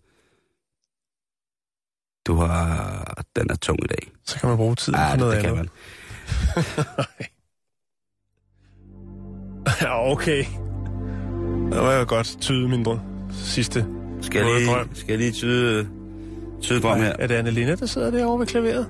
Du 2.26 2.34
har... 2.34 3.22
Den 3.36 3.50
er 3.50 3.56
tung 3.56 3.84
i 3.84 3.86
dag. 3.86 4.12
Så 4.24 4.40
kan 4.40 4.48
man 4.48 4.56
bruge 4.58 4.74
tiden 4.74 4.98
Ja, 4.98 5.06
på 5.06 5.10
det, 5.12 5.18
noget 5.18 5.34
det 5.34 5.42
kan 5.42 5.50
andet. 5.50 5.70
man. 9.66 9.76
ja, 9.80 10.10
okay. 10.12 10.44
Det 11.72 11.82
var 11.82 11.94
jo 11.98 12.04
godt 12.08 12.36
tyde 12.40 12.68
mindre 12.68 13.00
sidste 13.32 13.86
Skal 14.20 14.46
jeg 14.46 14.60
lige, 14.60 14.70
drøm. 14.70 14.88
skal 14.94 15.12
jeg 15.12 15.18
lige 15.18 15.32
tyde, 15.32 15.86
tyde 16.60 16.80
drøm 16.80 16.98
her? 17.00 17.12
Er 17.18 17.26
det 17.26 17.34
Anne 17.34 17.50
Linda, 17.50 17.74
der 17.74 17.86
sidder 17.86 18.10
derovre 18.10 18.38
ved 18.40 18.46
klaveret? 18.46 18.86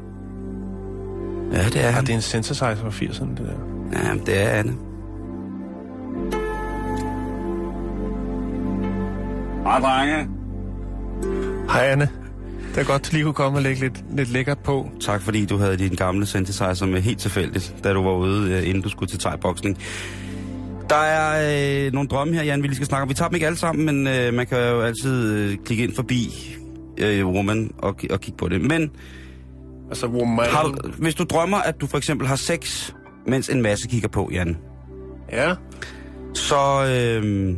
Ja, 1.53 1.65
det 1.65 1.85
er 1.85 1.91
han. 1.91 2.03
det 2.05 2.11
er 2.11 2.15
en 2.17 2.23
synthesizer 2.23 2.75
fra 2.75 2.89
80'erne, 2.89 3.31
det 3.31 3.39
der. 3.39 3.99
Ja, 4.09 4.15
det 4.27 4.43
er 4.43 4.49
Anne. 4.49 4.73
Hej, 9.65 9.81
drenge. 9.81 10.29
Hej 11.71 11.87
Anne. 11.87 12.09
Det 12.75 12.81
er 12.81 12.85
godt, 12.85 13.07
du 13.07 13.09
lige 13.13 13.25
kunne 13.25 13.35
komme 13.35 13.59
og 13.59 13.63
lægge 13.63 13.81
lidt, 13.81 14.05
lidt 14.17 14.31
lækkert 14.31 14.59
på. 14.59 14.89
Tak 15.01 15.23
fordi 15.23 15.45
du 15.47 15.57
havde 15.57 15.77
din 15.77 15.95
gamle 15.95 16.27
synthesizer 16.27 16.87
med 16.87 17.01
helt 17.01 17.19
tilfældigt, 17.19 17.75
da 17.85 17.93
du 17.93 18.03
var 18.03 18.13
ude, 18.13 18.53
øh, 18.53 18.69
inden 18.69 18.83
du 18.83 18.89
skulle 18.89 19.11
til 19.11 19.19
thai-boksning. 19.19 19.79
Der 20.95 21.01
er 21.01 21.87
øh, 21.87 21.93
nogle 21.93 22.09
drømme 22.09 22.35
her, 22.35 22.43
Jan, 22.43 22.63
vi 22.63 22.67
lige 22.67 22.75
skal 22.75 22.87
snakke 22.87 23.03
om. 23.03 23.09
Vi 23.09 23.15
tager 23.15 23.29
dem 23.29 23.35
ikke 23.35 23.47
alle 23.47 23.59
sammen, 23.59 23.87
men 23.87 24.07
øh, 24.07 24.35
man 24.35 24.47
kan 24.47 24.59
jo 24.59 24.81
altid 24.81 25.33
øh, 25.33 25.57
klikke 25.65 25.85
ind 25.85 25.95
forbi 25.95 26.29
øh, 26.99 27.27
Woman 27.27 27.71
og, 27.79 27.97
og 28.11 28.21
kigge 28.21 28.37
på 28.39 28.49
det. 28.49 28.61
Men 28.61 28.91
Altså, 29.89 30.07
woman. 30.07 30.47
Har 30.51 30.63
du, 30.63 30.75
hvis 30.99 31.15
du 31.15 31.25
drømmer, 31.25 31.57
at 31.57 31.81
du 31.81 31.87
for 31.87 31.99
eksempel 31.99 32.27
har 32.27 32.37
sex, 32.37 32.93
mens 33.27 33.49
en 33.49 33.63
masse 33.63 33.89
kigger 33.89 34.09
på, 34.09 34.29
Jan, 34.33 34.57
Ja. 35.33 35.55
så, 36.35 36.57
øh, 36.89 37.55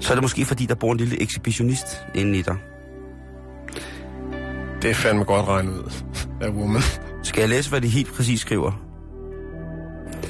så 0.00 0.12
er 0.12 0.14
det 0.14 0.22
måske 0.22 0.44
fordi, 0.44 0.66
der 0.66 0.74
bor 0.74 0.92
en 0.92 0.98
lille 0.98 1.22
ekshibitionist 1.22 1.86
inde 2.14 2.38
i 2.38 2.42
dig. 2.42 2.56
Det 4.82 4.90
er 4.90 4.94
fandme 4.94 5.24
godt 5.24 5.48
regnet 5.48 5.72
ud 5.72 5.90
af 6.40 6.48
woman. 6.50 6.82
Skal 7.22 7.40
jeg 7.40 7.48
læse, 7.48 7.70
hvad 7.70 7.80
de 7.80 7.88
helt 7.88 8.12
præcis 8.12 8.40
skriver? 8.40 8.72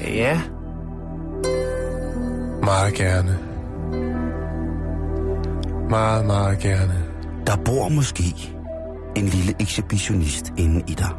Ja. 0.01 0.41
Meget 2.65 2.93
gerne. 2.93 3.39
Meget, 5.89 6.25
meget 6.25 6.59
gerne. 6.59 7.03
Der 7.47 7.55
bor 7.65 7.89
måske 7.89 8.23
en 9.15 9.25
lille 9.25 9.53
ekshibitionist 9.59 10.53
inde 10.57 10.83
i 10.87 10.93
dig. 10.93 11.09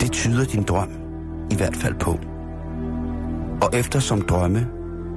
Det 0.00 0.12
tyder 0.12 0.44
din 0.44 0.62
drøm 0.62 0.88
i 1.50 1.54
hvert 1.54 1.76
fald 1.76 1.94
på. 1.94 2.18
Og 3.62 3.70
eftersom 3.78 4.22
drømme 4.22 4.66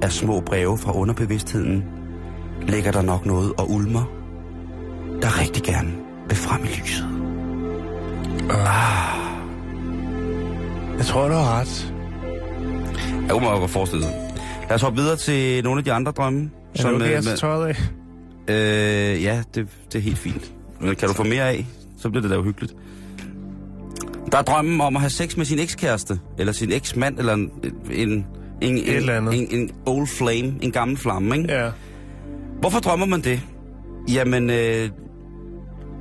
er 0.02 0.08
små 0.08 0.40
breve 0.40 0.78
fra 0.78 0.92
underbevidstheden, 0.92 1.84
ligger 2.62 2.92
der 2.92 3.02
nok 3.02 3.26
noget 3.26 3.52
og 3.58 3.70
ulmer, 3.70 4.04
der 5.22 5.40
rigtig 5.40 5.62
gerne 5.62 5.92
vil 6.28 6.36
frem 6.36 6.64
i 6.64 6.66
lyset. 6.66 7.08
Jeg 10.98 11.06
tror, 11.06 11.28
du 11.28 11.34
har 11.34 11.60
ret. 11.60 11.94
Jeg 13.22 13.30
kunne 13.30 13.44
meget 13.44 13.60
godt 13.60 13.70
forestille 13.70 14.04
sig. 14.04 14.23
Lad 14.68 14.74
os 14.74 14.82
hoppe 14.82 15.00
videre 15.00 15.16
til 15.16 15.64
nogle 15.64 15.78
af 15.78 15.84
de 15.84 15.92
andre 15.92 16.12
drømme. 16.12 16.50
Er 16.74 16.82
som, 16.82 16.98
det 16.98 17.02
okay, 17.02 17.16
øh, 17.16 17.36
tøjet 17.36 17.66
af? 17.66 17.76
Øh, 18.48 19.22
ja, 19.22 19.42
det, 19.54 19.68
det 19.92 19.98
er 19.98 20.02
helt 20.02 20.18
fint. 20.18 20.52
Men 20.80 20.96
kan 20.96 21.08
du 21.08 21.14
få 21.14 21.22
mere 21.22 21.50
af, 21.50 21.66
så 21.98 22.10
bliver 22.10 22.22
det 22.22 22.30
da 22.30 22.38
uhyggeligt. 22.38 22.74
Der 24.32 24.38
er 24.38 24.42
drømmen 24.42 24.80
om 24.80 24.96
at 24.96 25.00
have 25.00 25.10
sex 25.10 25.36
med 25.36 25.44
sin 25.44 25.58
ekskæreste, 25.58 26.20
eller 26.38 26.52
sin 26.52 26.72
eksmand, 26.72 27.18
eller 27.18 27.32
en, 27.34 27.50
en, 27.90 28.26
en, 28.60 28.78
eller 28.86 29.16
andet. 29.16 29.34
en, 29.34 29.60
en 29.60 29.70
old 29.86 30.06
flame, 30.06 30.54
en 30.60 30.70
gammel 30.72 30.96
flamme, 30.96 31.36
ikke? 31.36 31.52
Ja. 31.52 31.70
Hvorfor 32.60 32.78
drømmer 32.80 33.06
man 33.06 33.20
det? 33.20 33.40
Jamen, 34.08 34.50
øh, 34.50 34.88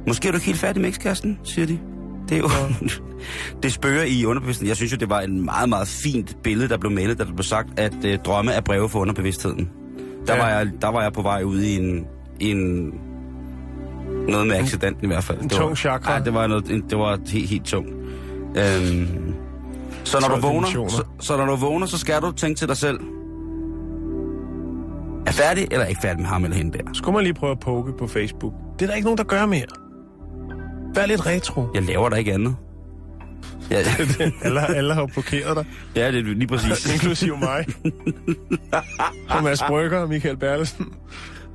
måske 0.07 0.27
er 0.27 0.31
du 0.31 0.35
ikke 0.35 0.45
helt 0.45 0.59
færdig 0.59 0.81
med 0.81 0.89
ekskæresten, 0.89 1.39
siger 1.43 1.67
de. 1.67 1.79
Det 2.33 2.43
er 2.43 2.77
jo... 2.81 2.89
det 3.63 3.73
spørger 3.73 4.03
i 4.03 4.25
underbevidstheden. 4.25 4.67
Jeg 4.69 4.75
synes 4.75 4.91
jo, 4.91 4.97
det 4.97 5.09
var 5.09 5.21
en 5.21 5.45
meget, 5.45 5.69
meget 5.69 5.87
fint 5.87 6.37
billede, 6.43 6.69
der 6.69 6.77
blev 6.77 6.91
malet, 6.91 7.19
da 7.19 7.23
der 7.23 7.33
blev 7.33 7.43
sagt, 7.43 7.79
at 7.79 7.93
øh, 8.05 8.17
drømme 8.25 8.51
er 8.51 8.61
breve 8.61 8.89
for 8.89 8.99
underbevidstheden. 8.99 9.69
Der, 10.27 10.35
Ja. 10.35 10.41
var 10.41 10.49
jeg, 10.49 10.69
der 10.81 10.87
var 10.87 11.01
jeg 11.01 11.13
på 11.13 11.21
vej 11.21 11.43
ud 11.43 11.59
i 11.61 11.75
en... 11.75 12.05
en 12.39 12.93
noget 14.27 14.47
med 14.47 14.55
accidenten 14.55 15.03
i 15.03 15.07
hvert 15.07 15.23
fald. 15.23 15.37
en 15.41 15.49
Det 15.49 15.57
var, 15.57 15.63
tung 15.63 15.77
chakra. 15.77 16.13
Ja, 16.13 16.19
det 16.19 16.33
var, 16.33 16.47
noget, 16.47 16.71
en- 16.71 16.83
det 16.89 16.97
var 16.97 17.19
helt, 17.27 17.49
helt 17.49 17.65
tungt. 17.65 17.89
Øhm, 18.57 19.33
så 20.03 20.17
når 20.21 20.27
12 20.27 20.41
du 20.41 20.47
vågner, 20.47 20.67
så, 20.89 21.03
så 21.19 21.37
når 21.37 21.45
du 21.45 21.55
vågner, 21.55 21.85
så 21.85 21.97
skal 21.97 22.21
du 22.21 22.31
tænke 22.31 22.57
til 22.59 22.67
dig 22.67 22.77
selv, 22.77 22.99
er 25.27 25.31
færdig 25.31 25.67
eller 25.71 25.85
ikke 25.85 26.01
færdig 26.01 26.19
med 26.19 26.27
ham 26.27 26.43
eller 26.43 26.57
hende 26.57 26.77
der? 26.77 26.83
Skulle 26.93 27.13
man 27.13 27.23
lige 27.23 27.33
prøve 27.33 27.51
at 27.51 27.59
poke 27.59 27.91
på 27.99 28.07
Facebook? 28.07 28.53
Det 28.79 28.85
er 28.85 28.87
der 28.89 28.95
ikke 28.95 29.05
nogen, 29.05 29.17
der 29.17 29.23
gør 29.23 29.45
mere. 29.45 29.65
Vær 30.95 31.05
lidt 31.05 31.25
retro. 31.25 31.65
Jeg 31.73 31.83
laver 31.83 32.09
da 32.09 32.15
ikke 32.15 32.33
andet. 32.33 32.55
Ja, 33.71 33.77
alle, 34.43 34.75
alle 34.75 34.93
har 34.93 35.05
blokeret 35.05 35.55
dig, 35.57 35.65
ja 35.95 36.11
det 36.11 36.19
er 36.19 36.23
lige 36.23 36.47
præcis. 36.47 36.85
inklusive 36.93 37.37
mig. 37.37 37.65
Thomas 39.29 39.63
Brygger 39.67 39.99
og 39.99 40.09
Michael 40.09 40.37
Berlesen. 40.37 40.85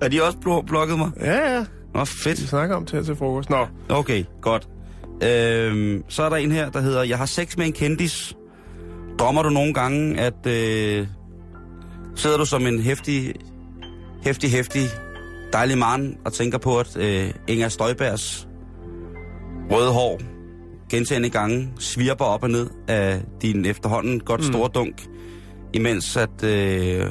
Er 0.01 0.09
de 0.09 0.23
også 0.23 0.39
blo- 0.39 0.67
blokket 0.67 0.99
mig? 0.99 1.11
Ja, 1.21 1.55
ja. 1.55 1.65
Nå, 1.95 2.01
Vi 2.01 2.07
fedt. 2.07 2.39
snakker 2.39 2.77
om 2.77 2.87
til 2.87 2.97
her 2.97 3.05
til 3.05 3.17
frokost. 3.17 3.51
Nå, 3.51 3.67
Okay, 3.89 4.25
godt. 4.43 4.69
Øhm, 5.23 6.03
så 6.09 6.23
er 6.23 6.29
der 6.29 6.37
en 6.37 6.53
her, 6.53 6.71
der 6.71 6.81
hedder, 6.81 7.03
jeg 7.03 7.19
har 7.19 7.27
sex 7.27 7.57
med 7.57 7.67
en 7.67 7.73
kendis. 7.73 8.37
Drømmer 9.19 9.43
du 9.43 9.49
nogle 9.51 9.75
gange, 9.75 10.21
at 10.21 10.47
øh, 10.47 11.07
sidder 12.15 12.37
du 12.39 12.45
som 12.45 12.67
en 12.67 12.81
hæftig, 12.81 13.35
hæftig, 14.25 14.51
hæftig, 14.51 14.83
dejlig 15.53 15.79
mand 15.79 16.17
og 16.25 16.33
tænker 16.33 16.59
på, 16.59 16.79
at 16.79 16.97
øh, 16.97 17.31
Inger 17.49 17.69
Støjbergs 17.69 18.48
røde 19.71 19.93
hår 19.93 20.21
gentagende 20.91 21.31
gange 21.31 21.73
svirper 21.79 22.25
op 22.25 22.43
og 22.43 22.51
ned 22.51 22.71
af 22.89 23.23
din 23.43 23.65
efterhånden 23.65 24.21
godt 24.21 24.45
store 24.45 24.71
dunk, 24.75 25.07
imens 25.73 26.17
at 26.17 26.45
øh, 26.45 27.07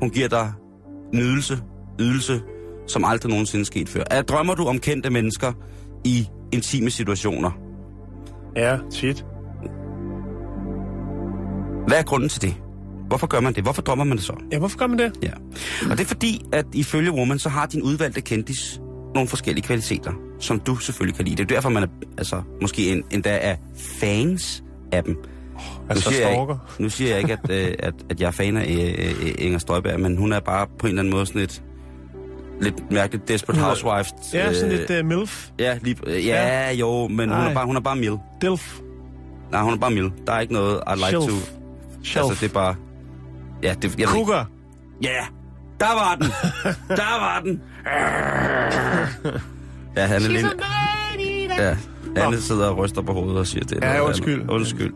hun 0.00 0.10
giver 0.10 0.28
dig 0.28 0.52
nydelse, 1.14 1.58
ydelse, 2.00 2.40
som 2.86 3.04
aldrig 3.04 3.30
nogensinde 3.30 3.64
sket 3.64 3.88
før. 3.88 4.02
Er, 4.10 4.22
drømmer 4.22 4.54
du 4.54 4.64
om 4.66 4.78
kendte 4.78 5.10
mennesker 5.10 5.52
i 6.04 6.28
intime 6.52 6.90
situationer? 6.90 7.50
ja, 8.56 8.78
tit. 8.92 9.24
Hvad 11.86 11.98
er 11.98 12.02
grunden 12.02 12.28
til 12.28 12.42
det? 12.42 12.54
Hvorfor 13.08 13.26
gør 13.26 13.40
man 13.40 13.54
det? 13.54 13.62
Hvorfor 13.62 13.82
drømmer 13.82 14.04
man 14.04 14.16
det 14.16 14.24
så? 14.24 14.32
Ja, 14.52 14.58
hvorfor 14.58 14.78
gør 14.78 14.86
man 14.86 14.98
det? 14.98 15.12
Ja. 15.22 15.32
Og 15.90 15.98
det 15.98 16.00
er 16.00 16.04
fordi, 16.04 16.42
at 16.52 16.66
ifølge 16.72 17.12
Woman, 17.12 17.38
så 17.38 17.48
har 17.48 17.66
din 17.66 17.82
udvalgte 17.82 18.20
kendis 18.20 18.80
nogle 19.14 19.28
forskellige 19.28 19.64
kvaliteter, 19.66 20.12
som 20.40 20.60
du 20.60 20.76
selvfølgelig 20.76 21.16
kan 21.16 21.24
lide. 21.24 21.36
Det 21.36 21.42
er 21.50 21.54
derfor, 21.54 21.68
man 21.68 21.82
er, 21.82 21.86
altså, 22.18 22.42
måske 22.60 22.92
en, 22.92 23.02
endda 23.10 23.38
er 23.42 23.56
fans 24.00 24.64
af 24.92 25.04
dem. 25.04 25.16
Altså 25.88 26.10
siger 26.10 26.28
jeg, 26.28 26.40
ikke, 26.40 26.54
nu 26.78 26.88
siger 26.88 27.10
jeg 27.10 27.18
ikke, 27.18 27.32
at, 27.32 27.50
øh, 27.50 27.74
at, 27.78 27.94
at 28.10 28.20
jeg 28.20 28.26
er 28.26 28.30
fan 28.30 28.56
af 28.56 28.94
øh, 28.98 29.34
Inger 29.38 29.58
Støjberg, 29.58 30.00
men 30.00 30.16
hun 30.16 30.32
er 30.32 30.40
bare 30.40 30.66
på 30.78 30.86
en 30.86 30.88
eller 30.88 31.02
anden 31.02 31.14
måde 31.14 31.26
sådan 31.26 31.42
et 31.42 31.62
lidt 32.60 32.90
mærkeligt 32.90 33.28
Desperate 33.28 33.58
Hun 33.60 33.64
er- 33.64 33.68
Housewives. 33.68 34.12
Ja, 34.34 34.52
sådan 34.54 34.72
øh, 34.72 34.78
lidt 34.88 34.90
uh, 35.00 35.06
MILF. 35.06 35.48
Ja, 35.58 35.78
lige, 35.82 35.96
øh, 36.06 36.26
ja, 36.26 36.72
jo, 36.72 37.08
men 37.08 37.18
hun 37.18 37.28
Nej. 37.28 37.50
er, 37.50 37.54
bare, 37.54 37.66
hun 37.66 37.76
er 37.76 37.80
bare 37.80 37.96
mild. 37.96 38.16
Dilf. 38.42 38.78
Nej, 39.52 39.62
hun 39.62 39.72
er 39.72 39.76
bare 39.78 39.90
mild. 39.90 40.10
Der 40.26 40.32
er 40.32 40.40
ikke 40.40 40.52
noget, 40.52 40.80
I'd 40.86 40.94
like 40.94 41.06
Shelf. 41.08 41.24
to... 41.24 41.34
Shelf. 42.04 42.26
Altså, 42.28 42.44
det 42.44 42.50
er 42.50 42.54
bare... 42.54 42.74
Ja, 43.62 43.74
det, 43.82 43.98
jeg. 43.98 44.08
Cougar. 44.08 44.50
Ja, 45.02 45.20
der 45.82 45.94
var 45.94 46.14
den. 46.20 46.26
der 46.88 47.20
var 47.20 47.40
den. 47.44 47.62
Ja, 49.96 50.06
han 50.06 50.22
er 50.22 50.28
lidt... 50.28 50.46
Ja, 51.58 51.76
Anne 52.16 52.40
sidder 52.40 52.66
og 52.68 52.78
ryster 52.78 53.02
på 53.02 53.12
hovedet 53.12 53.38
og 53.38 53.46
siger 53.46 53.64
det. 53.64 53.78
Ja, 53.82 53.92
noget 53.92 54.00
undskyld. 54.08 54.34
andet. 54.40 54.50
Undskyld. 54.50 54.92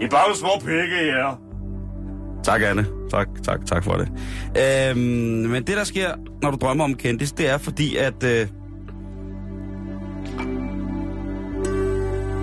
I 0.00 0.04
er 0.04 0.08
bare 0.08 0.36
små 0.36 0.48
pikke, 0.60 1.06
ja. 1.06 1.30
Tak, 2.44 2.62
Anne. 2.62 2.86
Tak, 3.10 3.28
tak, 3.44 3.66
tak 3.66 3.84
for 3.84 3.92
det. 3.96 4.08
Øhm, 4.90 5.00
men 5.50 5.62
det, 5.66 5.76
der 5.76 5.84
sker, 5.84 6.10
når 6.42 6.50
du 6.50 6.56
drømmer 6.60 6.84
om 6.84 6.94
kendis, 6.94 7.32
det 7.32 7.48
er 7.50 7.58
fordi, 7.58 7.96
at, 7.96 8.22
øh, 8.24 8.46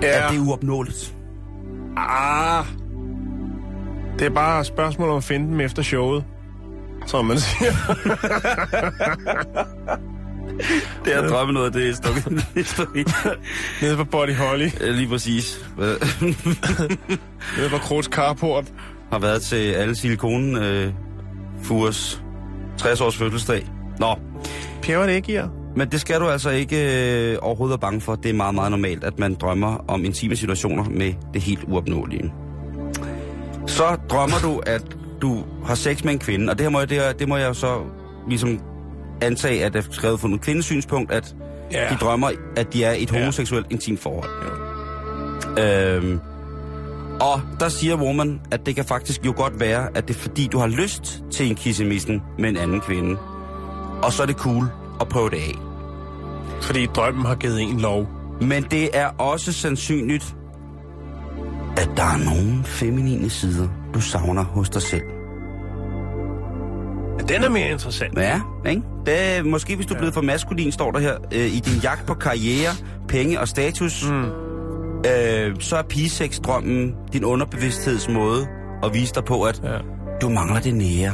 Ja. 0.02 0.26
at 0.26 0.30
det 0.32 0.38
er 0.38 0.46
uopnåeligt. 0.46 1.14
Ah. 1.96 2.64
Det 4.18 4.26
er 4.26 4.30
bare 4.30 4.60
et 4.60 4.66
spørgsmål 4.66 5.08
om 5.08 5.16
at 5.16 5.24
finde 5.24 5.46
dem 5.46 5.60
efter 5.60 5.82
showet. 5.82 6.24
Som 7.06 7.24
man 7.24 7.38
siger. 7.38 7.70
Det 11.04 11.14
er 11.14 11.28
drømme 11.28 11.52
noget, 11.52 11.74
det 11.74 11.88
er 11.88 11.94
stukket 11.94 12.46
historie. 12.54 13.04
Nede 13.82 13.96
på 13.96 14.04
Body 14.04 14.34
Holly. 14.34 14.68
Lige 14.80 15.08
præcis. 15.08 15.66
Nede 17.58 17.70
på 17.70 17.78
Krogs 17.78 18.06
Carport. 18.06 18.64
har 19.12 19.18
været 19.18 19.42
til 19.42 19.72
alle 19.72 19.96
silikonen 19.96 20.56
øh, 20.56 20.92
Furs 21.62 22.22
60 22.76 23.00
års 23.00 23.16
fødselsdag. 23.16 23.66
Nå, 23.98 24.14
Pjæver 24.82 25.06
det 25.06 25.12
ikke 25.12 25.32
i 25.32 25.34
jer? 25.34 25.48
men 25.76 25.88
det 25.90 26.00
skal 26.00 26.20
du 26.20 26.28
altså 26.28 26.50
ikke 26.50 26.76
øh, 27.32 27.38
overhovedet 27.42 27.70
være 27.70 27.78
bange 27.78 28.00
for. 28.00 28.14
Det 28.14 28.30
er 28.30 28.34
meget, 28.34 28.54
meget 28.54 28.70
normalt, 28.70 29.04
at 29.04 29.18
man 29.18 29.34
drømmer 29.34 29.84
om 29.88 30.04
intime 30.04 30.36
situationer 30.36 30.84
med 30.84 31.12
det 31.34 31.42
helt 31.42 31.64
uopnåelige. 31.68 32.32
Så 33.66 33.96
drømmer 34.10 34.36
du, 34.42 34.62
at 34.66 34.82
du 35.22 35.44
har 35.66 35.74
sex 35.74 36.04
med 36.04 36.12
en 36.12 36.18
kvinde, 36.18 36.50
og 36.50 36.58
det 36.58 36.64
her 36.64 36.70
må 36.70 36.78
jeg, 36.78 36.88
det, 36.90 36.96
her, 37.00 37.12
det 37.12 37.28
må 37.28 37.36
jeg 37.36 37.48
jo 37.48 37.54
så 37.54 37.80
ligesom 38.28 38.60
antage, 39.20 39.64
at 39.64 39.72
det 39.72 39.86
er 39.86 39.92
skrevet 39.92 40.20
fra 40.20 40.28
en 40.28 40.38
kvindesynspunkt, 40.38 41.12
at 41.12 41.34
Ja. 41.72 41.88
de 41.90 41.96
drømmer, 42.00 42.30
at 42.56 42.72
de 42.72 42.84
er 42.84 42.92
i 42.92 43.02
et 43.02 43.10
homoseksuelt 43.10 43.66
intimt 43.70 44.00
forhold. 44.00 44.30
Øhm, 45.58 46.20
og 47.20 47.40
der 47.60 47.68
siger 47.68 47.96
Woman, 47.96 48.40
at 48.50 48.66
det 48.66 48.74
kan 48.74 48.84
faktisk 48.84 49.26
jo 49.26 49.34
godt 49.36 49.60
være, 49.60 49.88
at 49.94 50.08
det 50.08 50.16
er 50.16 50.20
fordi, 50.20 50.46
du 50.46 50.58
har 50.58 50.66
lyst 50.66 51.22
til 51.30 51.48
en 51.50 51.54
kissemissen 51.54 52.22
med 52.38 52.48
en 52.48 52.56
anden 52.56 52.80
kvinde. 52.80 53.16
Og 54.02 54.12
så 54.12 54.22
er 54.22 54.26
det 54.26 54.36
cool 54.36 54.64
at 55.00 55.08
prøve 55.08 55.30
det 55.30 55.36
af. 55.36 55.54
Fordi 56.60 56.86
drømmen 56.86 57.26
har 57.26 57.34
givet 57.34 57.62
en 57.62 57.80
lov. 57.80 58.08
Men 58.40 58.62
det 58.70 58.88
er 58.92 59.06
også 59.06 59.52
sandsynligt, 59.52 60.34
at 61.76 61.90
der 61.96 62.02
er 62.02 62.24
nogle 62.34 62.64
feminine 62.64 63.30
sider, 63.30 63.68
du 63.94 64.00
savner 64.00 64.44
hos 64.44 64.70
dig 64.70 64.82
selv. 64.82 65.02
Den 67.28 67.44
er 67.44 67.48
mere 67.50 67.70
interessant. 67.70 68.18
Ja, 68.18 68.40
ikke? 68.68 68.82
Det 69.06 69.36
er, 69.36 69.42
måske 69.42 69.76
hvis 69.76 69.86
du 69.86 69.94
er 69.94 69.98
blevet 69.98 70.14
for 70.14 70.20
maskulin, 70.22 70.72
står 70.72 70.90
der 70.90 70.98
her, 70.98 71.14
øh, 71.34 71.46
i 71.46 71.60
din 71.60 71.80
jagt 71.82 72.06
på 72.06 72.14
karriere, 72.14 72.70
penge 73.08 73.40
og 73.40 73.48
status, 73.48 74.10
mm. 74.10 74.24
øh, 75.10 75.56
så 75.60 75.76
er 75.76 75.82
pigeseksdrømmen 75.82 76.94
din 77.12 77.24
underbevidstheds 77.24 78.08
måde 78.08 78.46
at 78.82 78.94
vise 78.94 79.14
dig 79.14 79.24
på, 79.24 79.42
at 79.42 79.60
Ja. 79.64 79.78
du 80.22 80.28
mangler 80.28 80.60
det 80.60 80.74
nære. 80.74 81.12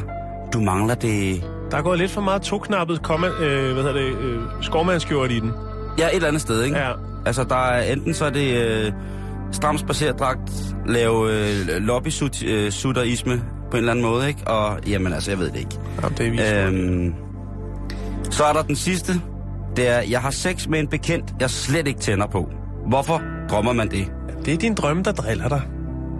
Du 0.52 0.60
mangler 0.60 0.94
det... 0.94 1.44
Der 1.70 1.76
er 1.76 1.82
gået 1.82 1.98
lidt 1.98 2.10
for 2.10 2.20
meget 2.20 2.42
toknappet 2.42 3.02
komma, 3.02 3.26
øh, 3.28 3.72
hvad 3.72 3.82
hedder 3.82 3.92
det, 3.92 4.18
øh, 4.18 4.40
skovmandskjort 4.60 5.30
i 5.30 5.40
den. 5.40 5.52
Ja, 5.98 6.06
et 6.06 6.14
eller 6.14 6.28
andet 6.28 6.42
sted, 6.42 6.62
ikke? 6.64 6.78
Ja. 6.78 6.92
Altså, 7.26 7.44
der 7.44 7.56
er 7.56 7.92
enten 7.92 8.14
så 8.14 8.24
er 8.24 8.30
det 8.30 8.56
øh, 8.56 8.92
stram 9.52 9.78
spacerdragt, 9.78 10.52
lave 10.86 11.32
øh, 11.32 11.76
lobby-sutterisme 11.76 13.42
på 13.70 13.76
en 13.76 13.78
eller 13.78 13.92
anden 13.92 14.04
måde, 14.04 14.28
ikke? 14.28 14.48
Og 14.48 14.78
jamen 14.86 15.12
altså, 15.12 15.30
jeg 15.30 15.38
ved 15.38 15.50
det 15.50 15.58
ikke. 15.58 15.78
Jamen, 16.02 16.38
det 16.38 16.52
er. 16.52 16.68
Øhm, 16.68 17.14
så 18.30 18.44
er 18.44 18.52
der 18.52 18.62
den 18.62 18.76
sidste. 18.76 19.12
Det 19.76 19.88
er, 19.88 20.00
jeg 20.00 20.20
har 20.20 20.30
sex 20.30 20.68
med 20.68 20.80
en 20.80 20.88
bekendt, 20.88 21.34
jeg 21.40 21.50
slet 21.50 21.88
ikke 21.88 22.00
tænder 22.00 22.26
på. 22.26 22.50
Hvorfor 22.86 23.22
drømmer 23.50 23.72
man 23.72 23.90
det? 23.90 24.12
Det 24.44 24.54
er 24.54 24.58
din 24.58 24.74
drøm, 24.74 25.04
der 25.04 25.12
driller 25.12 25.48
dig. 25.48 25.62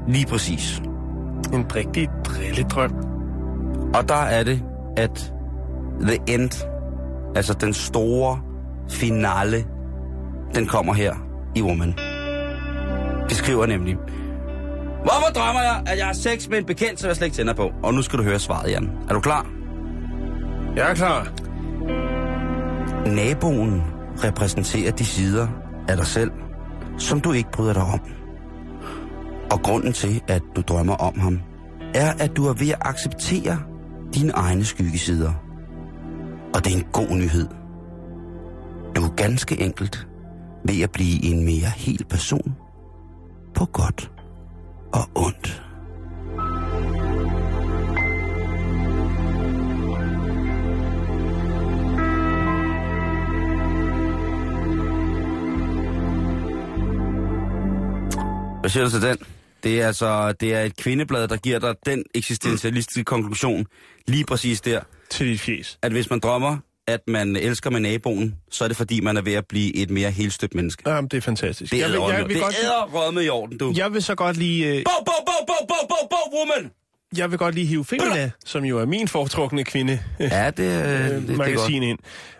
Lige 0.08 0.26
præcis. 0.26 0.82
En 1.52 1.66
rigtig 1.76 2.08
drilledrøm. 2.24 2.92
Og 3.94 4.08
der 4.08 4.14
er 4.14 4.42
det, 4.44 4.62
at 4.96 5.32
the 6.00 6.18
end, 6.28 6.66
altså 7.36 7.54
den 7.60 7.74
store 7.74 8.40
finale, 8.90 9.64
den 10.54 10.66
kommer 10.66 10.94
her 10.94 11.14
i 11.54 11.62
Woman. 11.62 11.94
Det 13.30 13.38
skriver 13.38 13.66
nemlig, 13.66 13.96
Hvorfor 15.02 15.32
drømmer 15.34 15.62
jeg, 15.62 15.82
at 15.86 15.98
jeg 15.98 16.06
har 16.06 16.12
sex 16.12 16.48
med 16.48 16.58
en 16.58 16.64
bekendt, 16.64 17.00
som 17.00 17.08
jeg 17.08 17.16
slet 17.16 17.26
ikke 17.26 17.36
tænder 17.36 17.54
på? 17.54 17.70
Og 17.82 17.94
nu 17.94 18.02
skal 18.02 18.18
du 18.18 18.24
høre 18.24 18.38
svaret, 18.38 18.70
Jan. 18.70 18.90
Er 19.08 19.14
du 19.14 19.20
klar? 19.20 19.46
Jeg 20.76 20.90
er 20.90 20.94
klar. 20.94 21.32
Naboen 23.06 23.82
repræsenterer 24.24 24.92
de 24.92 25.04
sider 25.04 25.48
af 25.88 25.96
dig 25.96 26.06
selv, 26.06 26.30
som 26.98 27.20
du 27.20 27.32
ikke 27.32 27.50
bryder 27.52 27.72
dig 27.72 27.82
om. 27.82 28.00
Og 29.52 29.62
grunden 29.62 29.92
til, 29.92 30.22
at 30.28 30.42
du 30.56 30.60
drømmer 30.60 30.94
om 30.94 31.18
ham, 31.18 31.40
er, 31.94 32.12
at 32.20 32.36
du 32.36 32.46
er 32.46 32.52
ved 32.52 32.68
at 32.68 32.78
acceptere 32.80 33.58
dine 34.14 34.32
egne 34.32 34.64
skyggesider. 34.64 35.32
Og 36.54 36.64
det 36.64 36.72
er 36.72 36.76
en 36.76 36.86
god 36.92 37.16
nyhed. 37.16 37.48
Du 38.96 39.02
er 39.02 39.14
ganske 39.16 39.60
enkelt 39.60 40.08
ved 40.64 40.82
at 40.82 40.90
blive 40.92 41.24
en 41.24 41.44
mere 41.44 41.70
hel 41.76 42.04
person 42.10 42.56
på 43.60 43.66
godt 43.66 44.10
og 44.92 45.04
ondt. 45.14 45.62
Hvad 58.60 58.70
siger 58.70 58.84
du 58.84 58.90
til 58.90 59.02
den? 59.02 59.18
Det 59.64 59.80
er 59.82 59.86
altså 59.86 60.32
det 60.32 60.54
er 60.54 60.60
et 60.62 60.76
kvindeblad, 60.76 61.28
der 61.28 61.36
giver 61.36 61.58
dig 61.58 61.74
den 61.86 62.04
eksistentialistiske 62.14 63.04
konklusion 63.04 63.66
lige 64.06 64.24
præcis 64.24 64.60
der, 64.60 64.80
Til 65.10 65.26
dit 65.26 65.40
fjes. 65.40 65.78
at 65.82 65.92
hvis 65.92 66.10
man 66.10 66.20
drømmer, 66.20 66.58
at 66.88 67.00
man 67.06 67.36
elsker 67.36 67.70
med 67.70 67.80
naboen, 67.80 68.34
så 68.50 68.64
er 68.64 68.68
det 68.68 68.76
fordi, 68.76 69.00
man 69.00 69.16
er 69.16 69.22
ved 69.22 69.32
at 69.34 69.46
blive 69.46 69.76
et 69.76 69.90
mere 69.90 70.10
helstøbt 70.10 70.54
menneske. 70.54 70.90
Jamen, 70.90 71.08
det 71.08 71.16
er 71.16 71.20
fantastisk. 71.20 71.72
Det 71.72 71.78
er 71.82 71.88
jeg, 71.88 71.92
vil, 71.92 72.00
jeg, 72.14 72.28
vil 72.28 72.34
det 72.34 72.42
godt, 72.42 72.54
er 72.62 72.94
rødme 72.94 73.24
i 73.24 73.28
orden, 73.28 73.58
du. 73.58 73.72
jeg 73.76 73.92
vil 73.92 74.02
så 74.02 74.14
godt 74.14 74.36
lige... 74.36 74.66
Øh, 74.66 74.84
Bo, 74.84 75.04
bo, 75.06 75.12
bo, 75.26 75.32
bo, 75.46 75.66
bo, 75.68 75.74
bo, 75.88 76.08
bo, 76.10 76.38
woman! 76.38 76.70
jeg 77.16 77.30
vil 77.30 77.38
godt 77.38 77.54
lige 77.54 77.66
hive 77.66 77.84
Femina, 77.84 78.30
som 78.44 78.64
jo 78.64 78.78
er 78.78 78.84
min 78.86 79.08
foretrukne 79.08 79.64
kvinde, 79.64 80.00
Ja, 80.20 80.50
det, 80.50 80.58
øh, 80.60 80.68
det, 80.68 81.10
det 81.10 81.22
er 81.22 81.26
godt. 81.26 81.38
magasin 81.38 81.82
ind. 81.82 81.98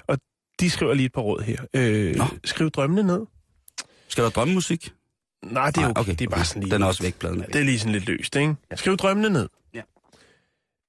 Og 0.09 0.19
de 0.61 0.71
skriver 0.71 0.95
lige 0.95 1.07
et 1.07 1.13
par 1.13 1.21
råd 1.23 1.43
her. 1.43 1.57
Øh, 1.75 2.17
Nå. 2.17 2.25
skriv 2.45 2.71
drømmene 2.71 3.03
ned. 3.03 3.21
Skal 4.09 4.25
der 4.25 4.31
drømmemusik? 4.31 4.93
Nej, 5.45 5.67
det 5.71 5.77
er 5.77 5.81
Nej, 5.83 5.93
okay. 5.97 6.13
Det 6.13 6.21
er 6.21 6.29
bare 6.29 6.45
sådan 6.45 6.63
lige... 6.63 6.75
Den 6.75 6.83
er 6.83 6.87
også 6.87 7.03
væk, 7.03 7.15
væk. 7.23 7.47
Det 7.47 7.57
er 7.57 7.65
lige 7.65 7.79
sådan 7.79 7.93
lidt 7.93 8.07
løst, 8.07 8.37
ikke? 8.37 8.55
Skriv 8.75 8.97
drømmene 8.97 9.31
ned. 9.31 9.49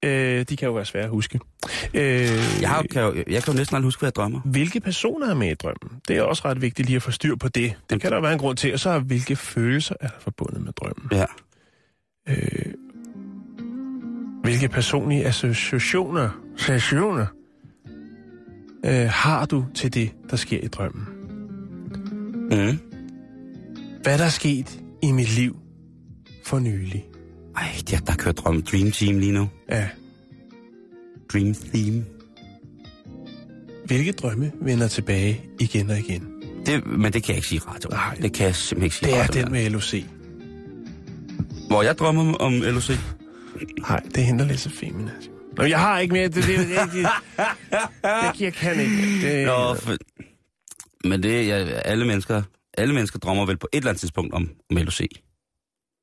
Øh, 0.06 0.46
de 0.50 0.58
kan 0.58 0.68
jo 0.68 0.74
være 0.74 0.86
svære 0.86 1.04
at 1.04 1.10
huske. 1.10 1.40
Øh, 1.94 2.02
Jeg, 2.62 2.70
har, 2.70 2.84
kan 2.92 3.02
jo, 3.02 3.16
jeg 3.16 3.44
kan 3.44 3.54
jo 3.54 3.58
næsten 3.58 3.76
aldrig 3.76 3.88
huske, 3.88 4.00
hvad 4.00 4.08
jeg 4.08 4.16
drømmer. 4.16 4.40
Hvilke 4.46 4.80
personer 4.80 5.28
er 5.30 5.34
med 5.34 5.52
i 5.52 5.54
drømmen? 5.54 5.92
Det 6.08 6.18
er 6.18 6.22
også 6.22 6.42
ret 6.46 6.62
vigtigt 6.62 6.86
lige 6.86 6.96
at 6.96 7.02
få 7.04 7.12
styr 7.12 7.36
på 7.36 7.48
det. 7.48 7.74
Det 7.90 8.02
kan 8.02 8.12
der 8.12 8.22
være 8.22 8.34
en 8.34 8.40
grund 8.40 8.58
til. 8.58 8.74
Og 8.74 8.80
så 8.80 9.00
hvilke 9.00 9.36
følelser 9.36 9.96
er 10.02 10.08
der 10.08 10.20
forbundet 10.20 10.62
med 10.62 10.74
drømmen? 10.74 11.08
Ja. 11.12 11.26
Øh, 12.30 12.74
hvilke 14.44 14.68
personlige 14.68 15.26
associationer, 15.26 16.30
associationer 16.56 17.26
øh, 18.86 19.10
har 19.10 19.46
du 19.46 19.66
til 19.76 19.94
det, 19.94 20.12
der 20.30 20.36
sker 20.36 20.60
i 20.60 20.68
drømmen? 20.68 21.06
Mm. 22.52 22.80
Hvad 24.04 24.18
der 24.18 24.26
er 24.26 24.30
sket 24.30 24.80
i 25.04 25.12
mit 25.12 25.36
liv 25.36 25.58
for 26.46 26.60
nylig? 26.60 27.06
Ej, 27.58 27.68
der, 27.90 27.98
der 27.98 28.16
kører 28.16 28.34
drøm 28.34 28.62
Dream 28.62 28.92
Team 28.92 29.18
lige 29.20 29.32
nu. 29.32 29.50
Ja. 29.70 29.88
Dream 31.34 31.54
Theme. 31.54 32.06
Hvilke 33.86 34.12
drømme 34.12 34.52
vender 34.62 34.88
tilbage 34.88 35.42
igen 35.60 35.90
og 35.90 36.00
igen? 36.00 36.28
Det, 36.66 36.86
men 36.88 37.14
det 37.14 37.24
kan 37.24 37.30
jeg 37.34 37.38
ikke 37.38 37.48
sige 37.48 37.62
radio. 37.68 37.90
Nej. 37.90 38.16
Det 38.22 38.34
kan 38.34 38.46
jeg 38.46 38.56
simpelthen 38.56 38.84
ikke 38.86 38.96
sige 38.96 39.10
Det 39.12 39.18
er 39.18 39.24
radio. 39.24 39.42
den 39.42 39.52
med 39.52 39.70
LOC. 39.70 40.06
Hvor 41.68 41.84
jeg 41.84 41.98
drømmer 41.98 42.34
om 42.34 42.54
LOC. 42.54 42.90
Nej, 43.90 44.00
det 44.16 44.26
henter 44.26 44.46
lidt 44.46 44.60
så 44.60 44.70
femina. 44.70 45.12
Nå, 45.58 45.64
jeg 45.64 45.80
har 45.80 46.00
ikke 46.00 46.14
mere. 46.14 46.24
Det, 46.28 46.36
det, 46.36 46.46
det, 46.46 46.58
det, 46.58 46.68
det, 46.94 47.08
det 48.34 48.42
jeg 48.42 48.54
kan 48.54 48.80
ikke. 48.80 49.22
Det, 49.22 49.46
Nå, 49.46 49.74
for, 49.76 49.96
men 51.08 51.24
det 51.24 51.52
er 51.52 51.56
alle 51.80 52.06
mennesker, 52.06 52.42
alle 52.78 52.94
mennesker 52.94 53.20
drømmer 53.20 53.46
vel 53.46 53.58
på 53.58 53.68
et 53.74 53.78
eller 53.78 53.90
andet 53.90 54.00
tidspunkt 54.00 54.34
om, 54.34 54.50
om 54.72 54.78
LOC. 54.78 55.02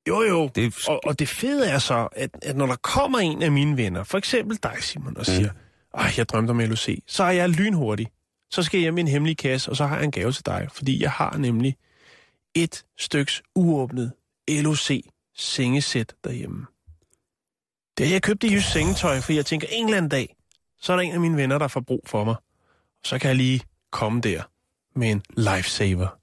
Jo, 0.09 0.23
jo. 0.23 0.51
Det 0.55 0.75
Og, 0.89 1.01
og 1.05 1.19
det 1.19 1.29
fede 1.29 1.69
er 1.69 1.79
så, 1.79 2.09
at, 2.13 2.31
at 2.43 2.57
når 2.57 2.67
der 2.67 2.77
kommer 2.77 3.19
en 3.19 3.43
af 3.43 3.53
mine 3.53 3.77
venner, 3.77 4.05
for 4.05 4.19
eksempel 4.19 4.59
dig, 4.63 4.77
Simon, 4.81 5.17
og 5.17 5.27
siger, 5.27 5.51
ej, 5.95 6.13
jeg 6.17 6.29
drømte 6.29 6.51
om 6.51 6.59
LOC, 6.59 6.89
så 7.07 7.25
er 7.25 7.31
jeg 7.31 7.49
lynhurtig. 7.49 8.07
Så 8.51 8.63
skal 8.63 8.79
jeg 8.79 8.83
hjem 8.83 8.99
i 8.99 9.01
en 9.01 9.09
hemmelig 9.09 9.37
kasse, 9.37 9.71
og 9.71 9.77
så 9.77 9.87
har 9.87 9.97
jeg 9.97 10.05
en 10.05 10.11
gave 10.11 10.33
til 10.33 10.47
dig, 10.47 10.69
fordi 10.73 11.03
jeg 11.03 11.11
har 11.11 11.37
nemlig 11.37 11.77
et 12.55 12.85
styks 12.99 13.43
uåbnet 13.55 14.13
LOC 14.49 14.91
sengesæt 15.37 16.15
derhjemme. 16.25 16.67
Det 17.99 18.07
har 18.07 18.15
jeg 18.15 18.23
købt 18.23 18.45
i 18.45 18.55
Jysk 18.55 18.73
Sengetøj, 18.73 19.21
for 19.21 19.33
jeg 19.33 19.47
tænker, 19.47 19.67
en 19.71 19.85
eller 19.85 19.97
anden 19.97 20.09
dag, 20.09 20.37
så 20.81 20.93
er 20.93 20.97
der 20.97 21.03
en 21.03 21.13
af 21.13 21.21
mine 21.21 21.37
venner, 21.37 21.59
der 21.59 21.69
får 21.69 21.81
brug 21.81 22.03
for 22.07 22.25
mig. 22.25 22.37
Så 23.05 23.19
kan 23.19 23.29
jeg 23.29 23.37
lige 23.37 23.61
komme 23.91 24.21
der 24.21 24.43
med 24.97 25.11
en 25.11 25.23
lifesaver. 25.37 26.18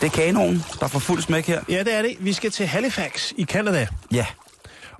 Det 0.00 0.06
er 0.06 0.10
kanonen, 0.10 0.62
der 0.80 0.88
får 0.88 0.98
fuld 0.98 1.22
smæk 1.22 1.46
her. 1.46 1.62
Ja, 1.68 1.78
det 1.78 1.94
er 1.94 2.02
det. 2.02 2.16
Vi 2.20 2.32
skal 2.32 2.50
til 2.50 2.66
Halifax 2.66 3.32
i 3.36 3.44
Canada. 3.44 3.86
Ja. 4.12 4.26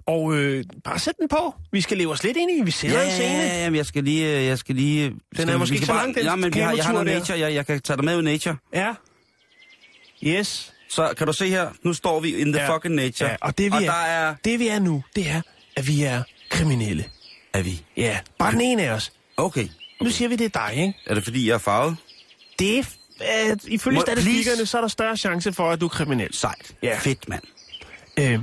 Og 0.06 0.34
øh, 0.34 0.64
bare 0.84 0.98
sæt 0.98 1.14
den 1.20 1.28
på. 1.28 1.54
Vi 1.72 1.80
skal 1.80 1.96
leve 1.98 2.12
os 2.12 2.22
lidt 2.24 2.36
ind 2.36 2.50
i. 2.50 2.62
Vi 2.64 2.70
sætter 2.70 2.98
Ja, 2.98 3.04
en 3.04 3.10
ja, 3.10 3.14
scene. 3.14 3.32
ja, 3.42 3.68
ja, 3.68 3.76
jeg 3.76 3.86
skal 3.86 4.04
lige... 4.04 4.36
øh, 4.38 4.44
Jeg 4.44 4.58
skal 4.58 4.74
lige 4.74 5.04
Den 5.08 5.16
er 5.36 5.42
skal, 5.42 5.58
måske 5.58 5.72
vi 5.72 5.76
ikke 5.76 5.86
så 5.86 5.92
lang, 5.94 6.14
den 6.14 6.24
Ja, 6.24 6.36
men 6.36 6.54
vi 6.54 6.60
har, 6.60 6.72
jeg 6.74 6.84
har 6.84 6.92
noget 6.92 7.06
der. 7.06 7.18
nature. 7.18 7.38
Jeg, 7.38 7.54
jeg 7.54 7.66
kan 7.66 7.80
tage 7.80 7.96
dig 7.96 8.04
med 8.04 8.18
i 8.18 8.22
nature. 8.22 8.56
Ja. 8.74 8.94
Yes. 10.24 10.72
Så 10.88 11.14
kan 11.18 11.26
du 11.26 11.32
se 11.32 11.48
her, 11.48 11.68
nu 11.82 11.92
står 11.94 12.20
vi 12.20 12.36
in 12.36 12.52
the 12.52 12.62
Ja. 12.62 12.74
fucking 12.76 12.94
nature. 12.94 13.30
Ja, 13.30 13.36
og 13.40 13.58
det 13.58 13.64
vi, 13.64 13.70
og 13.76 13.82
er, 13.82 13.86
der 13.86 13.92
er... 14.02 14.34
det 14.44 14.58
vi 14.58 14.68
er 14.68 14.78
nu, 14.78 15.02
det 15.16 15.30
er, 15.30 15.40
at 15.76 15.86
vi 15.86 16.02
er 16.02 16.22
kriminelle. 16.50 17.04
Er 17.52 17.62
vi? 17.62 17.82
Ja, 17.96 18.18
bare 18.38 18.52
den 18.52 18.60
ene 18.60 18.82
af 18.82 18.90
os. 18.92 19.12
Okay. 19.36 19.68
Nu 20.02 20.10
siger 20.10 20.28
vi, 20.28 20.36
det 20.36 20.44
er 20.56 20.66
dig, 20.68 20.76
ikke? 20.76 20.94
Er 21.06 21.14
det 21.14 21.24
fordi, 21.24 21.48
jeg 21.48 21.54
er 21.54 21.58
farvet? 21.58 21.96
Det 22.58 22.78
er, 22.78 22.82
øh, 23.20 23.56
ifølge 23.68 23.94
Må- 23.94 24.00
statistikkerne, 24.02 24.56
please? 24.56 24.66
så 24.66 24.76
er 24.76 24.80
der 24.80 24.88
større 24.88 25.16
chance 25.16 25.52
for, 25.52 25.70
at 25.70 25.80
du 25.80 25.84
er 25.84 25.88
kriminel. 25.88 26.34
Sejt. 26.34 26.74
Ja. 26.82 26.98
Fedt, 26.98 27.28
mand. 27.28 27.42
Øh, 28.16 28.38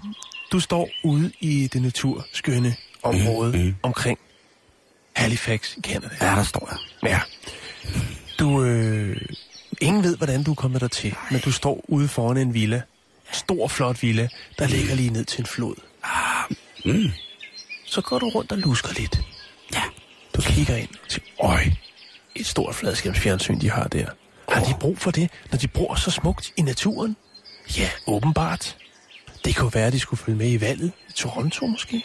du 0.51 0.59
står 0.59 0.89
ude 1.03 1.31
i 1.39 1.67
det 1.73 1.81
naturskønne 1.81 2.75
område 3.03 3.57
Mhm. 3.57 3.75
omkring 3.83 4.19
Halifax 5.15 5.77
i 5.77 5.81
Canada. 5.81 6.15
Ja, 6.21 6.25
der 6.35 6.43
står 6.43 6.69
jeg. 6.71 7.09
Ja. 7.09 7.19
Du, 8.39 8.63
øh, 8.63 9.21
ingen 9.81 10.03
ved, 10.03 10.17
hvordan 10.17 10.43
du 10.43 10.51
er 10.51 10.55
kommet 10.55 10.81
der 10.81 10.87
til, 10.87 11.15
men 11.31 11.39
du 11.41 11.51
står 11.51 11.85
ude 11.87 12.07
foran 12.07 12.37
en 12.37 12.53
villa. 12.53 12.81
Stor, 13.31 13.67
flot 13.67 14.01
villa, 14.03 14.27
der 14.59 14.67
ligger 14.67 14.95
lige 14.95 15.09
ned 15.09 15.25
til 15.25 15.39
en 15.39 15.45
flod. 15.45 15.75
Mm. 16.85 17.11
Så 17.85 18.01
går 18.01 18.19
du 18.19 18.29
rundt 18.29 18.51
og 18.51 18.57
lusker 18.57 18.89
lidt. 18.97 19.19
Ja. 19.73 19.81
Du 20.35 20.41
kigger 20.41 20.75
ind 20.75 20.89
til, 21.09 21.21
øj, 21.39 21.63
et 22.35 22.45
stort 22.45 22.75
fladskærmsfjernsyn, 22.75 23.59
de 23.61 23.69
har 23.71 23.83
der. 23.87 24.05
Har 24.49 24.63
de 24.63 24.73
brug 24.79 24.97
for 24.97 25.11
det, 25.11 25.29
når 25.51 25.57
de 25.57 25.67
bor 25.67 25.95
så 25.95 26.11
smukt 26.11 26.53
i 26.57 26.61
naturen? 26.61 27.17
Ja, 27.77 27.89
åbenbart. 28.07 28.77
Det 29.45 29.55
kunne 29.55 29.73
være, 29.73 29.87
at 29.87 29.93
de 29.93 29.99
skulle 29.99 30.19
følge 30.19 30.37
med 30.37 30.51
i 30.51 30.61
valget 30.61 30.91
i 31.09 31.11
Toronto 31.11 31.65
måske. 31.65 32.03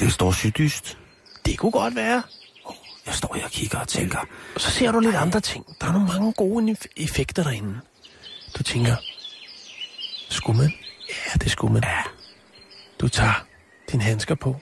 Den 0.00 0.10
står 0.10 0.32
syddyst. 0.32 0.98
Det 1.46 1.58
kunne 1.58 1.72
godt 1.72 1.96
være. 1.96 2.22
Jeg 3.06 3.14
står 3.14 3.34
her 3.34 3.44
og 3.44 3.50
kigger 3.50 3.78
og 3.78 3.88
tænker, 3.88 4.18
Og 4.54 4.60
så 4.60 4.70
ser 4.70 4.92
du 4.92 5.00
lidt 5.00 5.14
andre 5.16 5.40
ting. 5.40 5.66
Der 5.80 5.86
er 5.86 5.92
nogle 5.92 6.06
mange 6.08 6.32
gode 6.32 6.72
eff- 6.72 6.92
effekter 6.96 7.42
derinde. 7.42 7.80
Du 8.58 8.62
tænker, 8.62 8.96
skulle 10.28 10.58
man? 10.58 10.72
Ja, 11.08 11.38
det 11.40 11.50
skulle 11.50 11.72
man. 11.72 11.82
Ja. 11.84 12.02
Du 13.00 13.08
tager 13.08 13.46
dine 13.92 14.02
handsker 14.02 14.34
på. 14.34 14.56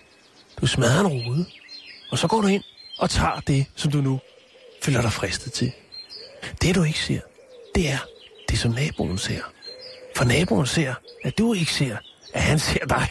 Du 0.60 0.66
smadrer 0.66 1.00
en 1.00 1.06
rude. 1.06 1.46
Og 2.10 2.18
så 2.18 2.28
går 2.28 2.40
du 2.40 2.46
ind 2.46 2.62
og 2.98 3.10
tager 3.10 3.40
det, 3.40 3.66
som 3.76 3.90
du 3.90 4.00
nu 4.00 4.20
føler 4.82 5.02
dig 5.02 5.12
fristet 5.12 5.52
til. 5.52 5.72
Det 6.62 6.74
du 6.74 6.82
ikke 6.82 6.98
ser, 6.98 7.20
det 7.74 7.90
er 7.90 7.98
det, 8.48 8.58
som 8.58 8.70
naboen 8.70 9.18
ser. 9.18 9.40
For 10.16 10.24
naboen 10.24 10.66
ser, 10.66 10.94
at 11.24 11.38
du 11.38 11.54
ikke 11.54 11.72
ser, 11.72 11.96
at 12.34 12.42
han 12.42 12.58
ser 12.58 12.84
dig. 12.86 13.08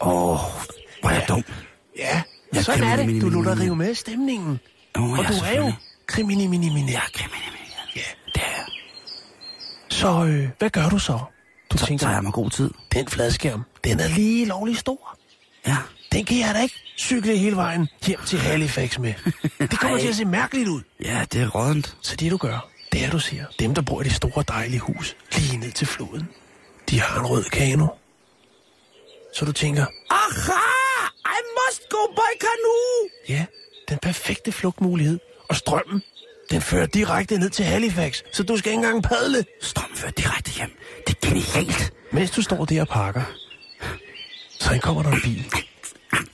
Åh, 0.00 0.30
oh, 0.30 0.38
hvor 1.00 1.10
er 1.10 1.14
jeg 1.14 1.24
Ja. 1.28 1.34
dum. 1.34 1.44
Ja, 1.98 2.22
Ja, 2.54 2.62
sådan 2.62 2.84
er 2.84 2.96
det. 2.96 3.22
Du 3.22 3.30
mini- 3.30 3.60
rive 3.62 3.76
med 3.76 3.94
stemningen. 3.94 4.60
Åh, 4.98 5.10
Og 5.10 5.16
du 5.18 5.22
er 5.22 5.26
jo 5.26 5.32
selvfølgelig. 5.32 5.76
krimini 6.06 6.46
mini 6.46 6.68
mini. 6.68 6.90
Ja, 6.92 7.00
krimini, 7.14 7.42
Ja. 7.96 8.00
det 8.34 8.42
er. 8.42 8.70
Så 9.90 10.24
øh, 10.24 10.48
hvad 10.58 10.70
gør 10.70 10.88
du 10.88 10.98
så? 10.98 11.18
Du 11.72 11.78
Så 11.78 11.86
tænker, 11.86 12.04
tager 12.06 12.14
jeg 12.16 12.22
mig 12.22 12.32
god 12.32 12.50
tid. 12.50 12.70
den 12.92 13.08
fladskærm, 13.08 13.62
den 13.84 14.00
er 14.00 14.08
lige 14.08 14.46
lovlig 14.46 14.76
stor. 14.76 15.18
Ja. 15.66 15.76
Den 16.12 16.24
kan 16.24 16.38
jeg 16.38 16.54
da 16.54 16.60
ikke 16.62 16.74
cykle 16.98 17.36
hele 17.36 17.56
vejen 17.56 17.88
hjem 18.06 18.20
til 18.26 18.38
Halifax 18.48 18.98
med. 18.98 19.14
Det 19.58 19.78
kommer 19.78 19.98
til 19.98 20.08
at 20.08 20.14
se 20.16 20.24
mærkeligt 20.24 20.68
ud. 20.68 20.82
Ja, 21.04 21.24
det 21.32 21.42
er 21.42 21.48
rådent. 21.48 21.96
Så 22.02 22.16
det 22.16 22.30
du 22.30 22.36
gør, 22.36 22.68
det 22.92 23.04
er 23.04 23.10
du 23.10 23.18
siger, 23.18 23.44
dem 23.58 23.74
der 23.74 23.82
bor 23.82 24.00
i 24.00 24.04
det 24.04 24.12
store 24.12 24.44
dejlige 24.48 24.80
hus 24.80 25.16
lige 25.36 25.56
ned 25.56 25.72
til 25.72 25.86
floden, 25.86 26.28
de 26.90 27.00
har 27.00 27.20
en 27.20 27.26
rød 27.26 27.44
kano. 27.44 27.86
Så 29.34 29.44
du 29.44 29.52
tænker, 29.52 29.86
Aha! 30.10 30.60
I 31.26 31.40
must 31.58 31.88
go 31.90 32.06
by 32.14 32.30
canoe! 32.40 33.08
ja, 33.28 33.46
den 33.88 33.98
perfekte 33.98 34.52
flugtmulighed. 34.52 35.18
Og 35.48 35.56
strømmen, 35.56 36.02
den 36.50 36.60
fører 36.60 36.86
direkte 36.86 37.38
ned 37.38 37.50
til 37.50 37.64
Halifax, 37.64 38.22
så 38.32 38.42
du 38.42 38.56
skal 38.56 38.72
ikke 38.72 38.76
engang 38.84 39.02
padle. 39.02 39.44
Strøm 39.60 39.90
fører 39.94 40.12
direkte 40.12 40.50
hjem. 40.50 40.70
Det 41.06 41.16
er 41.16 41.28
genialt. 41.28 41.92
Mens 42.12 42.30
du 42.30 42.42
står 42.42 42.64
der 42.64 42.80
og 42.80 42.88
pakker, 42.88 43.22
så 44.60 44.72
indkommer 44.72 45.02
der 45.02 45.10
en 45.10 45.20
bil. 45.22 45.46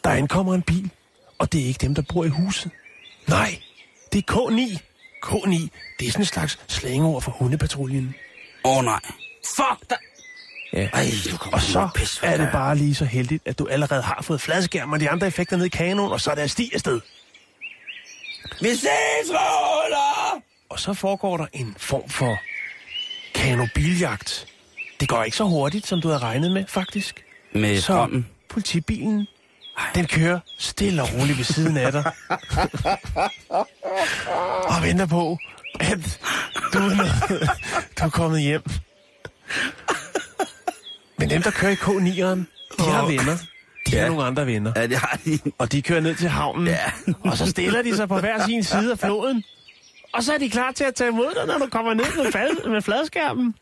Der 0.04 0.12
indkommer 0.14 0.54
en 0.54 0.62
bil, 0.62 0.90
og 1.38 1.52
det 1.52 1.60
er 1.62 1.66
ikke 1.66 1.78
dem, 1.80 1.94
der 1.94 2.02
bor 2.12 2.24
i 2.24 2.28
huset. 2.28 2.70
Nej, 3.26 3.58
det 4.12 4.24
er 4.28 4.32
K9. 4.32 4.78
K9, 5.26 5.68
det 5.98 6.08
er 6.08 6.12
sådan 6.12 6.22
en 6.22 6.26
slags 6.26 6.58
slængeord 6.68 7.22
for 7.22 7.30
hundepatruljen. 7.30 8.14
Åh 8.64 8.76
oh, 8.76 8.84
nej. 8.84 9.00
Fuck 9.56 9.90
da. 9.90 9.94
Ja. 10.72 10.88
Ej, 10.92 11.06
Og 11.52 11.60
så 11.60 11.88
hvad 12.20 12.32
er 12.32 12.36
det 12.36 12.48
bare 12.52 12.76
lige 12.76 12.94
så 12.94 13.04
heldigt, 13.04 13.42
at 13.48 13.58
du 13.58 13.66
allerede 13.66 14.02
har 14.02 14.18
fået 14.22 14.40
fladskærm 14.40 14.92
og 14.92 15.00
de 15.00 15.10
andre 15.10 15.26
effekter 15.26 15.56
ned 15.56 15.66
i 15.66 15.68
kanonen, 15.68 16.12
og 16.12 16.20
så 16.20 16.30
er 16.30 16.34
der 16.34 16.46
sti 16.46 16.70
afsted. 16.74 17.00
Vi 18.60 18.68
ses, 18.68 19.30
Roller! 19.30 20.40
Og 20.68 20.80
så 20.80 20.94
foregår 20.94 21.36
der 21.36 21.46
en 21.52 21.74
form 21.78 22.08
for 22.08 22.36
kanobiljagt. 23.34 24.46
Det 25.00 25.08
går 25.08 25.24
ikke 25.24 25.36
så 25.36 25.44
hurtigt, 25.44 25.86
som 25.86 26.00
du 26.00 26.08
havde 26.08 26.18
regnet 26.22 26.52
med, 26.52 26.64
faktisk. 26.68 27.24
Med 27.52 27.76
Så 27.76 27.82
strømmen. 27.82 28.28
politibilen, 28.48 29.26
den 29.94 30.06
kører 30.06 30.40
stille 30.58 31.02
og 31.02 31.08
roligt 31.14 31.38
ved 31.38 31.44
siden 31.44 31.76
af 31.76 31.92
dig. 31.92 32.04
og 34.76 34.82
venter 34.82 35.06
på, 35.06 35.38
at 35.80 36.20
du 36.72 36.78
er, 36.78 36.96
nået, 36.96 37.48
du 37.98 38.04
er 38.04 38.08
kommet 38.10 38.40
hjem. 38.42 38.62
Men 41.18 41.30
dem, 41.30 41.42
der 41.42 41.50
kører 41.50 41.72
i 41.72 41.74
K9'eren, 41.74 42.44
de 42.84 42.90
har 42.90 43.06
venner. 43.06 43.36
De 43.86 43.94
har 43.96 44.02
Ja. 44.02 44.08
nogle 44.08 44.24
andre 44.24 44.46
venner. 44.46 44.72
Ja, 44.76 44.86
det 44.86 44.96
har 44.96 45.18
de. 45.24 45.38
Og 45.58 45.72
de 45.72 45.82
kører 45.82 46.00
ned 46.00 46.14
til 46.14 46.28
havnen, 46.28 46.66
Ja. 46.66 46.78
og 47.24 47.36
så 47.36 47.46
stiller 47.50 47.82
de 47.82 47.96
sig 47.96 48.08
på 48.08 48.18
hver 48.20 48.46
sin 48.46 48.64
side 48.64 48.92
af 48.92 48.98
floden. 48.98 49.44
Og 50.12 50.22
så 50.22 50.34
er 50.34 50.38
de 50.38 50.50
klar 50.50 50.72
til 50.72 50.84
at 50.84 50.94
tage 50.94 51.08
imod 51.08 51.34
dig, 51.36 51.46
når 51.46 51.58
du 51.58 51.66
kommer 51.70 51.94
ned 51.94 52.04
med, 52.24 52.32
fad, 52.32 52.68
med 52.70 52.82
fladskærmen. 52.82 53.54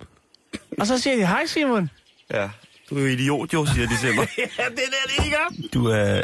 Og 0.79 0.87
så 0.87 0.99
siger 0.99 1.17
de, 1.17 1.27
hej 1.27 1.47
Simon. 1.47 1.91
Ja. 2.31 2.49
Du 2.91 2.97
er 2.97 3.01
jo 3.01 3.07
idiot, 3.07 3.53
jo, 3.55 3.66
siger 3.66 3.89
de 3.89 3.99
til 4.01 4.14
mig. 4.14 4.28
Ja, 4.39 4.43
det 4.43 4.59
er 4.59 5.16
det, 5.16 5.24
de 5.24 5.30
gør. 5.30 5.68
Du 5.74 5.87
er... 5.87 6.22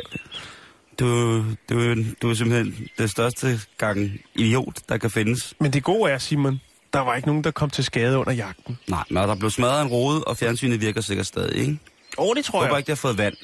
Du, 0.98 1.38
du, 1.68 1.80
er- 1.80 2.04
du 2.22 2.30
er 2.30 2.34
simpelthen 2.34 2.88
det 2.98 3.10
største 3.10 3.60
gang 3.78 4.20
idiot, 4.34 4.78
der 4.88 4.98
kan 4.98 5.10
findes. 5.10 5.54
Men 5.60 5.72
det 5.72 5.82
gode 5.82 6.10
er, 6.12 6.18
Simon, 6.18 6.60
der 6.92 7.00
var 7.00 7.14
ikke 7.16 7.28
nogen, 7.28 7.44
der 7.44 7.50
kom 7.50 7.70
til 7.70 7.84
skade 7.84 8.18
under 8.18 8.32
jagten. 8.32 8.78
Nej, 8.88 9.04
men 9.10 9.16
der 9.16 9.34
blev 9.34 9.50
smadret 9.50 9.82
en 9.82 9.88
rode, 9.88 10.24
og 10.24 10.36
fjernsynet 10.36 10.80
virker 10.80 11.00
sikkert 11.00 11.26
stadig, 11.26 11.56
ikke? 11.60 11.78
Åh, 12.18 12.26
oh, 12.28 12.36
det 12.36 12.44
tror 12.44 12.62
Jeg 12.62 12.68
håber 12.68 12.78
ikke, 12.78 12.86
det 12.86 12.92
har 12.92 12.96
fået 13.00 13.18
vand. 13.18 13.34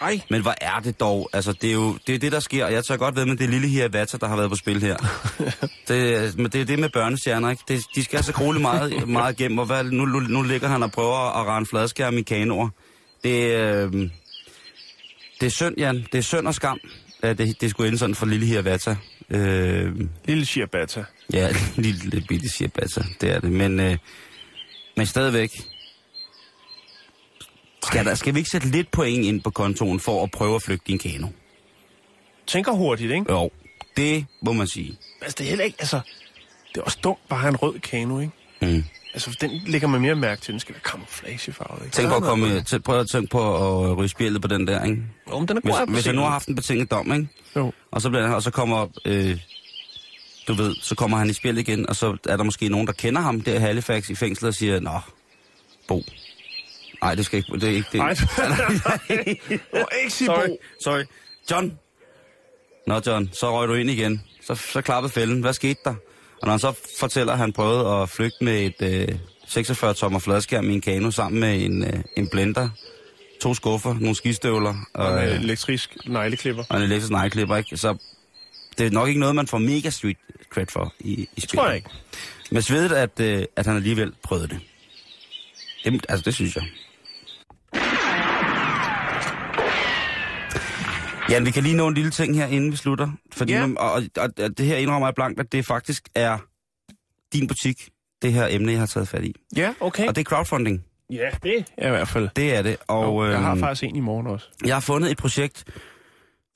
Ej. 0.00 0.20
Men 0.30 0.42
hvor 0.42 0.54
er 0.60 0.80
det 0.80 1.00
dog? 1.00 1.30
Altså, 1.32 1.52
det 1.52 1.70
er 1.70 1.74
jo 1.74 1.98
det, 2.06 2.14
er 2.14 2.18
det 2.18 2.32
der 2.32 2.40
sker. 2.40 2.64
og 2.64 2.72
Jeg 2.72 2.84
tager 2.84 2.98
godt 2.98 3.16
ved 3.16 3.26
med 3.26 3.36
det 3.36 3.50
lille 3.50 3.68
her 3.68 3.88
Vata, 3.88 4.16
der 4.16 4.28
har 4.28 4.36
været 4.36 4.50
på 4.50 4.56
spil 4.56 4.82
her. 4.82 4.96
det, 5.88 6.38
men 6.38 6.50
det 6.52 6.60
er 6.60 6.64
det 6.64 6.78
med 6.78 6.88
børnestjerner, 6.88 7.50
ikke? 7.50 7.62
Det, 7.68 7.82
de 7.94 8.04
skal 8.04 8.16
altså 8.16 8.32
roligt 8.40 8.62
meget, 8.62 9.08
meget 9.08 9.40
igennem, 9.40 9.58
og 9.58 9.66
hvad, 9.66 9.84
nu, 9.84 10.04
nu, 10.04 10.20
nu 10.20 10.42
ligger 10.42 10.68
han 10.68 10.82
og 10.82 10.92
prøver 10.92 11.40
at 11.40 11.46
rende 11.46 11.68
fladskærm 11.68 12.18
i 12.18 12.22
kanoer. 12.22 12.68
Det, 13.24 13.54
øh, 13.54 13.92
det 15.40 15.46
er 15.46 15.50
synd, 15.50 15.74
Jan. 15.78 16.06
Det 16.12 16.18
er 16.18 16.22
synd 16.22 16.46
og 16.46 16.54
skam, 16.54 16.78
at 17.22 17.38
det, 17.38 17.60
det 17.60 17.70
skulle 17.70 17.88
ende 17.88 17.98
sådan 17.98 18.14
for 18.14 18.26
lille 18.26 18.46
her 18.46 18.62
Vata. 18.62 18.96
Øh, 19.30 19.92
Lille 20.24 20.46
Shirbata. 20.46 21.04
ja, 21.32 21.48
lille, 21.76 22.00
lille 22.10 22.26
bitte 22.28 22.48
siger 22.48 22.68
Vata, 22.76 23.02
det 23.20 23.30
er 23.30 23.40
det. 23.40 23.50
Men, 23.52 23.80
øh, 23.80 23.96
men 24.96 25.06
stadigvæk, 25.06 25.50
skal, 27.88 28.04
der, 28.04 28.14
skal 28.14 28.34
vi 28.34 28.38
ikke 28.38 28.50
sætte 28.50 28.68
lidt 28.68 28.90
point 28.90 29.24
ind 29.24 29.42
på 29.42 29.50
kontoen 29.50 30.00
for 30.00 30.22
at 30.22 30.30
prøve 30.30 30.54
at 30.54 30.62
flygte 30.62 30.84
din 30.86 30.98
kano? 30.98 31.28
Tænker 32.46 32.72
hurtigt, 32.72 33.12
ikke? 33.12 33.32
Jo, 33.32 33.50
det 33.96 34.26
må 34.42 34.52
man 34.52 34.66
sige. 34.66 34.98
Altså, 35.22 35.36
det 35.38 35.44
er 35.44 35.48
heller 35.48 35.64
ikke, 35.64 35.76
altså... 35.80 36.00
Det 36.68 36.76
er 36.76 36.84
også 36.84 36.98
dumt 37.04 37.18
bare 37.28 37.36
at 37.36 37.40
have 37.40 37.50
en 37.50 37.56
rød 37.56 37.78
kano, 37.78 38.20
ikke? 38.20 38.32
Mm. 38.62 38.84
Altså, 39.14 39.36
den 39.40 39.50
lægger 39.66 39.88
man 39.88 40.00
mere 40.00 40.14
mærke 40.14 40.40
til. 40.40 40.52
Den 40.52 40.60
skal 40.60 40.74
være 40.74 40.82
camouflagefarvet, 40.82 41.84
ikke? 41.84 41.94
Tænk 41.94 42.08
på 42.08 42.14
at 42.14 42.22
komme, 42.22 42.62
til, 42.62 42.82
prøv 42.82 43.00
at 43.00 43.08
tænke 43.12 43.28
på 43.30 43.54
at 43.90 43.96
ryge 43.96 44.08
spjældet 44.08 44.42
på 44.42 44.48
den 44.48 44.66
der, 44.66 44.84
ikke? 44.84 45.02
Jo, 45.30 45.38
men 45.38 45.48
den 45.48 45.56
er 45.56 45.60
Hvis, 45.60 45.72
god 45.72 45.82
at 45.82 45.88
hvis 45.88 46.06
jeg 46.06 46.14
nu 46.14 46.20
har 46.20 46.30
haft 46.30 46.48
en 46.48 46.54
betinget 46.54 46.90
dom, 46.90 47.12
ikke? 47.12 47.28
Jo. 47.56 47.72
Og 47.90 48.02
så, 48.02 48.10
bliver, 48.10 48.28
og 48.30 48.42
så 48.42 48.50
kommer, 48.50 48.86
øh, 49.04 49.38
du 50.48 50.52
ved, 50.54 50.74
så 50.82 50.94
kommer 50.94 51.16
han 51.16 51.30
i 51.30 51.32
spil 51.32 51.58
igen, 51.58 51.88
og 51.88 51.96
så 51.96 52.16
er 52.28 52.36
der 52.36 52.44
måske 52.44 52.68
nogen, 52.68 52.86
der 52.86 52.92
kender 52.92 53.20
ham 53.20 53.40
der 53.40 53.54
i 53.54 53.58
Halifax 53.58 54.10
i 54.10 54.14
fængslet 54.14 54.48
og 54.48 54.54
siger, 54.54 54.80
Nå, 54.80 55.00
Bo. 55.88 56.02
Nej, 57.02 57.14
det 57.14 57.26
skal 57.26 57.36
ikke, 57.38 57.52
det 57.52 57.64
er 57.64 57.68
ikke 57.68 57.88
det. 57.92 57.98
Nej, 58.00 58.14
du 59.72 59.78
må 59.78 59.88
ikke 60.02 60.10
sige 60.10 60.26
Sorry, 60.26 60.48
sorry. 60.82 61.02
John. 61.50 61.78
Nå, 62.86 63.00
John, 63.06 63.30
så 63.32 63.52
røg 63.58 63.68
du 63.68 63.74
ind 63.74 63.90
igen. 63.90 64.22
Så, 64.46 64.54
så 64.54 64.80
klappede 64.82 65.12
fælden. 65.12 65.40
Hvad 65.40 65.52
skete 65.52 65.80
der? 65.84 65.94
Og 66.42 66.46
når 66.46 66.50
han 66.50 66.58
så 66.58 66.72
fortæller, 67.00 67.32
at 67.32 67.38
han 67.38 67.52
prøvede 67.52 67.88
at 68.02 68.08
flygte 68.08 68.44
med 68.44 68.60
et 68.80 69.08
øh, 69.10 69.18
46-tommer 69.48 70.18
fladskærm 70.18 70.70
i 70.70 70.74
en 70.74 70.80
kano 70.80 71.10
sammen 71.10 71.40
med 71.40 71.62
en, 71.64 71.84
øh, 71.84 72.00
en 72.16 72.28
blender, 72.28 72.68
to 73.42 73.54
skuffer, 73.54 73.94
nogle 73.94 74.14
skistøvler 74.16 74.74
Og 74.94 75.06
og, 75.06 75.22
en 75.22 75.28
øh, 75.28 75.40
elektrisk 75.42 75.96
negleklipper. 76.06 76.64
og 76.68 76.76
en 76.76 76.82
elektrisk 76.82 77.10
nejklipper, 77.10 77.56
ikke? 77.56 77.76
Så 77.76 77.96
det 78.78 78.86
er 78.86 78.90
nok 78.90 79.08
ikke 79.08 79.20
noget, 79.20 79.34
man 79.34 79.46
får 79.46 79.58
mega 79.58 79.90
street 79.90 80.16
cred 80.50 80.66
for 80.66 80.94
i, 81.00 81.12
i 81.12 81.26
spillet. 81.40 81.48
Tror 81.50 81.66
jeg 81.66 81.76
ikke. 81.76 81.90
Men 82.50 82.62
svedet, 82.62 82.92
at, 82.92 83.20
øh, 83.20 83.44
at 83.56 83.66
han 83.66 83.76
alligevel 83.76 84.12
prøvede 84.22 84.48
det. 84.48 84.60
det. 85.84 86.06
Altså, 86.08 86.22
det 86.24 86.34
synes 86.34 86.56
jeg. 86.56 86.64
Jan, 91.30 91.46
vi 91.46 91.50
kan 91.50 91.62
lige 91.62 91.76
nå 91.76 91.88
en 91.88 91.94
lille 91.94 92.10
ting 92.10 92.36
her, 92.36 92.46
inden 92.46 92.72
vi 92.72 92.76
slutter. 92.76 93.10
Fordi 93.32 93.52
Ja. 93.52 93.58
ja. 93.66 93.74
og, 93.76 94.02
og, 94.16 94.30
og 94.42 94.58
det 94.58 94.66
her 94.66 94.76
indrømmer 94.76 95.06
jeg 95.08 95.14
blankt, 95.14 95.40
at 95.40 95.52
det 95.52 95.66
faktisk 95.66 96.08
er 96.14 96.38
din 97.32 97.46
butik, 97.48 97.88
det 98.22 98.32
her 98.32 98.46
emne, 98.50 98.72
jeg 98.72 98.80
har 98.80 98.86
taget 98.86 99.08
fat 99.08 99.24
i. 99.24 99.34
Ja, 99.56 99.74
okay. 99.80 100.06
Og 100.08 100.16
det 100.16 100.20
er 100.20 100.24
crowdfunding. 100.24 100.84
Ja, 101.10 101.30
det 101.42 101.64
er 101.78 101.86
i 101.86 101.90
hvert 101.90 102.08
fald. 102.08 102.28
Det 102.36 102.54
er 102.54 102.62
det. 102.62 102.76
Og, 102.88 103.14
Og 103.16 103.30
jeg 103.30 103.40
har 103.40 103.50
øhm, 103.50 103.60
faktisk 103.60 103.82
en 103.84 103.96
i 103.96 104.00
morgen 104.00 104.26
også. 104.26 104.46
jeg 104.64 104.74
har 104.74 104.80
fundet 104.80 105.10
et 105.10 105.16
projekt, 105.16 105.64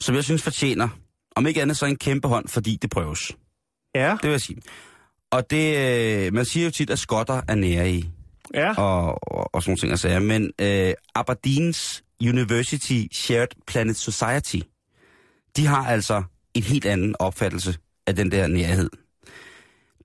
som 0.00 0.14
jeg 0.14 0.24
synes 0.24 0.42
fortjener, 0.42 0.88
om 1.36 1.46
ikke 1.46 1.62
andet 1.62 1.76
så 1.76 1.86
en 1.86 1.96
kæmpe 1.96 2.28
hånd, 2.28 2.48
fordi 2.48 2.78
det 2.82 2.90
prøves. 2.90 3.32
Ja. 3.94 4.10
Det 4.10 4.22
vil 4.22 4.30
jeg 4.30 4.40
sige. 4.40 4.58
Og 5.30 5.50
det, 5.50 5.76
øh, 6.26 6.34
man 6.34 6.44
siger 6.44 6.64
jo 6.64 6.70
tit, 6.70 6.90
at 6.90 6.98
skotter 6.98 7.40
er 7.48 7.54
nære 7.54 7.90
i, 7.90 8.08
Ja. 8.54 8.74
og, 8.74 9.18
og, 9.32 9.54
og 9.54 9.62
sådan 9.62 9.70
nogle 9.70 9.78
ting 9.80 9.92
at 9.92 10.00
sige. 10.00 10.20
Men 10.20 10.50
øh, 10.60 10.94
Aberdeens 11.14 12.04
University 12.28 13.06
Shared 13.12 13.48
Planet 13.66 13.96
Society, 13.96 14.56
de 15.56 15.66
har 15.66 15.86
altså 15.86 16.22
en 16.54 16.62
helt 16.62 16.86
anden 16.86 17.16
opfattelse 17.18 17.76
af 18.06 18.16
den 18.16 18.30
der 18.30 18.46
nærhed. 18.46 18.90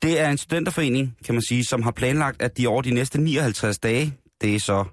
Det 0.02 0.20
er 0.20 0.30
en 0.30 0.38
studenterforening, 0.38 1.18
kan 1.26 1.36
man 1.36 1.42
sige, 1.42 1.66
som 1.66 1.82
har 1.82 1.92
planlagt, 1.92 2.42
at 2.42 2.58
de 2.58 2.68
over 2.68 2.82
de 2.82 2.92
næste 2.92 3.22
59 3.22 3.80
dage, 3.80 4.14
det 4.42 4.56
er 4.56 4.60
så 4.60 4.86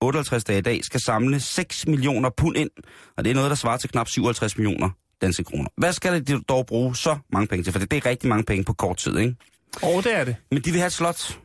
58 0.00 0.44
dage 0.44 0.58
i 0.58 0.62
dag, 0.62 0.84
skal 0.84 1.00
samle 1.00 1.40
6 1.40 1.86
millioner 1.86 2.30
pund 2.30 2.56
ind, 2.56 2.70
og 3.16 3.24
det 3.24 3.30
er 3.30 3.34
noget, 3.34 3.50
der 3.50 3.56
svarer 3.56 3.76
til 3.76 3.90
knap 3.90 4.08
57 4.08 4.56
millioner 4.58 4.90
danske 5.20 5.44
kroner. 5.44 5.68
Hvad 5.76 5.92
skal 5.92 6.26
de 6.26 6.42
dog 6.42 6.66
bruge 6.66 6.96
så 6.96 7.18
mange 7.32 7.46
penge 7.46 7.64
til? 7.64 7.72
For 7.72 7.78
det 7.80 7.92
er 7.92 8.06
rigtig 8.06 8.28
mange 8.28 8.44
penge 8.44 8.64
på 8.64 8.72
kort 8.72 8.96
tid, 8.96 9.18
ikke? 9.18 9.36
Og 9.82 10.04
det 10.04 10.14
er 10.16 10.24
det. 10.24 10.36
Men 10.50 10.62
de 10.62 10.70
vil 10.70 10.80
have 10.80 10.86
et 10.86 10.92
slot, 10.92 11.38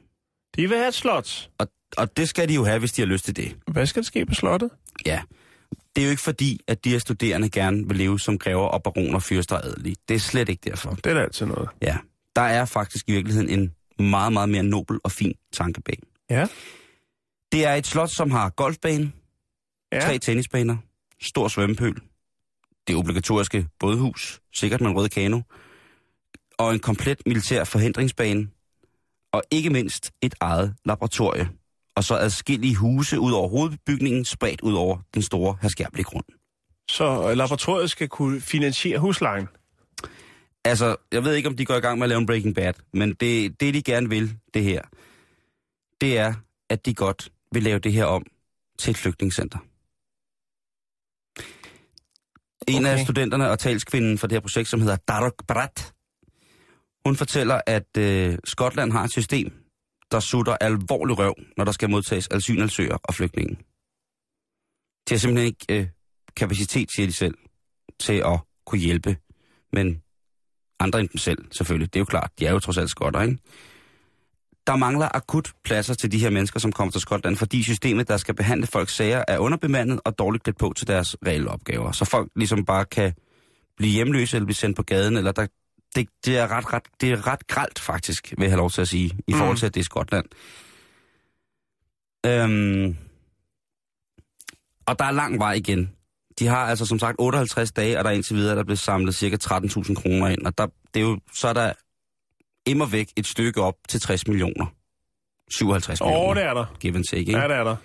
De 0.55 0.67
vil 0.69 0.77
have 0.77 0.87
et 0.87 0.93
slot. 0.93 1.49
og, 1.59 1.67
og 1.97 2.17
det 2.17 2.29
skal 2.29 2.49
de 2.49 2.53
jo 2.53 2.63
have, 2.65 2.79
hvis 2.79 2.91
de 2.91 3.01
har 3.01 3.07
lyst 3.07 3.25
til 3.25 3.35
det. 3.35 3.55
Hvad 3.67 3.85
skal 3.85 4.01
der 4.03 4.05
ske 4.05 4.25
på 4.25 4.33
slottet? 4.33 4.69
Ja. 5.05 5.21
Det 5.95 6.01
er 6.01 6.05
jo 6.05 6.09
ikke 6.11 6.21
fordi, 6.21 6.59
at 6.67 6.83
de 6.83 6.89
her 6.89 6.99
studerende 6.99 7.49
gerne 7.49 7.87
vil 7.87 7.97
leve 7.97 8.19
som 8.19 8.37
grever 8.39 8.65
og 8.67 8.83
baroner, 8.83 9.19
fyrster 9.19 9.55
og 9.55 9.65
adelige. 9.65 9.95
Det 10.09 10.15
er 10.15 10.19
slet 10.19 10.49
ikke 10.49 10.69
derfor. 10.69 10.89
Det 10.93 11.05
er 11.05 11.13
da 11.13 11.19
altid 11.21 11.45
noget. 11.45 11.69
Ja. 11.81 11.97
Der 12.35 12.41
er 12.41 12.65
faktisk 12.65 13.09
i 13.09 13.11
virkeligheden 13.11 13.49
en 13.49 13.73
meget, 14.09 14.33
meget 14.33 14.49
mere 14.49 14.63
nobel 14.63 14.99
og 15.03 15.11
fin 15.11 15.33
tanke 15.53 15.81
bag. 15.81 15.99
Ja. 16.29 16.47
Det 17.51 17.65
er 17.65 17.73
et 17.73 17.87
slot, 17.87 18.09
som 18.09 18.31
har 18.31 18.49
golfbane, 18.49 19.11
Ja. 19.91 19.99
tre 19.99 20.19
tennisbaner, 20.19 20.77
stor 21.21 21.47
svømmepøl, 21.47 21.95
det 22.87 22.95
obligatoriske 22.95 23.67
bådhus, 23.79 24.41
sikkert 24.53 24.81
med 24.81 24.89
en 24.89 24.95
rød 24.95 25.09
kano, 25.09 25.41
og 26.57 26.73
en 26.73 26.79
komplet 26.79 27.21
militær 27.25 27.63
forhindringsbane, 27.63 28.47
og 29.31 29.43
ikke 29.51 29.69
mindst 29.69 30.11
et 30.21 30.35
eget 30.39 30.75
laboratorie, 30.85 31.49
og 31.99 32.03
så 32.03 32.15
adskillige 32.15 32.75
huse 32.75 33.19
ud 33.19 33.31
over 33.31 33.47
hovedbygningen, 33.49 34.25
spredt 34.25 34.61
ud 34.61 34.73
over 34.73 34.97
den 35.13 35.21
store 35.21 35.57
herskærbelige 35.61 36.03
grund. 36.03 36.25
Så 36.89 37.29
øh, 37.29 37.37
laboratoriet 37.37 37.89
skal 37.91 38.07
kunne 38.07 38.41
finansiere 38.41 38.99
huslejen. 38.99 39.47
Altså, 40.65 40.95
jeg 41.11 41.23
ved 41.23 41.33
ikke, 41.35 41.49
om 41.49 41.55
de 41.55 41.65
går 41.65 41.75
i 41.75 41.79
gang 41.79 41.99
med 41.99 42.05
at 42.05 42.09
lave 42.09 42.19
en 42.19 42.25
Breaking 42.25 42.55
Bad, 42.55 42.73
men 42.93 43.13
det, 43.13 43.59
det 43.59 43.73
de 43.73 43.81
gerne 43.83 44.09
vil, 44.09 44.37
det 44.53 44.63
her, 44.63 44.81
det 46.01 46.17
er, 46.17 46.33
at 46.69 46.85
de 46.85 46.93
godt 46.93 47.31
vil 47.51 47.63
lave 47.63 47.79
det 47.79 47.93
her 47.93 48.05
om 48.05 48.25
til 48.79 48.91
et 48.91 48.97
flygtningscenter. 48.97 49.57
En 52.67 52.85
af 52.85 52.93
Okay. 52.93 53.03
studenterne 53.03 53.49
og 53.49 53.59
talskvinden 53.59 54.17
for 54.17 54.27
det 54.27 54.35
her 54.35 54.41
projekt, 54.41 54.69
som 54.69 54.81
hedder 54.81 54.97
Darok 55.07 55.47
Brat, 55.47 55.93
hun 57.05 57.15
fortæller, 57.15 57.61
at 57.67 57.97
øh, 57.97 58.37
Skotland 58.43 58.91
har 58.91 59.03
et 59.03 59.11
system, 59.11 59.51
der 60.11 60.19
sutter 60.19 60.57
alvorlig 60.61 61.17
røv, 61.17 61.35
når 61.57 61.65
der 61.65 61.71
skal 61.71 61.89
modtages 61.89 62.27
asylansøgere 62.31 62.99
og 63.03 63.13
flygtninge. 63.15 63.55
De 65.09 65.13
har 65.13 65.17
simpelthen 65.17 65.47
ikke 65.47 65.81
øh, 65.81 65.87
kapacitet, 66.35 66.91
siger 66.91 67.07
de 67.07 67.13
selv, 67.13 67.37
til 67.99 68.13
at 68.13 68.39
kunne 68.65 68.81
hjælpe. 68.81 69.17
Men 69.73 70.01
andre 70.79 70.99
end 70.99 71.09
dem 71.09 71.17
selv, 71.17 71.45
selvfølgelig. 71.51 71.93
Det 71.93 71.99
er 71.99 72.01
jo 72.01 72.05
klart, 72.05 72.31
de 72.39 72.45
er 72.45 72.51
jo 72.51 72.59
trods 72.59 72.77
alt 72.77 72.89
skotter, 72.89 73.21
ikke? 73.21 73.37
Der 74.67 74.75
mangler 74.75 75.15
akut 75.15 75.53
pladser 75.63 75.93
til 75.93 76.11
de 76.11 76.19
her 76.19 76.29
mennesker, 76.29 76.59
som 76.59 76.71
kommer 76.71 76.91
til 76.91 77.01
Skotland, 77.01 77.35
fordi 77.35 77.63
systemet, 77.63 78.07
der 78.07 78.17
skal 78.17 78.35
behandle 78.35 78.67
folks 78.67 78.95
sager, 78.95 79.23
er 79.27 79.37
underbemandet 79.37 80.01
og 80.05 80.19
dårligt 80.19 80.43
klædt 80.43 80.57
på 80.57 80.73
til 80.77 80.87
deres 80.87 81.15
reelle 81.25 81.49
opgaver. 81.49 81.91
Så 81.91 82.05
folk 82.05 82.31
ligesom 82.35 82.65
bare 82.65 82.85
kan 82.85 83.13
blive 83.77 83.91
hjemløse 83.91 84.37
eller 84.37 84.45
blive 84.45 84.55
sendt 84.55 84.77
på 84.77 84.83
gaden, 84.83 85.17
eller 85.17 85.31
der, 85.31 85.47
det, 85.95 86.09
det, 86.25 86.37
er 86.37 86.51
ret, 86.51 86.73
ret, 86.73 86.83
det 87.01 87.11
er 87.11 87.27
ret 87.27 87.47
gralt 87.47 87.79
faktisk, 87.79 88.33
vil 88.37 88.43
jeg 88.43 88.51
have 88.51 88.57
lov 88.57 88.69
til 88.69 88.81
at 88.81 88.87
sige, 88.87 89.19
i 89.27 89.33
forhold 89.33 89.57
til, 89.57 89.65
at 89.65 89.73
det 89.73 89.79
er 89.79 89.83
Skotland. 89.83 90.25
Øhm, 92.25 92.97
og 94.85 94.99
der 94.99 95.05
er 95.05 95.11
lang 95.11 95.39
vej 95.39 95.53
igen. 95.53 95.95
De 96.39 96.47
har 96.47 96.57
altså 96.65 96.85
som 96.85 96.99
sagt 96.99 97.15
58 97.19 97.71
dage, 97.71 97.97
og 97.97 98.03
der 98.03 98.09
er 98.09 98.13
indtil 98.13 98.35
videre, 98.35 98.55
der 98.55 98.59
er 98.59 98.65
blevet 98.65 98.79
samlet 98.79 99.15
cirka 99.15 99.37
13.000 99.43 99.93
kroner 99.93 100.27
ind. 100.27 100.45
Og 100.45 100.57
der, 100.57 100.67
det 100.93 100.99
er 100.99 101.03
jo, 101.03 101.19
så 101.33 101.47
er 101.47 101.53
der 101.53 101.73
immer 102.65 102.85
væk 102.85 103.13
et 103.15 103.27
stykke 103.27 103.61
op 103.61 103.75
til 103.89 103.99
60 104.01 104.27
millioner. 104.27 104.65
57 105.49 106.01
Åh, 106.01 106.07
millioner. 106.07 106.33
det 106.33 106.43
er 106.43 106.53
der. 106.53 106.65
Give 106.79 106.95
and 106.95 107.03
take, 107.03 107.19
ikke? 107.19 107.37
Ja, 107.37 107.47
det 107.47 107.55
er 107.55 107.63
der. 107.63 107.75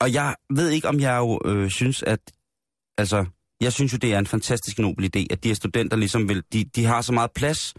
Og 0.00 0.12
jeg 0.12 0.36
ved 0.50 0.68
ikke, 0.70 0.88
om 0.88 1.00
jeg 1.00 1.18
jo 1.18 1.40
øh, 1.44 1.70
synes, 1.70 2.02
at... 2.02 2.20
Altså, 2.98 3.24
jeg 3.60 3.72
synes 3.72 3.92
jo, 3.92 3.98
det 3.98 4.12
er 4.14 4.18
en 4.18 4.26
fantastisk 4.26 4.78
nobel 4.78 5.04
idé, 5.16 5.26
at 5.30 5.44
de 5.44 5.48
her 5.48 5.54
studenter 5.54 5.96
ligesom 5.96 6.28
vil... 6.28 6.42
De, 6.52 6.64
de 6.64 6.84
har 6.84 7.00
så 7.02 7.12
meget 7.12 7.30
plads 7.32 7.74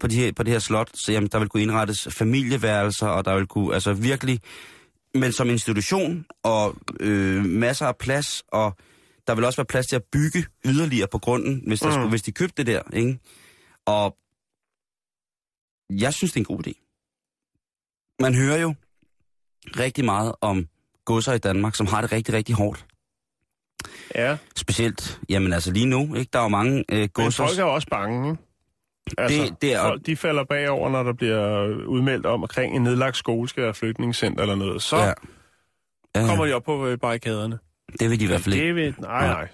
på, 0.00 0.06
de 0.06 0.14
her, 0.16 0.32
på 0.32 0.42
det 0.42 0.52
her 0.52 0.58
slot, 0.58 0.90
så 0.94 1.12
jamen, 1.12 1.28
der 1.32 1.38
vil 1.38 1.48
kunne 1.48 1.62
indrettes 1.62 2.08
familieværelser, 2.10 3.06
og 3.06 3.24
der 3.24 3.34
vil 3.34 3.46
kunne... 3.46 3.74
Altså 3.74 3.92
virkelig... 3.92 4.40
Men 5.14 5.32
som 5.32 5.50
institution, 5.50 6.24
og 6.42 6.76
øh, 7.00 7.44
masser 7.44 7.86
af 7.86 7.96
plads, 7.96 8.42
og 8.48 8.76
der 9.26 9.34
vil 9.34 9.44
også 9.44 9.56
være 9.56 9.66
plads 9.66 9.86
til 9.86 9.96
at 9.96 10.02
bygge 10.12 10.46
yderligere 10.64 11.08
på 11.12 11.18
grunden, 11.18 11.62
hvis, 11.66 11.80
der 11.80 11.86
Mm. 11.86 11.92
skulle, 11.92 12.10
hvis 12.10 12.22
de 12.22 12.32
købte 12.32 12.64
det 12.64 12.66
der, 12.66 12.82
ikke? 12.92 13.18
Og 13.86 14.16
jeg 15.90 16.14
synes, 16.14 16.32
det 16.32 16.36
er 16.36 16.40
en 16.40 16.56
god 16.56 16.66
idé. 16.66 16.72
Man 18.20 18.34
hører 18.34 18.58
jo 18.58 18.74
rigtig 19.80 20.04
meget 20.04 20.34
om 20.40 20.68
godser 21.04 21.32
i 21.32 21.38
Danmark, 21.38 21.74
som 21.74 21.86
har 21.86 22.00
det 22.00 22.12
rigtig, 22.12 22.34
rigtig 22.34 22.54
hårdt. 22.54 22.86
Ja, 24.14 24.36
Specielt, 24.56 25.20
jamen 25.28 25.52
altså 25.52 25.72
lige 25.72 25.86
nu, 25.86 26.14
ikke? 26.14 26.30
Der 26.32 26.38
er 26.38 26.42
jo 26.42 26.48
mange 26.48 26.84
øh, 26.88 26.98
men 26.98 27.08
godser... 27.08 27.46
folk 27.46 27.58
er 27.58 27.62
jo 27.62 27.74
også 27.74 27.88
bange, 27.90 28.30
ikke? 28.30 28.42
Altså, 29.18 29.42
Det- 29.42 29.62
det 29.62 29.74
er- 29.74 29.82
folk, 29.82 30.06
de 30.06 30.16
falder 30.16 30.44
bagover, 30.44 30.90
når 30.90 31.02
der 31.02 31.12
bliver 31.12 31.66
udmeldt 31.86 32.26
om, 32.26 32.42
omkring 32.42 32.76
en 32.76 32.82
nedlagt 32.82 33.16
skole 33.16 33.48
skal 33.48 33.62
være 33.62 33.74
flygtningscenter 33.74 34.42
eller 34.42 34.54
noget. 34.54 34.82
Så 34.82 34.96
ja. 34.96 35.12
ja. 36.16 36.26
Kommer 36.26 36.46
de 36.46 36.52
op 36.52 36.62
på 36.64 36.86
øh, 36.86 36.98
barrikaderne. 36.98 37.58
det 38.00 38.10
vil 38.10 38.18
de 38.20 38.24
i 38.24 38.26
hvert 38.26 38.40
fald 38.40 38.54
ikke. 38.54 38.66
Det 38.66 38.74
vil... 38.74 38.94
Nej, 38.98 39.26
nej. 39.26 39.48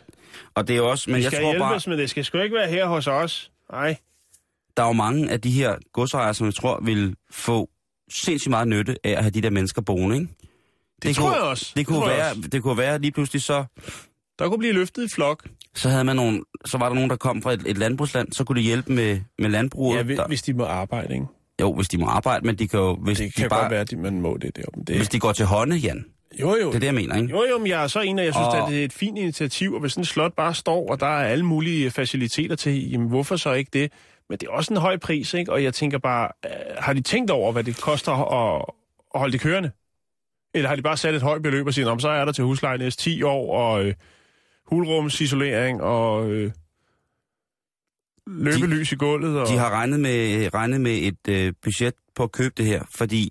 Og 0.54 0.68
det 0.68 0.74
er 0.74 0.78
jo 0.78 0.90
også, 0.90 1.10
men 1.10 1.16
Vi 1.18 1.22
jeg 1.22 1.32
skal 1.32 1.42
tror 1.42 1.50
hjælpes, 1.50 1.84
bare, 1.84 1.90
men 1.90 1.98
det 1.98 2.10
skal 2.10 2.24
sgu 2.24 2.38
ikke 2.38 2.56
være 2.56 2.68
her 2.68 2.86
hos 2.86 3.06
os. 3.06 3.50
Nej. 3.72 3.96
der 4.76 4.82
er 4.82 4.86
jo 4.86 4.92
mange 4.92 5.30
af 5.30 5.40
de 5.40 5.50
her 5.50 5.76
godsejere, 5.92 6.34
som 6.34 6.46
jeg 6.46 6.54
tror 6.54 6.80
vil 6.84 7.16
få 7.30 7.70
sindssygt 8.12 8.50
meget 8.50 8.68
nytte 8.68 8.96
af 9.04 9.10
at 9.10 9.22
have 9.22 9.30
de 9.30 9.40
der 9.40 9.50
mennesker 9.50 9.82
boende, 9.82 10.16
ikke? 10.16 10.28
Det, 11.02 11.16
tror 11.16 11.24
kunne, 11.24 11.34
jeg 11.36 11.42
også. 11.42 11.72
Det 11.76 11.86
kunne, 11.86 11.98
tror 11.98 12.08
jeg 12.08 12.18
være, 12.18 12.28
også. 12.30 12.40
det 12.52 12.62
kunne 12.62 12.78
være 12.78 12.98
lige 12.98 13.12
pludselig 13.12 13.42
så, 13.42 13.64
Der 14.40 14.48
kunne 14.48 14.58
blive 14.58 14.72
løftet 14.72 15.04
i 15.04 15.08
flok. 15.14 15.48
så 15.74 15.88
havde 15.88 16.04
man 16.04 16.16
nogen, 16.16 16.44
så 16.66 16.78
var 16.78 16.88
der 16.88 16.94
nogen, 16.94 17.10
der 17.10 17.16
kom 17.16 17.42
fra 17.42 17.52
et, 17.52 17.62
et 17.66 17.78
landbrugsland, 17.78 18.32
så 18.32 18.44
kunne 18.44 18.56
de 18.60 18.64
hjælpe 18.64 18.92
med, 18.92 19.20
med 19.38 19.48
landbruget. 19.50 19.96
Ja, 19.98 20.02
hvis, 20.02 20.18
der, 20.18 20.26
hvis 20.26 20.42
de 20.42 20.54
må 20.54 20.64
arbejde, 20.64 21.14
ikke? 21.14 21.26
jo, 21.60 21.74
hvis 21.74 21.88
de 21.88 21.98
må 21.98 22.06
arbejde, 22.06 22.46
men 22.46 22.56
de 22.56 22.68
kan 22.68 22.80
jo, 22.80 22.94
hvis, 22.96 23.18
Det 23.18 23.36
de, 23.36 23.40
kan 23.40 23.50
bare, 23.50 23.60
godt 23.60 23.70
være, 23.70 23.80
at 23.80 23.90
de- 23.90 23.96
man 23.96 24.20
må 24.20 24.36
det 24.36 24.56
der. 24.56 24.62
Men 24.76 24.84
det, 24.84 24.96
hvis 24.96 25.08
de 25.08 25.18
går 25.20 25.32
til 25.32 25.46
hånde, 25.46 25.76
Jan. 25.76 26.04
jo, 26.40 26.56
jo. 26.62 26.68
Det 26.68 26.74
er 26.74 26.78
det, 26.78 26.86
jeg 26.86 26.94
mener, 26.94 27.16
ikke? 27.16 27.28
Jo, 27.30 27.44
jo, 27.50 27.58
men 27.58 27.66
jeg 27.66 27.82
er 27.82 27.86
så 27.86 28.00
en 28.00 28.18
af, 28.18 28.24
jeg 28.24 28.34
synes, 28.34 28.46
Og- 28.46 28.58
at 28.66 28.68
det 28.72 28.80
er 28.80 28.84
et 28.84 28.92
fint 28.92 29.18
initiativ, 29.18 29.74
og 29.74 29.80
hvis 29.80 29.92
sådan 29.92 30.02
et 30.02 30.08
slot 30.08 30.32
bare 30.36 30.54
står, 30.54 30.90
og 30.90 31.00
der 31.00 31.06
er 31.06 31.24
alle 31.28 31.44
mulige 31.46 31.90
faciliteter 31.90 32.56
til, 32.56 32.90
jamen 32.90 33.08
hvorfor 33.08 33.36
så 33.36 33.52
ikke 33.52 33.70
det? 33.72 33.92
Men 34.28 34.38
det 34.38 34.46
er 34.46 34.50
også 34.52 34.74
en 34.74 34.80
høj 34.80 34.96
pris, 34.96 35.34
ikke? 35.34 35.52
Og 35.52 35.62
jeg 35.62 35.74
tænker 35.74 35.98
bare, 35.98 36.28
øh, 36.46 36.50
har 36.78 36.92
de 36.92 37.00
tænkt 37.00 37.30
over, 37.30 37.52
hvad 37.52 37.64
det 37.64 37.76
koster 37.80 38.12
at, 38.12 38.64
at 39.14 39.20
holde 39.20 39.32
det 39.32 39.40
kørende? 39.40 39.70
Eller 40.54 40.68
har 40.68 40.76
de 40.76 40.82
bare 40.82 40.96
sat 40.96 41.14
et 41.14 41.22
højt 41.22 41.42
beløb 41.42 41.66
og 41.66 41.74
siger, 41.74 41.86
"Nå, 41.86 41.94
men 41.94 42.00
så 42.00 42.08
er 42.08 42.24
der 42.24 42.32
til 42.32 42.44
husleje 42.44 42.78
næste 42.78 43.02
10 43.02 43.22
år, 43.22 43.56
og 43.56 43.84
øh, 43.84 43.94
hulrumsisolering, 44.70 45.82
og 45.82 46.30
øh, 46.30 46.52
løbelys 48.26 48.92
i 48.92 48.94
gulvet, 48.94 49.40
og... 49.40 49.48
De 49.48 49.58
har 49.58 49.70
regnet 49.70 50.00
med, 50.00 50.54
regnet 50.54 50.80
med 50.80 50.98
et 51.02 51.28
øh, 51.28 51.52
budget 51.62 51.94
på 52.14 52.22
at 52.22 52.32
købe 52.32 52.54
det 52.56 52.66
her, 52.66 52.82
fordi 52.90 53.30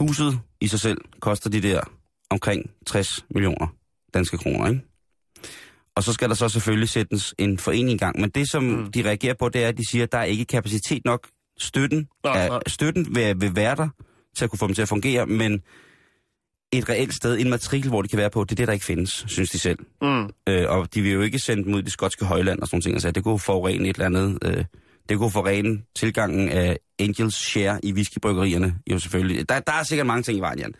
huset 0.00 0.40
i 0.60 0.66
sig 0.66 0.80
selv 0.80 0.98
koster 1.20 1.50
de 1.50 1.62
der 1.62 1.80
omkring 2.30 2.70
60 2.86 3.24
millioner 3.30 3.66
danske 4.14 4.38
kroner, 4.38 4.68
ikke? 4.68 4.82
Og 5.96 6.02
så 6.02 6.12
skal 6.12 6.28
der 6.28 6.34
så 6.34 6.48
selvfølgelig 6.48 6.88
sættes 6.88 7.34
en 7.38 7.58
forening 7.58 7.90
i 7.90 7.96
gang. 7.96 8.20
Men 8.20 8.30
det, 8.30 8.50
som 8.50 8.62
mm. 8.62 8.92
de 8.92 9.02
reagerer 9.02 9.34
på, 9.34 9.48
det 9.48 9.64
er, 9.64 9.68
at 9.68 9.78
de 9.78 9.90
siger, 9.90 10.04
at 10.04 10.12
der 10.12 10.18
er 10.18 10.24
ikke 10.24 10.44
kapacitet 10.44 11.04
nok. 11.04 11.28
Støtten, 11.58 12.08
Nej, 12.24 12.44
er, 12.44 12.48
nej. 12.48 12.60
støtten 12.66 13.14
vil, 13.14 13.40
vil 13.40 13.56
være 13.56 13.76
der 13.76 13.88
til 14.36 14.44
at 14.44 14.50
kunne 14.50 14.58
få 14.58 14.66
dem 14.66 14.74
til 14.74 14.82
at 14.82 14.88
fungere, 14.88 15.26
men 15.26 15.62
et 16.72 16.88
reelt 16.88 17.14
sted, 17.14 17.38
en 17.38 17.50
matrikel, 17.50 17.88
hvor 17.88 18.02
de 18.02 18.08
kan 18.08 18.18
være 18.18 18.30
på, 18.30 18.44
det 18.44 18.52
er 18.52 18.56
det, 18.56 18.66
der 18.66 18.72
ikke 18.72 18.84
findes, 18.84 19.24
synes 19.28 19.50
de 19.50 19.58
selv. 19.58 19.78
Mm. 20.02 20.28
Øh, 20.48 20.64
og 20.68 20.94
de 20.94 21.02
vil 21.02 21.12
jo 21.12 21.20
ikke 21.20 21.38
sende 21.38 21.64
dem 21.64 21.74
ud 21.74 21.78
i 21.78 21.82
det 21.82 21.92
skotske 21.92 22.24
højland 22.24 22.60
og 22.60 22.68
sådan 22.68 22.80
ting. 22.80 22.94
Altså, 22.94 23.10
det 23.10 23.24
kunne 23.24 23.38
forurene 23.38 23.88
et 23.88 23.96
eller 23.96 24.06
andet. 24.06 24.38
Øh, 24.44 24.64
det 25.08 25.18
kunne 25.18 25.30
forurene 25.30 25.82
tilgangen 25.96 26.48
af 26.48 26.78
Angels 26.98 27.34
share 27.34 27.84
i 27.84 27.92
whiskybryggerierne. 27.92 28.74
Jo, 28.90 28.98
selvfølgelig. 28.98 29.48
Der, 29.48 29.60
der 29.60 29.72
er 29.72 29.82
sikkert 29.82 30.06
mange 30.06 30.22
ting 30.22 30.38
i 30.38 30.40
vejen, 30.40 30.58
Jan. 30.58 30.74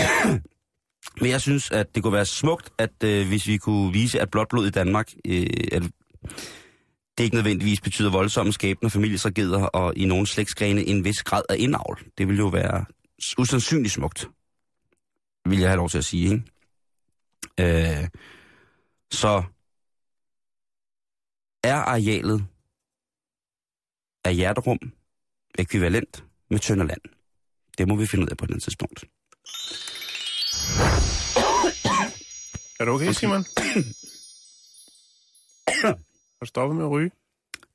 Men 1.20 1.30
jeg 1.30 1.40
synes, 1.40 1.70
at 1.70 1.94
det 1.94 2.02
kunne 2.02 2.12
være 2.12 2.26
smukt, 2.26 2.70
at 2.78 3.04
øh, 3.04 3.28
hvis 3.28 3.46
vi 3.46 3.56
kunne 3.56 3.92
vise, 3.92 4.20
at 4.20 4.30
blåt 4.30 4.48
blod 4.48 4.66
i 4.66 4.70
Danmark, 4.70 5.12
øh, 5.26 5.46
at 5.72 5.82
det 7.18 7.24
ikke 7.24 7.36
nødvendigvis 7.36 7.80
betyder 7.80 8.10
voldsomme 8.10 8.52
skæbner, 8.52 8.88
familietragedier 8.88 9.64
og 9.64 9.92
i 9.96 10.04
nogle 10.04 10.26
slægtsgrene 10.26 10.84
en 10.84 11.04
vis 11.04 11.22
grad 11.22 11.42
af 11.48 11.56
indavl. 11.58 11.98
Det 12.18 12.28
ville 12.28 12.38
jo 12.38 12.48
være 12.48 12.84
usandsynligt 13.38 13.94
smukt, 13.94 14.28
vil 15.44 15.58
jeg 15.58 15.68
have 15.68 15.76
lov 15.76 15.88
til 15.88 15.98
at 15.98 16.04
sige, 16.04 16.24
ikke? 16.24 16.44
Øh, 17.60 18.08
så 19.10 19.42
er 21.62 21.76
arealet 21.76 22.46
af 24.24 24.34
hjerterum 24.34 24.78
ekvivalent 25.58 26.24
med 26.50 26.58
Tønderland. 26.58 27.00
Det 27.78 27.88
må 27.88 27.96
vi 27.96 28.06
finde 28.06 28.24
ud 28.24 28.28
af 28.28 28.36
på 28.36 28.44
et 28.44 28.50
andet 28.50 28.62
tidspunkt. 28.62 29.04
Er 32.80 32.84
du 32.84 32.92
okay, 32.92 33.12
Simon? 33.12 33.44
Har 35.82 35.98
du 36.40 36.46
stoppet 36.46 36.76
med 36.76 36.84
at 36.84 36.90
ryge? 36.90 37.10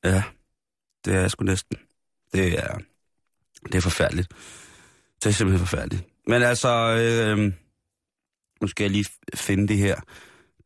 Ja, 0.03 0.23
det 1.05 1.15
er 1.15 1.19
jeg 1.19 1.31
sgu 1.31 1.43
næsten. 1.43 1.77
Det 2.33 2.59
er, 2.59 2.77
det 3.65 3.75
er 3.75 3.81
forfærdeligt. 3.81 4.29
Det 5.23 5.25
er 5.25 5.31
simpelthen 5.31 5.67
forfærdeligt. 5.67 6.03
Men 6.27 6.41
altså, 6.43 6.69
øh, 6.97 7.53
nu 8.61 8.67
skal 8.67 8.83
jeg 8.83 8.91
lige 8.91 9.05
finde 9.35 9.67
det 9.67 9.77
her 9.77 9.95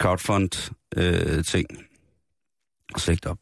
crowdfund-ting 0.01 1.67
og 2.93 2.99
slægte 2.99 3.27
op. 3.27 3.37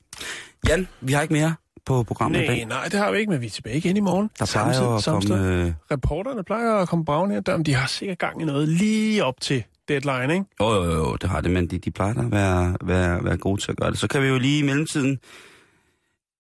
Jan, 0.68 0.88
vi 1.02 1.14
har 1.14 1.22
ikke 1.22 1.34
mere 1.34 1.56
på 1.86 2.04
programmet 2.04 2.40
i 2.40 2.46
Nej, 2.46 2.56
dag. 2.56 2.66
nej, 2.66 2.84
det 2.84 3.00
har 3.00 3.12
vi 3.12 3.18
ikke, 3.20 3.30
men 3.32 3.42
vi 3.42 3.46
er 3.46 3.50
tilbage 3.50 3.78
igen 3.78 3.98
i 3.98 4.00
morgen. 4.00 4.30
Der 4.40 4.46
plejer 4.54 4.74
tid, 4.74 4.82
jo 4.82 4.96
at 4.96 5.04
komme... 5.06 5.22
sted. 5.22 5.66
Øh, 5.68 5.74
Reporterne 5.92 6.44
plejer 6.44 6.74
at 6.74 6.88
komme 6.90 7.06
braven 7.06 7.32
her, 7.32 7.40
der, 7.40 7.58
de 7.64 7.74
har 7.74 7.88
sikkert 7.88 8.20
gang 8.20 8.42
i 8.42 8.46
noget 8.46 8.70
lige 8.70 9.24
op 9.26 9.42
til 9.42 9.64
deadline, 9.88 10.34
ikke? 10.34 10.46
Jo, 10.62 10.74
jo, 10.74 10.84
jo, 10.94 11.16
det 11.16 11.30
har 11.30 11.42
det, 11.42 11.52
men 11.52 11.68
de, 11.68 11.78
de 11.80 11.92
plejer 11.92 12.14
da 12.14 12.22
at 12.22 12.32
være, 12.32 12.78
være, 12.84 13.24
være 13.24 13.38
gode 13.38 13.62
til 13.62 13.72
at 13.72 13.78
gøre 13.78 13.92
det. 13.92 14.00
Så 14.00 14.08
kan 14.08 14.22
vi 14.22 14.28
jo 14.28 14.38
lige 14.38 14.60
i 14.60 14.62
mellemtiden, 14.62 15.20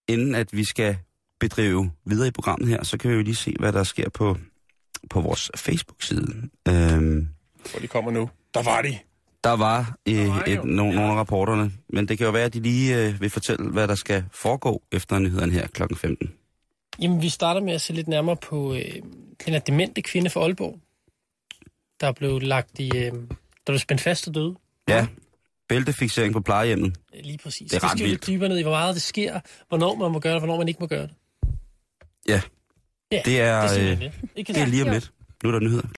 inden 0.07 0.35
at 0.35 0.47
vi 0.51 0.63
skal 0.65 0.97
bedrive 1.39 1.91
videre 2.05 2.27
i 2.27 2.31
programmet 2.31 2.67
her, 2.69 2.83
så 2.83 2.97
kan 2.97 3.11
vi 3.11 3.15
jo 3.15 3.21
lige 3.21 3.35
se, 3.35 3.55
hvad 3.59 3.73
der 3.73 3.83
sker 3.83 4.09
på, 4.09 4.37
på 5.09 5.21
vores 5.21 5.51
Facebook-side. 5.55 6.49
Øhm, 6.67 7.27
Hvor 7.71 7.79
de 7.81 7.87
kommer 7.87 8.11
nu. 8.11 8.29
Der 8.53 8.63
var 8.63 8.81
de. 8.81 8.97
der 9.43 9.51
var, 9.51 9.95
øh, 10.07 10.15
Der 10.15 10.27
var 10.27 10.43
et, 10.47 10.55
jo. 10.55 10.63
nogle, 10.63 10.95
nogle 10.95 11.11
af 11.11 11.15
rapporterne. 11.15 11.71
Men 11.89 12.07
det 12.07 12.17
kan 12.17 12.25
jo 12.25 12.31
være, 12.31 12.43
at 12.45 12.53
de 12.53 12.59
lige 12.59 13.05
øh, 13.07 13.21
vil 13.21 13.29
fortælle, 13.29 13.69
hvad 13.71 13.87
der 13.87 13.95
skal 13.95 14.23
foregå 14.31 14.83
efter 14.91 15.19
nyhederne 15.19 15.51
her 15.51 15.67
kl. 15.67 15.83
15. 15.95 16.33
Jamen, 17.01 17.21
vi 17.21 17.29
starter 17.29 17.61
med 17.61 17.73
at 17.73 17.81
se 17.81 17.93
lidt 17.93 18.07
nærmere 18.07 18.35
på 18.37 18.73
øh, 18.73 18.81
den 19.45 19.53
her 19.53 19.59
demente 19.59 20.01
kvinde 20.01 20.29
fra 20.29 20.41
Aalborg, 20.41 20.79
der 22.01 22.11
blev 22.11 22.39
lagt 22.41 22.79
i... 22.79 22.91
Øh, 22.97 23.11
der 23.67 23.73
blev 23.73 23.79
spændt 23.79 24.01
fast 24.01 24.27
og 24.27 24.35
døde. 24.35 24.55
Ja, 24.87 25.07
bæltefixering 25.69 26.33
på 26.33 26.41
plejehjemmet. 26.41 26.97
Lige 27.23 27.37
præcis. 27.37 27.71
Det 27.71 27.83
er 27.83 27.83
ret 27.83 27.93
vi 27.93 27.97
skal 27.97 28.05
jo 28.05 28.09
vildt. 28.09 28.27
lidt 28.27 28.35
dybere 28.37 28.49
ned 28.49 28.57
i, 28.57 28.61
hvor 28.61 28.71
meget 28.71 28.93
det 28.95 29.01
sker, 29.03 29.39
hvornår 29.69 29.95
man 29.95 30.11
må 30.11 30.19
gøre 30.19 30.33
det, 30.33 30.41
hvornår 30.41 30.57
man 30.57 30.67
ikke 30.67 30.79
må 30.79 30.87
gøre 30.87 31.01
det. 31.01 31.13
Ja, 32.27 32.41
Ja, 33.11 33.21
det 33.25 33.41
er, 33.41 33.67
det 33.67 33.87
er 33.87 33.91
øh, 33.91 33.99
det. 33.99 34.47
Det 34.47 34.57
er 34.57 34.65
lige 34.65 34.83
om 34.83 34.89
lidt. 34.89 35.11
Nu 35.43 35.49
er 35.49 35.53
der 35.53 35.59
nyheder 35.59 35.87